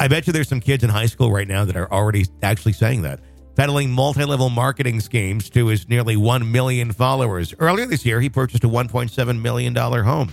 I 0.00 0.06
bet 0.06 0.26
you 0.26 0.32
there's 0.32 0.48
some 0.48 0.60
kids 0.60 0.84
in 0.84 0.90
high 0.90 1.06
school 1.06 1.32
right 1.32 1.48
now 1.48 1.64
that 1.64 1.76
are 1.76 1.92
already 1.92 2.26
actually 2.42 2.72
saying 2.72 3.02
that. 3.02 3.20
Peddling 3.56 3.90
multi 3.90 4.24
level 4.24 4.48
marketing 4.48 5.00
schemes 5.00 5.50
to 5.50 5.66
his 5.66 5.88
nearly 5.88 6.16
1 6.16 6.50
million 6.50 6.92
followers. 6.92 7.52
Earlier 7.58 7.86
this 7.86 8.06
year, 8.06 8.20
he 8.20 8.28
purchased 8.28 8.62
a 8.62 8.68
$1.7 8.68 9.40
million 9.40 9.74
home. 9.74 10.30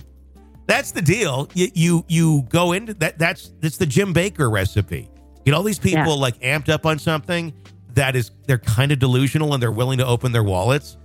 That's 0.66 0.92
the 0.92 1.02
deal. 1.02 1.48
You, 1.54 1.68
you, 1.74 2.04
you 2.06 2.42
go 2.48 2.72
into 2.72 2.94
that. 2.94 3.18
That's, 3.18 3.52
that's 3.60 3.76
the 3.76 3.86
Jim 3.86 4.14
Bakker 4.14 4.50
recipe. 4.50 5.08
Get 5.46 5.54
all 5.54 5.62
these 5.62 5.78
people 5.78 6.14
Yeah. 6.16 6.20
like 6.20 6.38
amped 6.40 6.68
up 6.68 6.84
on 6.84 6.98
something 6.98 7.54
that 7.94 8.14
is, 8.16 8.32
they're 8.46 8.58
kind 8.58 8.90
of 8.92 8.98
delusional 8.98 9.54
and 9.54 9.62
they're 9.62 9.70
willing 9.72 9.98
to 9.98 10.06
open 10.06 10.32
their 10.32 10.42
wallets 10.42 10.98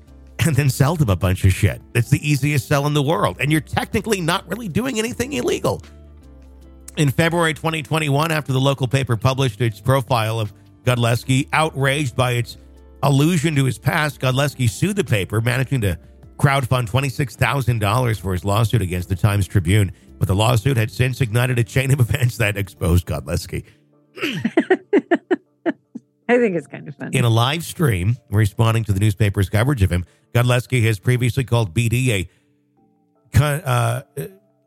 and 0.45 0.55
then 0.55 0.67
sell 0.69 0.95
them 0.95 1.09
a 1.09 1.15
bunch 1.15 1.45
of 1.45 1.53
shit. 1.53 1.79
It's 1.93 2.09
the 2.09 2.27
easiest 2.27 2.67
sell 2.67 2.87
in 2.87 2.93
the 2.95 3.03
world. 3.03 3.37
And 3.39 3.51
you're 3.51 3.61
technically 3.61 4.19
not 4.19 4.49
really 4.49 4.67
doing 4.67 4.97
anything 4.97 5.33
illegal. 5.33 5.81
In 6.97 7.11
February 7.11 7.53
2021, 7.53 8.31
after 8.31 8.51
the 8.51 8.59
local 8.59 8.87
paper 8.87 9.15
published 9.15 9.61
its 9.61 9.79
profile 9.79 10.39
of 10.39 10.51
Godlewski, 10.83 11.47
outraged 11.53 12.15
by 12.15 12.31
its 12.31 12.57
allusion 13.03 13.55
to 13.55 13.65
his 13.65 13.77
past, 13.77 14.19
Godlewski 14.19 14.67
sued 14.67 14.95
the 14.95 15.03
paper, 15.03 15.39
managing 15.39 15.81
to 15.81 15.99
crowdfund 16.37 16.89
$26,000 16.89 18.19
for 18.19 18.33
his 18.33 18.43
lawsuit 18.43 18.81
against 18.81 19.07
the 19.07 19.15
Times 19.15 19.47
Tribune. 19.47 19.91
But 20.17 20.27
the 20.27 20.35
lawsuit 20.35 20.77
had 20.77 20.89
since 20.91 21.21
ignited 21.21 21.59
a 21.59 21.63
chain 21.63 21.91
of 21.91 21.99
events 21.99 22.37
that 22.37 22.57
exposed 22.57 23.05
Godlewski. 23.05 23.63
I 26.29 26.37
think 26.37 26.55
it's 26.55 26.67
kind 26.67 26.87
of 26.87 26.95
funny. 26.95 27.17
In 27.17 27.25
a 27.25 27.29
live 27.29 27.63
stream 27.63 28.17
responding 28.29 28.85
to 28.85 28.93
the 28.93 28.99
newspaper's 28.99 29.49
coverage 29.49 29.83
of 29.83 29.91
him, 29.91 30.05
Godlewski 30.33 30.83
has 30.83 30.97
previously 30.97 31.43
called 31.43 31.73
BD 31.73 32.07
a 32.09 32.29
con- 33.33 33.61
uh, 33.61 34.03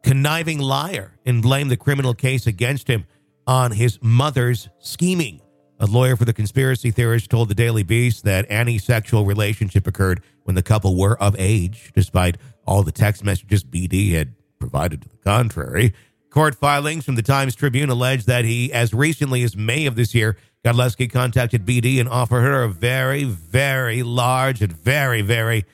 conniving 0.02 0.58
liar 0.58 1.12
and 1.24 1.42
blamed 1.42 1.70
the 1.70 1.76
criminal 1.76 2.12
case 2.14 2.46
against 2.46 2.88
him 2.88 3.06
on 3.46 3.72
his 3.72 3.98
mother's 4.02 4.68
scheming. 4.78 5.40
A 5.80 5.86
lawyer 5.86 6.16
for 6.16 6.24
the 6.24 6.32
conspiracy 6.32 6.90
theorist 6.90 7.30
told 7.30 7.48
the 7.48 7.54
Daily 7.54 7.82
Beast 7.82 8.24
that 8.24 8.46
any 8.48 8.78
sexual 8.78 9.24
relationship 9.24 9.86
occurred 9.86 10.22
when 10.44 10.54
the 10.54 10.62
couple 10.62 10.96
were 10.96 11.20
of 11.20 11.34
age, 11.38 11.90
despite 11.94 12.36
all 12.66 12.82
the 12.82 12.92
text 12.92 13.24
messages 13.24 13.64
BD 13.64 14.12
had 14.12 14.34
provided 14.58 15.02
to 15.02 15.08
the 15.08 15.16
contrary. 15.16 15.94
Court 16.34 16.56
filings 16.56 17.04
from 17.04 17.14
the 17.14 17.22
Times 17.22 17.54
Tribune 17.54 17.90
allege 17.90 18.24
that 18.24 18.44
he, 18.44 18.72
as 18.72 18.92
recently 18.92 19.44
as 19.44 19.56
May 19.56 19.86
of 19.86 19.94
this 19.94 20.16
year, 20.16 20.36
Godlewski 20.64 21.08
contacted 21.08 21.64
BD 21.64 22.00
and 22.00 22.08
offered 22.08 22.40
her 22.40 22.64
a 22.64 22.68
very, 22.68 23.22
very 23.22 24.02
large 24.02 24.60
and 24.60 24.72
very, 24.72 25.22
very 25.22 25.64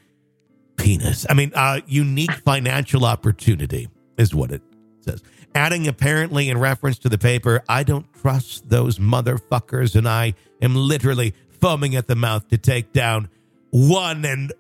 penis. 0.77 1.25
I 1.31 1.33
mean, 1.33 1.53
uh, 1.55 1.81
unique 1.87 2.35
financial 2.45 3.07
opportunity 3.07 3.89
is 4.19 4.35
what 4.35 4.53
it 4.53 4.61
says. 5.01 5.23
Adding 5.55 5.89
apparently 5.89 6.51
in 6.51 6.59
reference 6.59 6.99
to 6.99 7.09
the 7.09 7.17
paper, 7.17 7.63
I 7.67 7.83
don't 7.83 8.13
trust 8.13 8.69
those 8.69 8.99
motherfuckers, 8.99 9.97
and 9.97 10.07
I 10.07 10.35
am 10.61 10.75
literally 10.75 11.33
foaming 11.49 11.97
at 11.97 12.07
the 12.07 12.17
mouth 12.17 12.49
to 12.49 12.59
take 12.59 12.93
down 12.93 13.31
one 13.71 14.27
and 14.27 14.53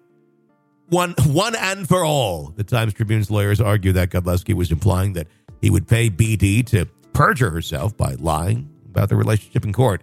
one 0.90 1.14
one 1.26 1.55
and 1.57 1.88
for 1.88 2.05
all. 2.05 2.53
The 2.57 2.64
Times 2.64 2.94
Tribune's 2.94 3.30
lawyers 3.30 3.61
argue 3.61 3.92
that 3.92 4.11
Godlewski 4.11 4.55
was 4.55 4.72
implying 4.72 5.12
that 5.12 5.28
he 5.61 5.70
would 5.70 5.86
pay 5.86 6.11
BD 6.11 6.64
to 6.66 6.86
perjure 7.12 7.50
herself 7.50 7.96
by 7.96 8.14
lying 8.14 8.70
about 8.88 9.08
the 9.08 9.16
relationship 9.16 9.64
in 9.64 9.72
court. 9.72 10.02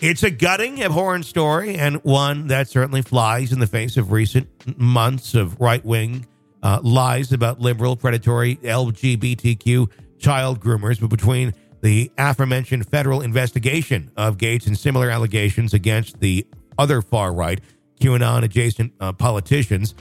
It's 0.00 0.22
a 0.24 0.30
gutting, 0.30 0.82
abhorrent 0.82 1.24
story, 1.26 1.76
and 1.76 2.02
one 2.02 2.48
that 2.48 2.68
certainly 2.68 3.02
flies 3.02 3.52
in 3.52 3.60
the 3.60 3.66
face 3.68 3.96
of 3.96 4.10
recent 4.10 4.48
months 4.76 5.34
of 5.34 5.60
right 5.60 5.84
wing 5.84 6.26
uh, 6.62 6.80
lies 6.82 7.32
about 7.32 7.60
liberal, 7.60 7.96
predatory 7.96 8.56
LGBTQ 8.56 9.88
child 10.18 10.60
groomers. 10.60 11.00
But 11.00 11.10
between 11.10 11.54
the 11.82 12.10
aforementioned 12.18 12.88
federal 12.88 13.20
investigation 13.20 14.10
of 14.16 14.38
Gaetz 14.38 14.66
and 14.66 14.78
similar 14.78 15.10
allegations 15.10 15.74
against 15.74 16.20
the 16.20 16.46
other 16.78 17.02
far 17.02 17.32
right 17.32 17.60
QAnon 18.00 18.42
adjacent 18.42 18.92
uh, 18.98 19.12
politicians, 19.12 19.94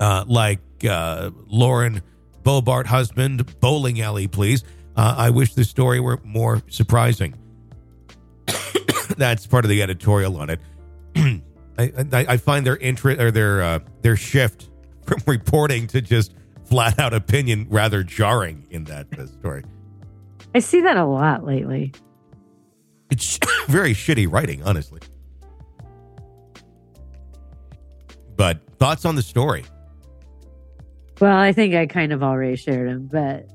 uh, 0.00 0.24
like 0.26 0.60
uh, 0.88 1.30
Lauren 1.46 2.02
Boebert 2.50 2.86
husband, 2.86 3.60
bowling 3.60 4.00
alley, 4.00 4.26
please. 4.26 4.64
Uh, 4.96 5.14
I 5.16 5.30
wish 5.30 5.54
the 5.54 5.62
story 5.62 6.00
were 6.00 6.18
more 6.24 6.60
surprising. 6.68 7.36
That's 9.16 9.46
part 9.46 9.64
of 9.64 9.68
the 9.68 9.82
editorial 9.82 10.36
on 10.36 10.50
it. 10.50 10.60
I, 11.78 11.92
I, 12.12 12.26
I 12.30 12.36
find 12.38 12.66
their 12.66 12.76
interest 12.76 13.20
or 13.20 13.30
their 13.30 13.62
uh, 13.62 13.78
their 14.02 14.16
shift 14.16 14.68
from 15.06 15.22
reporting 15.28 15.86
to 15.88 16.00
just 16.00 16.34
flat 16.64 16.98
out 16.98 17.14
opinion 17.14 17.68
rather 17.70 18.02
jarring 18.02 18.66
in 18.68 18.82
that 18.84 19.06
uh, 19.16 19.26
story. 19.26 19.62
I 20.52 20.58
see 20.58 20.80
that 20.80 20.96
a 20.96 21.04
lot 21.04 21.44
lately. 21.44 21.92
It's 23.10 23.38
very 23.68 23.94
shitty 23.94 24.26
writing, 24.28 24.64
honestly. 24.64 24.98
But 28.34 28.60
thoughts 28.80 29.04
on 29.04 29.14
the 29.14 29.22
story? 29.22 29.64
Well, 31.20 31.36
I 31.36 31.52
think 31.52 31.74
I 31.74 31.86
kind 31.86 32.12
of 32.12 32.22
already 32.22 32.56
shared 32.56 32.88
him, 32.88 33.08
but 33.10 33.46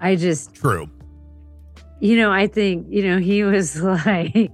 I 0.00 0.14
just, 0.14 0.54
True. 0.54 0.88
you 2.00 2.16
know, 2.16 2.30
I 2.30 2.46
think, 2.46 2.86
you 2.88 3.02
know, 3.02 3.18
he 3.18 3.42
was 3.42 3.80
like, 3.82 4.52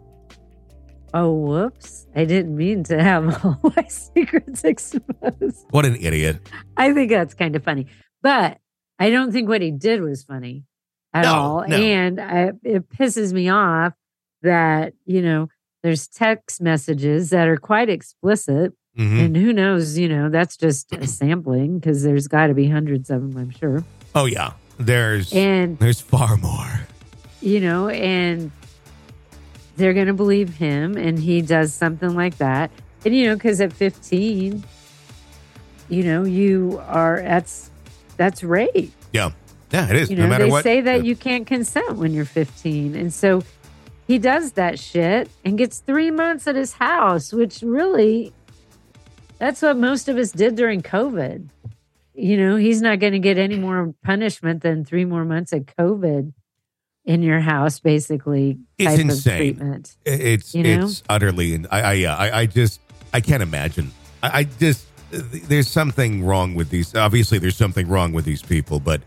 oh, 1.12 1.32
whoops. 1.32 2.06
I 2.16 2.24
didn't 2.24 2.56
mean 2.56 2.84
to 2.84 3.02
have 3.02 3.44
all 3.44 3.60
my 3.76 3.84
secrets 3.88 4.64
exposed. 4.64 5.66
What 5.70 5.84
an 5.84 5.96
idiot. 5.96 6.40
I 6.76 6.92
think 6.94 7.10
that's 7.10 7.34
kind 7.34 7.54
of 7.54 7.62
funny. 7.62 7.86
But 8.22 8.58
I 8.98 9.10
don't 9.10 9.30
think 9.32 9.48
what 9.48 9.60
he 9.60 9.70
did 9.70 10.00
was 10.00 10.22
funny 10.24 10.64
at 11.12 11.24
No, 11.24 11.34
all. 11.34 11.68
no. 11.68 11.76
And 11.76 12.20
I, 12.20 12.52
it 12.62 12.88
pisses 12.88 13.32
me 13.34 13.50
off 13.50 13.92
that, 14.42 14.94
you 15.04 15.20
know, 15.20 15.48
there's 15.82 16.06
text 16.08 16.62
messages 16.62 17.28
that 17.30 17.46
are 17.46 17.58
quite 17.58 17.90
explicit. 17.90 18.72
Mhm. 18.98 19.24
And 19.24 19.36
who 19.36 19.52
knows, 19.52 19.98
you 19.98 20.08
know, 20.08 20.28
that's 20.28 20.56
just 20.56 20.92
a 20.94 21.06
sampling 21.06 21.78
because 21.78 22.02
there's 22.02 22.28
got 22.28 22.46
to 22.48 22.54
be 22.54 22.68
hundreds 22.68 23.10
of 23.10 23.22
them, 23.22 23.36
I'm 23.40 23.50
sure. 23.50 23.84
Oh 24.14 24.26
yeah, 24.26 24.52
there's 24.78 25.32
And, 25.32 25.78
there's 25.78 26.00
far 26.00 26.36
more. 26.36 26.80
you 27.40 27.60
know, 27.60 27.88
and 27.88 28.50
they're 29.76 29.92
going 29.94 30.06
to 30.06 30.14
believe 30.14 30.54
him 30.54 30.96
and 30.96 31.18
he 31.18 31.42
does 31.42 31.74
something 31.74 32.14
like 32.14 32.38
that. 32.38 32.70
And, 33.04 33.14
you 33.14 33.26
know, 33.26 33.34
because 33.34 33.60
at 33.60 33.72
15, 33.72 34.62
you 35.88 36.02
know, 36.04 36.24
you 36.24 36.80
are, 36.86 37.20
that's, 37.20 37.70
that's 38.16 38.42
rape. 38.44 38.92
Yeah, 39.12 39.32
yeah, 39.72 39.90
it 39.90 39.96
is. 39.96 40.10
You 40.10 40.16
no 40.16 40.22
know, 40.22 40.28
matter 40.30 40.44
they 40.44 40.50
what. 40.50 40.62
say 40.62 40.80
that 40.82 41.04
you 41.04 41.16
can't 41.16 41.46
consent 41.46 41.96
when 41.96 42.14
you're 42.14 42.24
15. 42.24 42.94
And 42.94 43.12
so 43.12 43.42
he 44.06 44.18
does 44.18 44.52
that 44.52 44.78
shit 44.78 45.28
and 45.44 45.58
gets 45.58 45.80
three 45.80 46.10
months 46.12 46.46
at 46.46 46.54
his 46.54 46.74
house, 46.74 47.32
which 47.32 47.60
really, 47.62 48.32
that's 49.44 49.60
what 49.60 49.76
most 49.76 50.08
of 50.08 50.16
us 50.16 50.32
did 50.32 50.56
during 50.56 50.80
COVID. 50.80 51.48
You 52.14 52.36
know, 52.38 52.56
he's 52.56 52.80
not 52.80 52.98
going 52.98 53.12
to 53.12 53.18
get 53.18 53.36
any 53.36 53.56
more 53.56 53.92
punishment 54.02 54.62
than 54.62 54.84
three 54.86 55.04
more 55.04 55.24
months 55.26 55.52
of 55.52 55.66
COVID 55.66 56.32
in 57.04 57.22
your 57.22 57.40
house, 57.40 57.78
basically. 57.78 58.58
It's 58.78 58.92
type 58.92 59.00
insane. 59.00 59.32
Of 59.32 59.38
treatment. 59.38 59.96
It's 60.06 60.54
You 60.54 60.62
know? 60.62 60.84
it's 60.86 61.02
utterly 61.10 61.54
and 61.54 61.66
I 61.70 61.80
I 61.80 61.94
I, 62.26 62.38
I 62.40 62.46
just 62.46 62.80
I 63.12 63.20
can't 63.20 63.42
imagine. 63.42 63.90
I, 64.22 64.38
I 64.38 64.44
just 64.44 64.86
there's 65.10 65.68
something 65.68 66.24
wrong 66.24 66.54
with 66.54 66.70
these. 66.70 66.94
Obviously, 66.94 67.38
there's 67.38 67.56
something 67.56 67.86
wrong 67.86 68.12
with 68.14 68.24
these 68.24 68.40
people, 68.42 68.80
but 68.80 69.02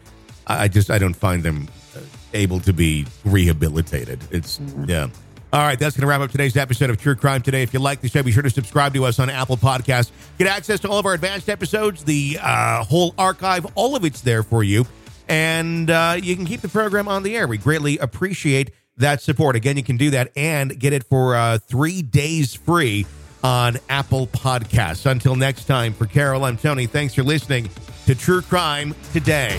I, 0.46 0.66
I 0.66 0.68
just 0.68 0.92
I 0.92 1.00
don't 1.00 1.16
find 1.16 1.42
them 1.42 1.68
uh, 1.96 2.02
able 2.34 2.60
to 2.60 2.74
be 2.74 3.08
rehabilitated. 3.26 4.20
It's 4.30 4.60
Mm-hmm. 4.60 4.86
yeah. 4.88 5.08
All 5.54 5.62
right, 5.62 5.80
that's 5.80 5.96
going 5.96 6.02
to 6.02 6.08
wrap 6.08 6.20
up 6.20 6.30
today's 6.30 6.58
episode 6.58 6.90
of 6.90 6.98
True 7.02 7.16
Crime 7.16 7.42
Today. 7.42 7.64
If 7.64 7.74
you 7.74 7.80
like 7.80 8.02
the 8.02 8.10
show, 8.10 8.22
be 8.22 8.32
sure 8.32 8.44
to 8.44 8.50
subscribe 8.50 8.94
to 8.96 9.06
us 9.06 9.18
on 9.18 9.30
Apple 9.30 9.56
Podcasts. 9.56 10.12
Get 10.38 10.48
access 10.48 10.82
to 10.82 10.90
all 10.90 11.00
of 11.00 11.06
our 11.06 11.14
advanced 11.14 11.48
episodes, 11.48 12.04
the 12.04 12.38
uh, 12.42 12.84
whole 12.84 13.16
archive, 13.18 13.66
all 13.76 13.96
of 13.96 14.04
it's 14.04 14.20
there 14.20 14.44
for 14.44 14.62
you. 14.62 14.86
And 15.30 15.90
uh, 15.90 16.18
you 16.22 16.36
can 16.36 16.46
keep 16.46 16.60
the 16.60 16.68
program 16.68 17.08
on 17.08 17.24
the 17.24 17.38
air. 17.38 17.48
We 17.48 17.58
greatly 17.58 17.98
appreciate 17.98 18.72
that 18.98 19.22
support. 19.22 19.56
Again, 19.56 19.78
you 19.78 19.84
can 19.84 19.96
do 19.96 20.10
that 20.10 20.32
and 20.36 20.78
get 20.78 20.92
it 20.92 21.06
for 21.06 21.36
uh, 21.36 21.60
three 21.60 22.02
days 22.02 22.54
free 22.54 23.06
on 23.42 23.78
Apple 23.88 24.28
Podcasts. 24.28 25.10
Until 25.10 25.38
next 25.38 25.64
time, 25.64 25.94
for 25.94 26.08
Carol, 26.08 26.44
I'm 26.44 26.58
Tony. 26.58 26.88
Thanks 26.88 27.14
for 27.14 27.24
listening 27.24 27.70
to 28.06 28.16
True 28.16 28.42
Crime 28.42 28.94
Today. 29.14 29.58